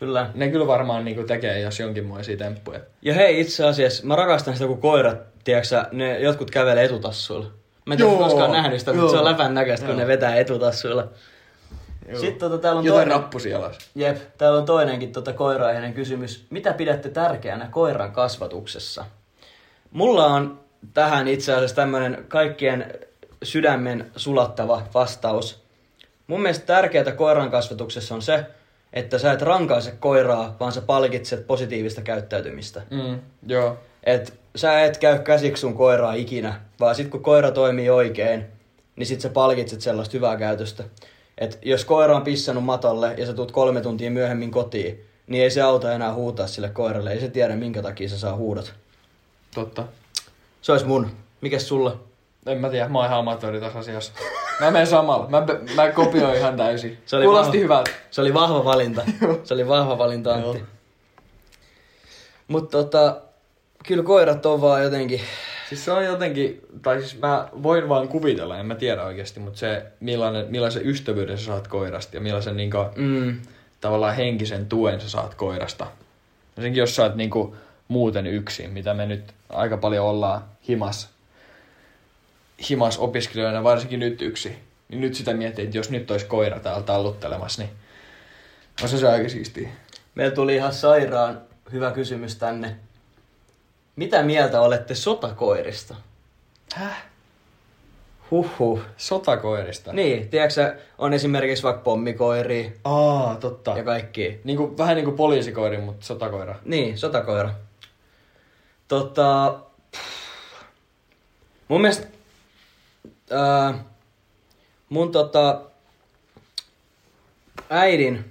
Kyllä. 0.00 0.30
ne 0.34 0.50
kyllä 0.50 0.66
varmaan 0.66 1.04
niinku 1.04 1.22
tekee 1.22 1.60
jos 1.60 1.80
jonkinmoisia 1.80 2.36
temppuja. 2.36 2.80
Ja 3.02 3.14
hei, 3.14 3.40
itse 3.40 3.66
asiassa 3.66 4.06
mä 4.06 4.16
rakastan 4.16 4.54
sitä, 4.54 4.66
kun 4.66 4.80
koirat, 4.80 5.18
tiedätkö 5.44 5.84
ne 5.92 6.20
jotkut 6.20 6.50
kävelee 6.50 6.84
etutassuilla. 6.84 7.50
Mä 7.88 7.94
en 7.94 7.98
tiedä, 7.98 8.16
koskaan 8.16 8.52
nähnyt 8.52 8.78
sitä, 8.78 8.92
mutta 8.92 9.10
se 9.10 9.18
on 9.18 9.24
läpän 9.24 9.54
näköistä, 9.54 9.86
kun 9.86 9.96
ne 9.96 10.06
vetää 10.06 10.36
etutassuilla. 10.36 11.08
Joo. 12.08 12.20
Sitten 12.20 12.50
tota, 12.50 12.62
täällä 12.62 12.78
on 12.78 12.84
Jotain 12.84 13.08
toinen... 13.08 13.22
rappusia 13.22 13.58
alas. 13.58 13.78
Jep, 13.94 14.16
täällä 14.38 14.58
on 14.58 14.64
toinenkin 14.64 15.12
tota 15.12 15.32
koira 15.32 15.66
kysymys. 15.94 16.46
Mitä 16.50 16.72
pidätte 16.72 17.08
tärkeänä 17.08 17.68
koiran 17.70 18.12
kasvatuksessa? 18.12 19.04
Mulla 19.90 20.26
on 20.26 20.60
tähän 20.94 21.28
itse 21.28 21.54
asiassa 21.54 21.76
tämmönen 21.76 22.24
kaikkien 22.28 22.94
sydämen 23.42 24.10
sulattava 24.16 24.82
vastaus. 24.94 25.62
Mun 26.26 26.42
mielestä 26.42 26.66
tärkeää 26.66 27.12
koiran 27.12 27.50
kasvatuksessa 27.50 28.14
on 28.14 28.22
se, 28.22 28.46
että 28.92 29.18
sä 29.18 29.32
et 29.32 29.42
rankaise 29.42 29.90
koiraa, 29.90 30.56
vaan 30.60 30.72
sä 30.72 30.80
palkitset 30.80 31.46
positiivista 31.46 32.00
käyttäytymistä. 32.00 32.82
Mm, 32.90 33.20
joo. 33.46 33.76
Et 34.04 34.40
sä 34.56 34.80
et 34.80 34.98
käy 34.98 35.18
käsiksi 35.18 35.60
sun 35.60 35.74
koiraa 35.74 36.12
ikinä, 36.12 36.67
vaan 36.80 36.94
sit 36.94 37.08
kun 37.08 37.22
koira 37.22 37.50
toimii 37.50 37.90
oikein, 37.90 38.44
niin 38.96 39.06
sit 39.06 39.20
sä 39.20 39.28
palkitset 39.28 39.80
sellaista 39.80 40.16
hyvää 40.16 40.36
käytöstä. 40.36 40.84
Et 41.38 41.58
jos 41.62 41.84
koira 41.84 42.16
on 42.16 42.22
pissannut 42.22 42.64
matolle 42.64 43.14
ja 43.18 43.26
sä 43.26 43.32
tuut 43.32 43.52
kolme 43.52 43.80
tuntia 43.80 44.10
myöhemmin 44.10 44.50
kotiin, 44.50 45.04
niin 45.26 45.42
ei 45.42 45.50
se 45.50 45.62
auta 45.62 45.92
enää 45.92 46.14
huutaa 46.14 46.46
sille 46.46 46.68
koiralle. 46.68 47.12
Ei 47.12 47.20
se 47.20 47.28
tiedä, 47.28 47.56
minkä 47.56 47.82
takia 47.82 48.08
se 48.08 48.18
saa 48.18 48.36
huudot. 48.36 48.74
Totta. 49.54 49.84
Se 50.62 50.72
olisi 50.72 50.86
mun. 50.86 51.10
Mikäs 51.40 51.68
sulla? 51.68 52.00
En 52.46 52.60
mä 52.60 52.70
tiedä, 52.70 52.88
mä 52.88 52.98
oon 52.98 53.06
ihan 53.06 53.18
amatööri 53.18 53.60
tässä 53.60 53.78
asiassa. 53.78 54.12
Mä 54.60 54.70
menen 54.70 54.86
samalla. 54.86 55.28
Mä, 55.28 55.46
mä 55.74 55.92
kopioin 55.92 56.36
ihan 56.36 56.56
täysin. 56.56 56.98
Se 57.06 57.16
oli 57.16 57.24
Kuulosti 57.24 57.46
vahva. 57.48 57.62
hyvältä. 57.62 57.90
Se 58.10 58.20
oli 58.20 58.34
vahva 58.34 58.64
valinta. 58.64 59.02
se 59.44 59.54
oli 59.54 59.68
vahva 59.68 59.98
valinta, 59.98 60.34
Antti. 60.34 60.62
Mutta 62.48 62.78
tota, 62.78 63.20
kyllä 63.86 64.02
koirat 64.02 64.46
on 64.46 64.60
vaan 64.60 64.82
jotenkin... 64.82 65.20
Siis 65.68 65.84
se 65.84 65.92
on 65.92 66.04
jotenkin, 66.04 66.60
tai 66.82 67.00
siis 67.00 67.18
mä 67.18 67.48
voin 67.62 67.88
vaan 67.88 68.08
kuvitella, 68.08 68.58
en 68.58 68.66
mä 68.66 68.74
tiedä 68.74 69.04
oikeasti, 69.04 69.40
mutta 69.40 69.58
se 69.58 69.86
millainen, 70.00 70.46
millaisen 70.48 70.86
ystävyyden 70.86 71.38
sä 71.38 71.44
saat 71.44 71.68
koirasta 71.68 72.16
ja 72.16 72.20
millaisen 72.20 72.56
niinku, 72.56 72.78
Mm, 72.96 73.40
tavallaan 73.80 74.16
henkisen 74.16 74.66
tuen 74.66 75.00
sä 75.00 75.08
saat 75.08 75.34
koirasta. 75.34 75.86
Varsinkin 76.56 76.80
jos 76.80 76.96
sä 76.96 77.02
oot 77.02 77.14
niinku 77.14 77.56
muuten 77.88 78.26
yksin, 78.26 78.70
mitä 78.70 78.94
me 78.94 79.06
nyt 79.06 79.24
aika 79.48 79.76
paljon 79.76 80.06
ollaan 80.06 80.44
himas, 80.68 81.08
himas 82.70 82.98
opiskelijoina, 82.98 83.64
varsinkin 83.64 84.00
nyt 84.00 84.22
yksi. 84.22 84.56
Niin 84.88 85.00
nyt 85.00 85.14
sitä 85.14 85.34
miettii, 85.34 85.64
että 85.64 85.78
jos 85.78 85.90
nyt 85.90 86.10
olisi 86.10 86.26
koira 86.26 86.60
täällä 86.60 86.82
talluttelemassa, 86.82 87.62
niin 87.62 87.72
on 88.82 88.88
se, 88.88 88.98
se 88.98 89.08
aika 89.08 89.28
siistiä. 89.28 89.68
Meillä 90.14 90.34
tuli 90.34 90.54
ihan 90.54 90.72
sairaan 90.72 91.40
hyvä 91.72 91.90
kysymys 91.90 92.36
tänne. 92.36 92.76
Mitä 93.98 94.22
mieltä 94.22 94.60
olette 94.60 94.94
sotakoirista? 94.94 95.94
Häh? 96.74 97.04
Huhhuh. 98.30 98.80
Sotakoirista. 98.96 99.92
Niin, 99.92 100.28
tiedätkö 100.28 100.78
on 100.98 101.12
esimerkiksi 101.12 101.62
vaikka 101.62 101.82
pommikoiria 101.82 102.70
Aa, 102.84 103.36
totta. 103.36 103.74
ja 103.76 103.84
kaikki. 103.84 104.40
Niin 104.44 104.56
kuin, 104.56 104.78
vähän 104.78 104.96
niin 104.96 105.04
kuin 105.04 105.16
poliisikoiri, 105.16 105.78
mutta 105.78 106.06
sotakoira. 106.06 106.54
Niin, 106.64 106.98
sotakoira. 106.98 107.54
Tota... 108.88 109.58
Mun 111.68 111.80
mielestä... 111.80 112.06
Ää, 113.30 113.84
mun 114.88 115.12
tota... 115.12 115.60
Äidin, 117.70 118.24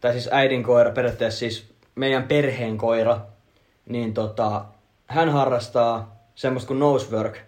tai 0.00 0.12
siis 0.12 0.28
äidin 0.32 0.62
koira, 0.62 0.90
periaatteessa 0.90 1.38
siis 1.38 1.66
meidän 1.94 2.22
perheen 2.22 2.78
koira, 2.78 3.20
niin 3.86 4.14
tota, 4.14 4.64
hän 5.06 5.28
harrastaa 5.28 6.16
semmoista 6.34 6.68
kuin 6.68 6.78
nosework. 6.78 7.38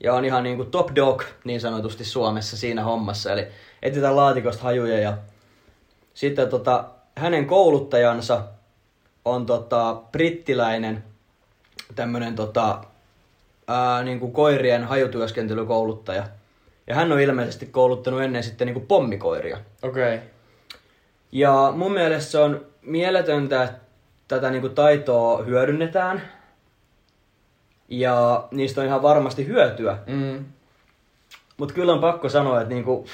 Ja 0.00 0.14
on 0.14 0.24
ihan 0.24 0.42
niinku 0.42 0.64
top 0.64 0.90
dog 0.96 1.22
niin 1.44 1.60
sanotusti 1.60 2.04
Suomessa 2.04 2.56
siinä 2.56 2.84
hommassa. 2.84 3.32
Eli 3.32 3.46
etsitään 3.82 4.16
laatikosta 4.16 4.62
hajuja 4.62 4.98
ja 4.98 5.18
sitten 6.14 6.48
tota, 6.48 6.84
hänen 7.16 7.46
kouluttajansa 7.46 8.44
on 9.24 9.46
tota, 9.46 10.02
brittiläinen 10.12 11.04
tämmönen 11.94 12.34
tota, 12.34 12.84
ää, 13.68 14.02
niinku 14.02 14.30
koirien 14.30 14.84
hajutyöskentelykouluttaja. 14.84 16.28
Ja 16.86 16.94
hän 16.94 17.12
on 17.12 17.20
ilmeisesti 17.20 17.66
kouluttanut 17.66 18.22
ennen 18.22 18.42
sitten 18.42 18.66
niinku 18.66 18.80
pommikoiria. 18.80 19.58
Okei. 19.82 20.14
Okay. 20.14 20.28
Ja 21.32 21.72
mun 21.76 21.92
mielestä 21.92 22.30
se 22.30 22.38
on 22.38 22.66
mieletöntä, 22.82 23.62
että 23.62 23.85
tätä 24.28 24.50
niinku 24.50 24.68
taitoa 24.68 25.42
hyödynnetään. 25.42 26.22
Ja 27.88 28.48
niistä 28.50 28.80
on 28.80 28.86
ihan 28.86 29.02
varmasti 29.02 29.46
hyötyä. 29.46 29.98
Mm. 30.06 30.44
Mutta 31.56 31.74
kyllä 31.74 31.92
on 31.92 32.00
pakko 32.00 32.28
sanoa, 32.28 32.60
että 32.60 32.74
niinku, 32.74 33.06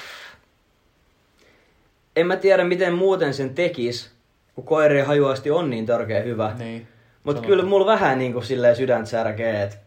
en 2.15 2.27
mä 2.27 2.35
tiedä 2.35 2.63
miten 2.63 2.93
muuten 2.93 3.33
sen 3.33 3.55
tekis, 3.55 4.11
kun 4.55 4.65
koirien 4.65 5.05
hajuasti 5.05 5.51
on 5.51 5.69
niin 5.69 5.85
törkeä 5.85 6.21
hyvä. 6.21 6.55
Niin. 6.57 6.87
Mutta 7.23 7.41
kyllä 7.41 7.63
mulla 7.63 7.85
vähän 7.85 8.17
niinku 8.17 8.41
silleen 8.41 8.75
sydäntä 8.75 9.09
särkee, 9.09 9.63
että 9.63 9.77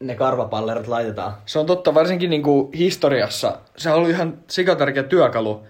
ne 0.00 0.14
karvapallerit 0.14 0.88
laitetaan. 0.88 1.34
Se 1.46 1.58
on 1.58 1.66
totta, 1.66 1.94
varsinkin 1.94 2.30
niin 2.30 2.42
kuin 2.42 2.72
historiassa. 2.72 3.58
Se 3.76 3.90
on 3.90 3.96
ollut 3.96 4.10
ihan 4.10 4.38
sikatärkeä 4.48 5.02
työkalu 5.02 5.66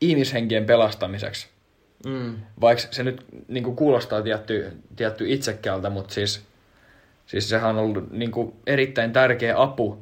ihmishenkien 0.00 0.64
pelastamiseksi. 0.64 1.53
Mm. 2.04 2.36
Vaikka 2.60 2.84
se 2.90 3.02
nyt 3.02 3.24
niin 3.48 3.64
kuin 3.64 3.76
kuulostaa 3.76 4.22
tietty, 4.22 4.72
tietty 4.96 5.32
itsekkäältä, 5.32 5.90
mutta 5.90 6.14
siis, 6.14 6.44
siis 7.26 7.48
sehän 7.48 7.70
on 7.70 7.84
ollut 7.84 8.10
niin 8.10 8.30
kuin 8.30 8.54
erittäin 8.66 9.12
tärkeä 9.12 9.62
apu, 9.62 9.98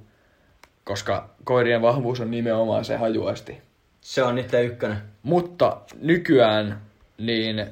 koska 0.84 1.30
koirien 1.44 1.82
vahvuus 1.82 2.20
on 2.20 2.30
nimenomaan 2.30 2.84
se 2.84 2.96
hajuasti. 2.96 3.62
Se 4.00 4.22
on 4.22 4.34
niiden 4.34 4.64
ykkönen. 4.64 4.98
Mutta 5.22 5.80
nykyään, 6.00 6.80
niin 7.18 7.66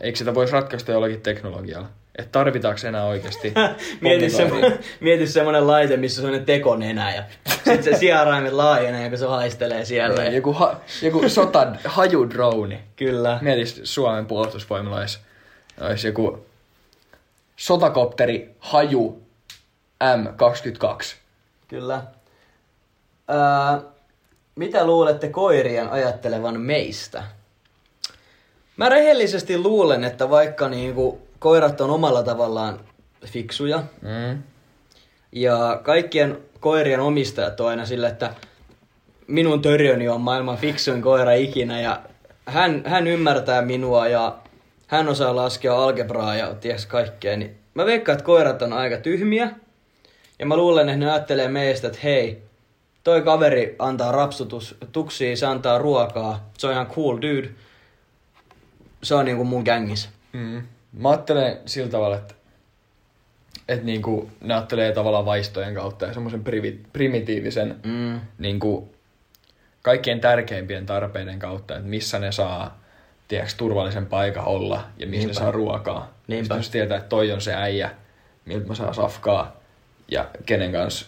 eikö 0.00 0.18
sitä 0.18 0.34
voisi 0.34 0.52
ratkaista 0.52 0.92
jollakin 0.92 1.20
teknologialla? 1.20 1.88
Että 2.18 2.32
tarvitaanko 2.32 2.80
enää 2.86 3.04
oikeasti 3.04 3.54
mieti, 4.00 4.30
semmonen, 4.30 4.78
mieti 5.00 5.26
semmonen 5.26 5.66
laite, 5.66 5.96
missä 5.96 6.20
on 6.20 6.22
semmonen 6.22 6.46
tekonenä 6.46 7.14
ja 7.14 7.22
sit 7.64 7.82
se 7.82 7.96
sijaraimet 7.96 8.52
laajenee, 8.52 9.08
kun 9.08 9.18
se 9.18 9.26
haistelee 9.26 9.84
siellä. 9.84 10.22
Niin, 10.22 10.34
joku, 10.34 10.52
ha, 10.52 10.80
joku 11.02 11.28
sota 11.28 11.72
hajudroni. 11.84 12.80
Kyllä. 12.96 13.38
Mieti 13.42 13.64
Suomen 13.84 14.26
puolustusvoimilla 14.26 14.96
olisi, 14.96 15.18
olisi 15.80 16.06
joku 16.06 16.46
sotakopteri 17.56 18.50
haju 18.58 19.22
M22. 20.04 21.14
Kyllä. 21.68 22.02
Ää, 23.28 23.80
mitä 24.56 24.86
luulette 24.86 25.28
koirien 25.28 25.90
ajattelevan 25.90 26.60
meistä? 26.60 27.22
Mä 28.76 28.88
rehellisesti 28.88 29.58
luulen, 29.58 30.04
että 30.04 30.30
vaikka 30.30 30.68
niinku 30.68 31.20
koirat 31.42 31.80
on 31.80 31.90
omalla 31.90 32.22
tavallaan 32.22 32.80
fiksuja, 33.26 33.82
Mm. 34.02 34.42
ja 35.32 35.80
kaikkien 35.82 36.38
koirien 36.60 37.00
omistajat 37.00 37.60
on 37.60 37.68
aina 37.68 37.86
sillä, 37.86 38.08
että 38.08 38.34
minun 39.26 39.62
törjöni 39.62 40.08
on 40.08 40.20
maailman 40.20 40.56
fiksuin 40.56 41.02
koira 41.02 41.32
ikinä, 41.32 41.80
ja 41.80 42.00
hän, 42.46 42.82
hän 42.86 43.06
ymmärtää 43.06 43.62
minua, 43.62 44.08
ja 44.08 44.38
hän 44.86 45.08
osaa 45.08 45.36
laskea 45.36 45.82
algebraa 45.84 46.36
ja 46.36 46.54
ties 46.54 46.86
kaikkea, 46.86 47.36
niin 47.36 47.56
mä 47.74 47.86
veikkaan, 47.86 48.14
että 48.14 48.24
koirat 48.26 48.62
on 48.62 48.72
aika 48.72 48.96
tyhmiä, 48.96 49.50
ja 50.38 50.46
mä 50.46 50.56
luulen, 50.56 50.88
että 50.88 50.98
ne 50.98 51.10
ajattelee 51.10 51.48
meistä, 51.48 51.86
että 51.86 51.98
hei, 52.04 52.42
toi 53.04 53.22
kaveri 53.22 53.76
antaa 53.78 54.12
rapsutuksia, 54.12 55.36
se 55.36 55.46
antaa 55.46 55.78
ruokaa, 55.78 56.50
se 56.58 56.66
on 56.66 56.72
ihan 56.72 56.86
cool 56.86 57.16
dude. 57.16 57.48
Se 59.02 59.14
on 59.14 59.24
niinku 59.24 59.44
mun 59.44 59.62
gängis. 59.64 60.08
Mm. 60.32 60.62
Mä 60.92 61.10
ajattelen 61.10 61.58
sillä 61.66 61.88
tavalla, 61.90 62.16
että, 62.16 62.34
että 63.68 63.84
niinku, 63.86 64.30
ne 64.40 64.54
ajattelee 64.54 64.92
tavallaan 64.92 65.24
vaistojen 65.26 65.74
kautta 65.74 66.06
ja 66.06 66.14
semmoisen 66.14 66.44
privi, 66.44 66.80
primitiivisen 66.92 67.76
Mm. 67.84 68.20
niinku, 68.38 68.94
kaikkein 69.82 70.20
tärkeimpien 70.20 70.86
tarpeiden 70.86 71.38
kautta, 71.38 71.76
että 71.76 71.88
missä 71.88 72.18
ne 72.18 72.32
saa 72.32 72.82
tiedätkö, 73.28 73.54
turvallisen 73.56 74.06
paikan 74.06 74.44
olla 74.44 74.76
ja 74.76 75.06
missä 75.06 75.26
Niinpä. 75.26 75.28
ne 75.28 75.34
saa 75.44 75.50
ruokaa. 75.50 76.10
Niinpä. 76.26 76.42
Sitten 76.44 76.56
jos 76.56 76.70
tietää, 76.70 76.96
että 76.96 77.08
toi 77.08 77.32
on 77.32 77.40
se 77.40 77.54
äijä, 77.54 77.90
miltä 78.44 78.66
mä 78.66 78.74
saan 78.74 78.94
safkaa 78.94 79.56
ja 80.08 80.28
kenen 80.46 80.72
kanssa 80.72 81.06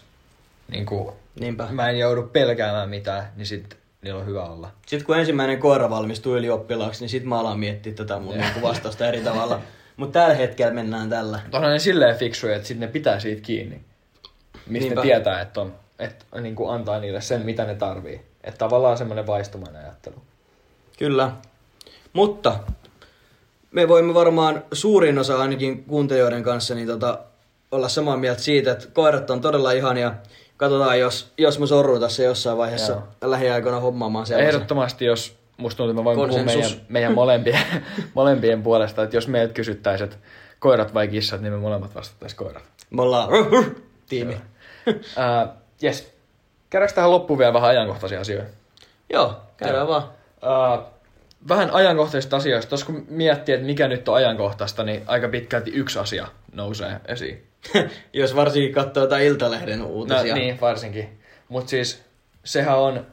niin 0.70 0.86
kuin, 0.86 1.14
Niinpä. 1.40 1.66
mä 1.70 1.90
en 1.90 1.98
joudu 1.98 2.22
pelkäämään 2.22 2.88
mitään, 2.88 3.24
niin 3.36 3.46
sit 3.46 3.76
niillä 4.04 4.20
on 4.20 4.26
hyvä 4.26 4.44
olla. 4.44 4.70
Sitten 4.86 5.06
kun 5.06 5.18
ensimmäinen 5.18 5.58
koira 5.58 5.90
valmistuu 5.90 6.36
ylioppilaaksi, 6.36 7.00
niin 7.00 7.08
sit 7.10 7.24
mä 7.24 7.40
alan 7.40 7.58
miettiä 7.58 7.92
tätä 7.92 8.18
mun 8.18 8.38
niinku 8.38 8.62
vastausta 8.62 9.08
eri 9.08 9.20
tavalla. 9.20 9.60
Mutta 9.96 10.20
tällä 10.20 10.34
hetkellä 10.34 10.74
mennään 10.74 11.10
tällä. 11.10 11.40
Mutta 11.42 11.56
onhan 11.56 11.72
ne 11.72 11.78
silleen 11.78 12.16
fiksuja, 12.16 12.56
että 12.56 12.68
sit 12.68 12.78
ne 12.78 12.86
pitää 12.86 13.20
siitä 13.20 13.42
kiinni. 13.42 13.80
Mistä 14.66 14.88
Niinpä. 14.88 15.00
ne 15.00 15.06
tietää, 15.06 15.40
että, 15.40 15.60
on, 15.60 15.74
että 15.98 16.40
niin 16.40 16.54
kuin 16.54 16.74
antaa 16.74 17.00
niille 17.00 17.20
sen, 17.20 17.42
mitä 17.42 17.64
ne 17.64 17.74
tarvii. 17.74 18.20
Että 18.44 18.58
tavallaan 18.58 18.98
semmoinen 18.98 19.26
vaistomainen 19.26 19.82
ajattelu. 19.82 20.16
Kyllä. 20.98 21.30
Mutta 22.12 22.58
me 23.70 23.88
voimme 23.88 24.14
varmaan 24.14 24.64
suurin 24.72 25.18
osa 25.18 25.40
ainakin 25.40 25.84
kuuntelijoiden 25.84 26.42
kanssa 26.42 26.74
niin 26.74 26.86
tota, 26.86 27.18
olla 27.70 27.88
samaa 27.88 28.16
mieltä 28.16 28.42
siitä, 28.42 28.72
että 28.72 28.86
koirat 28.92 29.30
on 29.30 29.40
todella 29.40 29.72
ihania. 29.72 30.14
Katsotaan, 30.56 30.98
jos, 31.00 31.32
jos 31.38 31.58
mä 31.58 31.66
sorrun 31.66 32.00
tässä 32.00 32.22
jossain 32.22 32.58
vaiheessa 32.58 32.92
Joo. 32.92 33.02
lähiaikoina 33.22 33.80
hommaamaan 33.80 34.26
sellaisen. 34.26 34.54
Ehdottomasti, 34.54 35.04
jos 35.04 35.36
musta 35.56 35.76
tuntuu, 35.76 35.90
että 35.90 36.00
mä 36.00 36.04
voin 36.04 36.28
puhua 36.28 36.44
meidän, 36.44 36.70
meidän 36.88 37.14
molempien, 37.14 37.60
molempien 38.14 38.62
puolesta, 38.62 39.02
että 39.02 39.16
jos 39.16 39.28
meiltä 39.28 39.54
kysyttäisiin, 39.54 40.04
että 40.04 40.26
koirat 40.58 40.94
vai 40.94 41.08
kissat, 41.08 41.40
niin 41.40 41.52
me 41.52 41.58
molemmat 41.58 41.94
vastattaisiin 41.94 42.38
koirat. 42.38 42.62
Me 42.90 43.02
ollaan 43.02 43.28
tiimi. 44.08 44.36
Ää, 45.16 45.54
yes. 45.82 46.14
Käydäänkö 46.70 46.94
tähän 46.94 47.10
loppuun 47.10 47.38
vielä 47.38 47.52
vähän 47.52 47.70
ajankohtaisia 47.70 48.20
asioita? 48.20 48.50
Joo, 49.12 49.36
käydään 49.56 49.86
Joo. 49.86 49.88
vaan. 49.88 50.02
Ää, 50.42 50.93
vähän 51.48 51.70
ajankohtaisista 51.70 52.36
asioista. 52.36 52.68
Tuossa 52.68 52.86
kun 52.86 53.06
miettii, 53.08 53.54
että 53.54 53.66
mikä 53.66 53.88
nyt 53.88 54.08
on 54.08 54.14
ajankohtaista, 54.14 54.82
niin 54.82 55.02
aika 55.06 55.28
pitkälti 55.28 55.70
yksi 55.70 55.98
asia 55.98 56.26
nousee 56.52 57.00
esiin. 57.08 57.46
jos 58.12 58.36
varsinkin 58.36 58.72
katsoo 58.74 59.02
jotain 59.02 59.26
Iltalehden 59.26 59.78
No, 59.78 59.86
uutisia. 59.86 60.34
niin, 60.34 60.60
varsinkin. 60.60 61.18
Mutta 61.48 61.70
siis 61.70 62.02
sehän 62.44 62.78
on, 62.78 63.06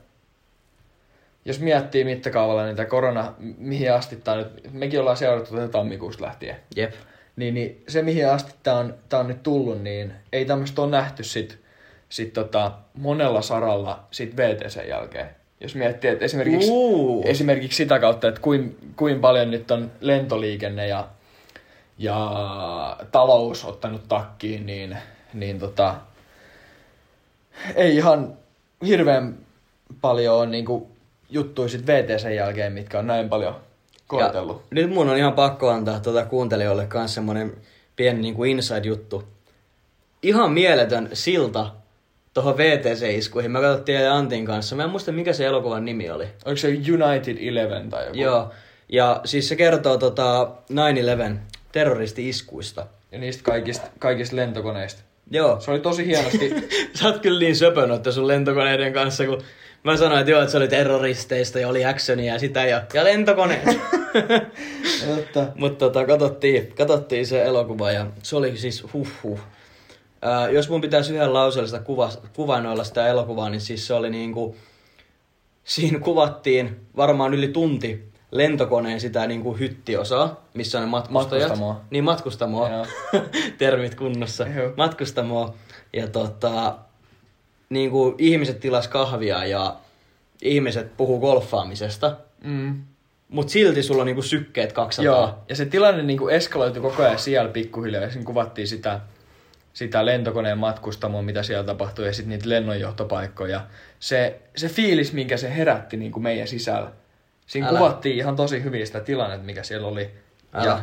jos 1.45 1.59
miettii 1.59 2.03
mittakaavalla 2.03 2.65
niitä 2.65 2.85
korona, 2.85 3.33
mihin 3.57 3.93
asti 3.93 4.15
tämä 4.15 4.37
nyt, 4.37 4.47
mekin 4.73 4.99
ollaan 4.99 5.17
seurattu 5.17 5.55
tätä 5.55 5.67
tammikuusta 5.67 6.25
lähtien, 6.25 6.55
Jep. 6.75 6.93
niin, 7.35 7.53
niin 7.53 7.83
se 7.87 8.01
mihin 8.01 8.29
asti 8.29 8.53
tämä 8.63 8.77
on, 8.77 8.95
tää 9.09 9.19
on 9.19 9.27
nyt 9.27 9.43
tullut, 9.43 9.81
niin 9.83 10.13
ei 10.33 10.45
tämmöistä 10.45 10.81
ole 10.81 10.91
nähty 10.91 11.23
sit, 11.23 11.57
sit 12.09 12.33
tota, 12.33 12.71
monella 12.93 13.41
saralla 13.41 14.03
sit 14.11 14.37
VTC 14.37 14.87
jälkeen. 14.87 15.40
Jos 15.61 15.75
miettii, 15.75 16.09
että 16.09 16.25
esimerkiksi, 16.25 16.71
esimerkiksi 17.23 17.77
sitä 17.77 17.99
kautta, 17.99 18.27
että 18.27 18.41
kuin, 18.41 18.77
kuin 18.95 19.19
paljon 19.19 19.51
nyt 19.51 19.71
on 19.71 19.91
lentoliikenne 19.99 20.87
ja, 20.87 21.07
ja 21.97 22.97
talous 23.11 23.65
ottanut 23.65 24.01
takkiin, 24.07 24.65
niin, 24.65 24.97
niin 25.33 25.59
tota, 25.59 25.95
ei 27.75 27.95
ihan 27.95 28.33
hirveän 28.85 29.37
paljon 30.01 30.35
ole 30.35 30.45
niinku 30.45 30.89
juttuja 31.29 31.69
sit 31.69 31.87
VTC 31.87 32.35
jälkeen, 32.35 32.73
mitkä 32.73 32.99
on 32.99 33.07
näin 33.07 33.29
paljon 33.29 33.55
koetellut. 34.07 34.57
Ja 34.57 34.75
nyt 34.75 34.89
mun 34.89 35.09
on 35.09 35.17
ihan 35.17 35.33
pakko 35.33 35.69
antaa 35.69 35.99
tuota 35.99 36.25
kuuntelijoille 36.25 36.85
kanssa 36.85 37.15
semmonen 37.15 37.53
pieni 37.95 38.21
niin 38.21 38.45
inside-juttu. 38.45 39.23
Ihan 40.23 40.51
mieletön 40.51 41.09
silta 41.13 41.71
tuohon 42.33 42.57
VTC-iskuihin. 42.57 43.51
Me 43.51 43.61
katsottiin 43.61 44.09
Antin 44.09 44.45
kanssa. 44.45 44.75
Mä 44.75 44.83
en 44.83 44.89
muista, 44.89 45.11
mikä 45.11 45.33
se 45.33 45.45
elokuvan 45.45 45.85
nimi 45.85 46.09
oli. 46.09 46.27
Oliko 46.45 46.57
se 46.57 46.67
United 46.67 47.37
Eleven 47.47 47.89
tai 47.89 48.05
joku? 48.05 48.17
Joo. 48.17 48.51
Ja 48.89 49.21
siis 49.25 49.49
se 49.49 49.55
kertoo 49.55 49.97
tota 49.97 50.51
9-11 50.71 50.75
terroristi-iskuista. 51.71 52.85
Ja 53.11 53.19
niistä 53.19 53.43
kaikista, 53.43 53.87
kaikista 53.99 54.35
lentokoneista. 54.35 55.01
Joo. 55.31 55.59
Se 55.59 55.71
oli 55.71 55.79
tosi 55.79 56.05
hienosti. 56.05 56.53
Sä 56.99 57.07
oot 57.07 57.19
kyllä 57.19 57.39
niin 57.39 57.55
söpö 57.55 57.87
noitten 57.87 58.13
sun 58.13 58.27
lentokoneiden 58.27 58.93
kanssa, 58.93 59.25
kun 59.25 59.41
mä 59.83 59.97
sanoin, 59.97 60.19
että 60.19 60.31
joo, 60.31 60.41
että 60.41 60.51
se 60.51 60.57
oli 60.57 60.67
terroristeista 60.67 61.59
ja 61.59 61.67
oli 61.67 61.85
actionia 61.85 62.33
ja 62.33 62.39
sitä 62.39 62.65
ja, 62.65 62.81
ja 62.93 63.03
lentokoneet. 63.03 63.65
Mutta 65.55 65.85
tota, 65.85 66.05
katsottiin, 66.05 66.73
katsottiin 66.77 67.27
se 67.27 67.43
elokuva 67.43 67.91
ja 67.91 68.07
se 68.23 68.35
oli 68.35 68.57
siis 68.57 68.93
huh 68.93 69.07
huh. 69.23 69.39
Ää, 70.21 70.49
jos 70.49 70.69
mun 70.69 70.81
pitäisi 70.81 71.13
yhden 71.15 71.33
lauseella 71.33 71.67
sitä 71.67 71.79
kuva, 71.79 72.09
kuvainnoilla 72.35 72.83
sitä 72.83 73.07
elokuvaa, 73.07 73.49
niin 73.49 73.61
siis 73.61 73.87
se 73.87 73.93
oli 73.93 74.09
niinku... 74.09 74.55
Siinä 75.63 75.99
kuvattiin 75.99 76.79
varmaan 76.95 77.33
yli 77.33 77.47
tunti 77.47 78.11
lentokoneen 78.31 78.99
sitä 79.01 79.27
niinku 79.27 79.53
hyttiosaa, 79.53 80.41
missä 80.53 80.77
on 80.77 80.83
ne 80.83 80.89
matkustajat. 80.89 81.49
Matkustamoa. 81.49 81.81
Niin, 81.89 82.03
matkustamoa. 82.03 82.69
Termit 83.57 83.95
kunnossa. 83.95 84.47
Joo. 84.47 84.73
Matkustamoa. 84.77 85.53
Ja 85.93 86.07
tota, 86.07 86.75
niinku 87.69 88.15
ihmiset 88.17 88.59
tilas 88.59 88.87
kahvia 88.87 89.45
ja 89.45 89.75
ihmiset 90.41 90.97
puhuu 90.97 91.19
golfaamisesta. 91.19 92.17
Mm. 92.43 92.81
Mut 93.29 93.49
silti 93.49 93.83
sulla 93.83 94.01
on 94.01 94.05
niinku 94.05 94.21
sykkeet 94.21 94.73
200. 94.73 95.05
Joo, 95.05 95.37
ja 95.49 95.55
se 95.55 95.65
tilanne 95.65 96.03
niin 96.03 96.19
kuin 96.19 96.35
eskaloitui 96.35 96.81
koko 96.81 97.03
ajan 97.03 97.19
siellä 97.19 97.51
pikkuhiljaa. 97.51 98.03
Ja 98.03 98.11
siinä 98.11 98.25
kuvattiin 98.25 98.67
sitä, 98.67 98.99
sitä 99.73 100.05
lentokoneen 100.05 100.57
matkustamoa, 100.57 101.21
mitä 101.21 101.43
siellä 101.43 101.63
tapahtui, 101.63 102.05
ja 102.05 102.13
sitten 102.13 102.29
niitä 102.29 102.49
lennonjohtopaikkoja. 102.49 103.61
Se, 103.99 104.41
se 104.55 104.69
fiilis, 104.69 105.13
minkä 105.13 105.37
se 105.37 105.55
herätti 105.55 105.97
niin 105.97 106.11
kuin 106.11 106.23
meidän 106.23 106.47
sisällä. 106.47 106.91
Siinä 107.47 107.67
Älä. 107.67 107.79
Kuvattiin 107.79 108.15
ihan 108.17 108.35
tosi 108.35 108.63
hyvin 108.63 108.87
sitä 108.87 108.99
tilannetta, 108.99 109.45
mikä 109.45 109.63
siellä 109.63 109.87
oli. 109.87 110.09
Älä. 110.53 110.65
Ja, 110.65 110.79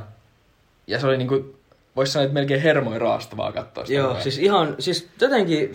ja 0.87 1.01
se 1.01 1.07
oli 1.07 1.17
niin 1.19 1.29
kuin, 1.29 1.55
voisi 1.97 2.13
sanoa, 2.13 2.25
että 2.25 2.35
melkein 2.35 2.63
hermoin 2.63 3.01
raastavaa 3.01 3.53
katsoa 3.53 3.85
sitä. 3.85 3.99
Joo, 3.99 4.11
ajan. 4.11 4.23
siis 4.23 4.39
ihan, 4.39 4.75
siis 4.79 5.09
jotenkin, 5.21 5.75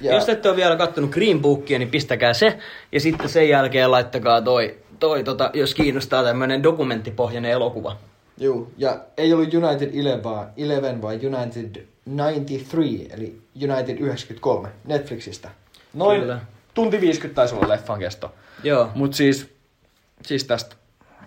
Ja- 0.00 0.14
jos 0.14 0.28
ette 0.28 0.48
ole 0.48 0.56
vielä 0.56 0.76
kattonut 0.76 1.10
Green 1.10 1.40
Bookia, 1.40 1.78
niin 1.78 1.90
pistäkää 1.90 2.32
se. 2.32 2.58
Ja 2.92 3.00
sitten 3.00 3.28
sen 3.28 3.48
jälkeen 3.48 3.90
laittakaa 3.90 4.42
toi, 4.42 4.78
toi 5.00 5.24
tota, 5.24 5.50
jos 5.54 5.74
kiinnostaa 5.74 6.24
tämmönen 6.24 6.62
dokumenttipohjainen 6.62 7.50
elokuva. 7.50 7.96
Joo, 8.38 8.68
ja 8.78 9.00
ei 9.16 9.32
ollut 9.32 9.54
United 9.54 9.90
11, 9.92 10.46
11 10.56 11.02
vaan 11.02 11.20
United 11.42 11.86
93, 12.06 13.06
eli 13.10 13.42
United 13.54 13.98
93 13.98 14.68
Netflixistä. 14.84 15.50
Noin 15.94 16.20
Kyllä. 16.20 16.40
tunti 16.74 17.00
50 17.00 17.34
taisi 17.36 17.54
olla 17.54 17.68
leffan 17.68 17.98
kesto. 17.98 18.34
Joo. 18.62 18.90
Mut 18.94 19.14
siis, 19.14 19.54
siis 20.22 20.44
tästä, 20.44 20.76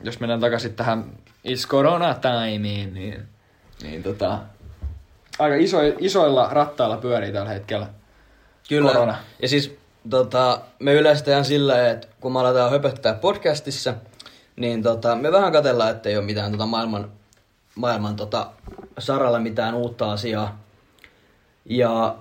jos 0.03 0.19
mennään 0.19 0.39
takaisin 0.39 0.73
tähän 0.73 1.05
It's 1.47 1.67
Corona 1.67 2.13
Timeen, 2.13 2.93
niin, 2.93 3.25
niin 3.83 4.03
tota, 4.03 4.39
aika 5.39 5.55
iso, 5.55 5.77
isoilla 5.99 6.49
rattailla 6.51 6.97
pyörii 6.97 7.31
tällä 7.31 7.49
hetkellä. 7.49 7.87
Kyllä. 8.69 8.91
Korona. 8.91 9.15
Ja 9.41 9.47
siis 9.47 9.77
tota, 10.09 10.61
me 10.79 10.93
yleensä 10.93 11.23
tehdään 11.23 11.45
sillä, 11.45 11.89
että 11.89 12.07
kun 12.21 12.33
me 12.33 12.39
aletaan 12.39 12.71
höpöttää 12.71 13.13
podcastissa, 13.13 13.93
niin 14.55 14.83
tota, 14.83 15.15
me 15.15 15.31
vähän 15.31 15.51
katellaan, 15.51 15.91
ettei 15.91 16.17
ole 16.17 16.25
mitään 16.25 16.51
tota 16.51 16.65
maailman, 16.65 17.11
maailman 17.75 18.15
tota, 18.15 18.51
saralla 18.99 19.39
mitään 19.39 19.75
uutta 19.75 20.11
asiaa. 20.11 20.59
Ja 21.69 22.15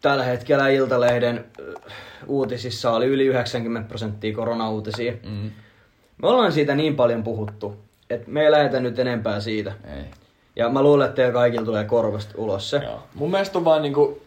tällä 0.00 0.24
hetkellä 0.24 0.68
Iltalehden 0.68 1.44
äh, 1.60 1.92
uutisissa 2.26 2.90
oli 2.90 3.06
yli 3.06 3.26
90 3.26 3.88
prosenttia 3.88 4.34
koronauutisia. 4.34 5.12
Mm. 5.12 5.50
Me 6.22 6.28
ollaan 6.28 6.52
siitä 6.52 6.74
niin 6.74 6.96
paljon 6.96 7.22
puhuttu, 7.22 7.76
että 8.10 8.30
me 8.30 8.42
ei 8.42 8.50
lähetä 8.50 8.80
nyt 8.80 8.98
enempää 8.98 9.40
siitä. 9.40 9.72
Ei. 9.96 10.04
Ja 10.56 10.68
mä 10.68 10.82
luulen, 10.82 11.06
että 11.06 11.16
teillä 11.16 11.32
kaikilla 11.32 11.64
tulee 11.64 11.84
korvasta 11.84 12.34
ulos 12.36 12.70
se. 12.70 12.76
Joo. 12.76 13.02
Mun 13.14 13.30
mielestä 13.30 13.58
on 13.58 13.64
vaan 13.64 13.82
niinku, 13.82 14.22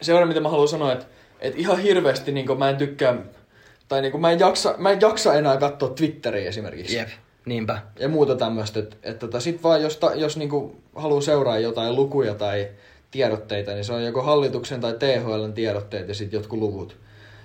seuraava 0.00 0.28
mitä 0.28 0.40
mä 0.40 0.48
haluan 0.48 0.68
sanoa, 0.68 0.92
että, 0.92 1.06
että 1.40 1.60
ihan 1.60 1.78
hirveästi 1.78 2.32
niinku 2.32 2.54
mä 2.54 2.70
en 2.70 2.76
tykkää, 2.76 3.16
tai 3.88 4.02
niinku 4.02 4.18
mä 4.18 4.30
en 4.30 4.38
jaksa, 4.38 4.74
mä 4.78 4.90
en 4.90 5.00
jaksa 5.00 5.34
enää 5.34 5.56
katsoa 5.56 5.88
Twitteriä 5.88 6.48
esimerkiksi. 6.48 6.96
Jep, 6.96 7.08
niinpä. 7.46 7.78
ja 7.98 8.08
muuta 8.08 8.36
tämmöistä. 8.36 8.80
Että 8.80 8.96
et, 9.02 9.18
tota, 9.18 9.40
sit 9.40 9.62
vaan 9.62 9.82
jos, 9.82 9.96
ta, 9.96 10.14
jos 10.14 10.36
niinku 10.36 10.76
haluaa 10.96 11.20
seuraa 11.20 11.58
jotain 11.58 11.96
lukuja 11.96 12.34
tai 12.34 12.68
tiedotteita, 13.12 13.72
niin 13.72 13.84
se 13.84 13.92
on 13.92 14.04
joko 14.04 14.22
hallituksen 14.22 14.80
tai 14.80 14.92
THLn 14.92 15.52
tiedotteet 15.52 16.08
ja 16.08 16.14
sitten 16.14 16.38
jotkut 16.38 16.58
luvut. 16.58 16.96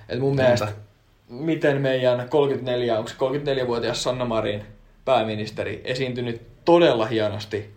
Et 0.10 0.20
mun 0.20 0.30
Niinpä. 0.30 0.44
mielestä, 0.44 0.68
miten 1.30 1.82
meidän 1.82 2.30
34, 2.30 2.98
onko 2.98 3.10
se 3.10 3.16
34-vuotias 3.16 4.04
Sanna 4.04 4.26
Marin 4.26 4.66
pääministeri 5.06 5.82
esiintynyt 5.84 6.42
todella 6.66 7.06
hienosti 7.06 7.74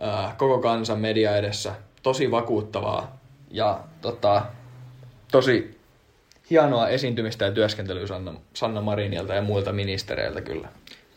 ää, 0.00 0.34
koko 0.38 0.58
kansan 0.58 0.98
media 0.98 1.36
edessä. 1.36 1.74
Tosi 2.02 2.30
vakuuttavaa 2.30 3.20
ja 3.50 3.80
tota, 4.00 4.42
tosi 5.32 5.78
hienoa 6.50 6.88
esiintymistä 6.88 7.44
ja 7.44 7.52
työskentelyä 7.52 8.06
Sanna, 8.06 8.34
Sanna 8.54 8.80
Marinilta 8.80 9.34
ja 9.34 9.42
muilta 9.42 9.72
ministereiltä 9.72 10.40
kyllä. 10.40 10.68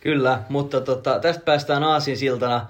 Kyllä, 0.01 0.39
mutta 0.49 0.81
tota, 0.81 1.19
tästä 1.19 1.43
päästään 1.45 1.83
aasin 1.83 2.17
siltana 2.17 2.67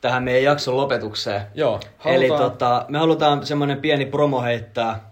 tähän 0.00 0.22
meidän 0.22 0.42
jakson 0.42 0.76
lopetukseen. 0.76 1.42
Joo, 1.54 1.80
Eli 2.04 2.28
halutaan- 2.28 2.50
tota, 2.50 2.84
me 2.88 2.98
halutaan 2.98 3.46
semmoinen 3.46 3.80
pieni 3.80 4.06
promo 4.06 4.42
heittää, 4.42 5.10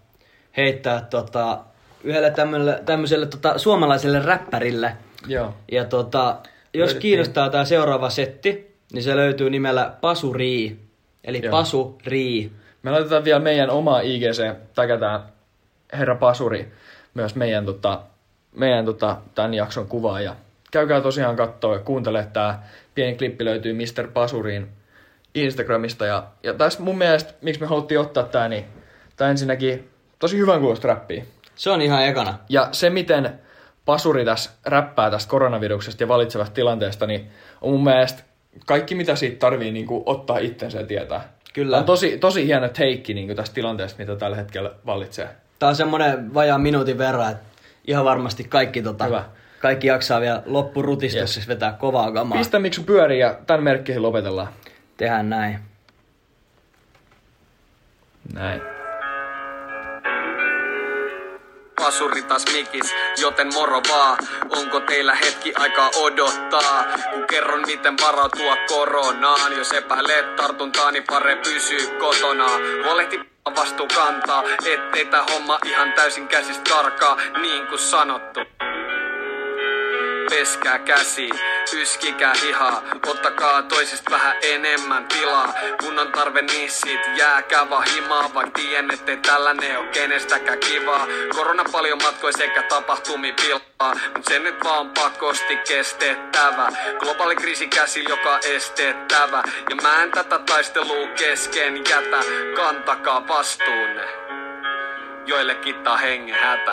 heittää 0.57 1.01
tota, 1.01 1.59
yhdelle 2.05 2.31
tämmöiselle, 2.31 2.83
tämmöiselle 2.87 3.27
tota, 3.27 3.59
suomalaiselle 3.59 4.19
räppärille. 4.19 4.93
Joo. 5.27 5.55
Ja 5.73 5.85
tota, 5.85 6.37
jos 6.75 6.75
Löydettiin. 6.75 7.01
kiinnostaa 7.01 7.51
tämä 7.51 7.65
seuraava 7.65 8.11
setti, 8.11 8.77
niin 8.93 9.03
se 9.03 9.17
löytyy 9.17 9.51
nimellä 9.51 9.93
Pasu 10.01 10.33
Rii. 10.33 10.81
Eli 11.25 11.41
Joo. 11.45 11.51
Pasu 11.51 11.99
Rii. 12.07 12.53
Me 12.83 12.91
laitetaan 12.91 13.25
vielä 13.25 13.41
meidän 13.41 13.71
oma 13.71 14.01
IGC, 14.01 14.55
täkätään 14.75 15.21
herra 15.93 16.15
Pasuri, 16.15 16.73
myös 17.15 17.35
meidän, 17.35 17.65
tota, 17.67 18.01
meidän 18.57 18.85
tota, 18.85 19.17
tämän 19.35 19.55
jakson 19.55 19.87
kuvaa. 19.89 20.21
Ja 20.21 20.37
käykää 20.71 21.01
tosiaan 21.01 21.37
katsoa 21.37 21.75
ja 21.75 21.81
kuuntele 21.81 22.27
tämä 22.33 22.63
pieni 22.95 23.17
klippi 23.17 23.45
löytyy 23.45 23.73
Mr. 23.73 24.09
Pasurin 24.13 24.69
Instagramista. 25.45 26.07
Ja, 26.07 26.25
ja 26.43 26.55
tässä 26.55 26.83
mun 26.83 26.99
mielestä, 26.99 27.33
miksi 27.43 27.61
me 27.61 27.67
haluttiin 27.67 28.01
ottaa 28.01 28.23
tämä, 28.23 28.49
niin 28.49 28.65
tämä 29.17 29.31
ensinnäkin 29.31 29.91
tosi 30.19 30.39
hyvän 30.39 30.61
kuulosta 30.61 30.89
räppiä. 30.89 31.25
Se 31.55 31.71
on 31.71 31.83
ihan 31.83 32.05
ekana. 32.05 32.39
Ja 32.49 32.69
se, 32.73 32.91
miten 32.91 33.41
Pasuri 33.85 34.25
tässä 34.25 34.51
räppää 34.67 35.11
tästä 35.11 35.31
koronaviruksesta 35.31 36.03
ja 36.03 36.09
valitsevasta 36.09 36.55
tilanteesta, 36.55 37.07
niin 37.07 37.31
on 37.61 37.71
mun 37.71 37.85
mielestä 37.85 38.23
kaikki, 38.67 38.95
mitä 38.95 39.17
siitä 39.17 39.39
tarvii 39.39 39.71
niin 39.71 39.87
kuin, 39.87 40.03
ottaa 40.07 40.39
itsensä 40.39 40.81
ja 40.81 40.87
tietää. 40.87 41.29
Kyllä. 41.55 41.77
On 41.79 41.85
tosi, 41.85 42.19
tosi 42.19 42.47
hieno 42.47 42.69
teikki 42.69 43.15
niin 43.15 43.37
tästä 43.37 43.55
tilanteesta, 43.55 43.99
mitä 43.99 44.17
tällä 44.17 44.37
hetkellä 44.37 44.71
vallitsee. 44.87 45.29
Tää 45.59 45.69
on 45.69 45.77
semmonen 45.77 46.35
vajaa 46.35 46.59
minuutin 46.59 46.99
verran, 46.99 47.31
että 47.31 47.45
ihan 47.87 48.05
varmasti 48.05 48.45
kaikki, 48.45 48.83
tota, 48.83 49.05
Hyvä. 49.05 49.25
kaikki 49.61 49.87
jaksaa 49.87 50.21
vielä 50.21 50.43
loppurutistuksessa 50.47 51.41
Yes. 51.41 51.49
vetää 51.49 51.73
kovaa 51.73 52.13
kamaa. 52.13 52.39
Pistä 52.39 52.59
miksu 52.59 52.83
pyörii 52.83 53.19
ja 53.21 53.35
tämän 53.47 53.63
merkkiin 53.63 54.03
lopetellaan. 54.03 54.49
Tehdään 54.97 55.31
näin. 55.31 55.59
Näin. 58.33 58.63
Pasuri 61.77 62.23
taas 62.23 62.45
mikis, 62.53 62.95
joten 63.17 63.55
moro 63.55 63.83
vaan. 63.89 64.19
Onko 64.51 64.81
teillä 64.81 65.15
hetki 65.15 65.53
aikaa 65.55 65.91
odottaa? 66.03 66.85
Kun 67.13 67.27
kerron 67.27 67.63
miten 67.67 67.95
varautua 68.03 68.57
koronaan. 68.69 69.57
Jos 69.57 69.73
epäilet 69.73 70.37
tartuntaa, 70.37 70.91
niin 70.91 71.05
pare 71.07 71.37
pysyy 71.37 71.99
kotona. 71.99 72.47
Huolehti 72.85 73.21
vastuu 73.57 73.89
kantaa, 73.95 74.45
ettei 74.67 75.07
tää 75.07 75.25
homma 75.33 75.59
ihan 75.65 75.93
täysin 75.93 76.29
käsistä 76.29 76.71
karkaa, 76.71 77.17
niin 77.43 77.67
kuin 77.67 77.79
sanottu. 77.79 78.41
Peskää 80.31 80.79
käsi, 80.79 81.31
yskikää 81.73 82.33
hihaa, 82.43 82.83
ottakaa 83.07 83.63
toisista 83.63 84.11
vähän 84.11 84.37
enemmän 84.43 85.07
tilaa. 85.07 85.55
Kun 85.81 85.99
on 85.99 86.13
tarve, 86.13 86.43
niin 86.43 86.71
sit 86.71 87.01
jääkää 87.17 87.71
vaan 87.71 87.85
himaa, 87.95 88.35
vaikka 88.35 88.61
tien, 88.61 88.91
ettei 88.91 89.17
tällainen 89.17 89.79
oo 89.79 89.85
kenestäkään 89.93 90.59
kivaa. 90.59 91.07
Korona 91.35 91.65
paljon 91.73 92.03
matkoi 92.03 92.33
sekä 92.33 92.63
tapahtumi 92.63 93.33
pilaa, 93.33 93.95
mut 94.17 94.25
se 94.29 94.39
nyt 94.39 94.65
vaan 94.65 94.91
pakosti 94.91 95.57
kestettävä. 95.69 96.69
Globaali 96.99 97.37
kriisi 97.37 97.69
käsi, 97.69 98.05
joka 98.09 98.39
estettävä. 98.39 99.43
Ja 99.71 99.77
mä 99.83 100.03
en 100.03 100.11
tätä 100.11 100.39
taistelua 100.39 101.07
kesken 101.07 101.77
jätä, 101.77 102.21
kantakaa 102.57 103.29
vastuunne. 103.29 104.09
Joillekin 105.27 105.75
tää 105.75 105.97
hengen 105.97 106.37
hätä. 106.41 106.73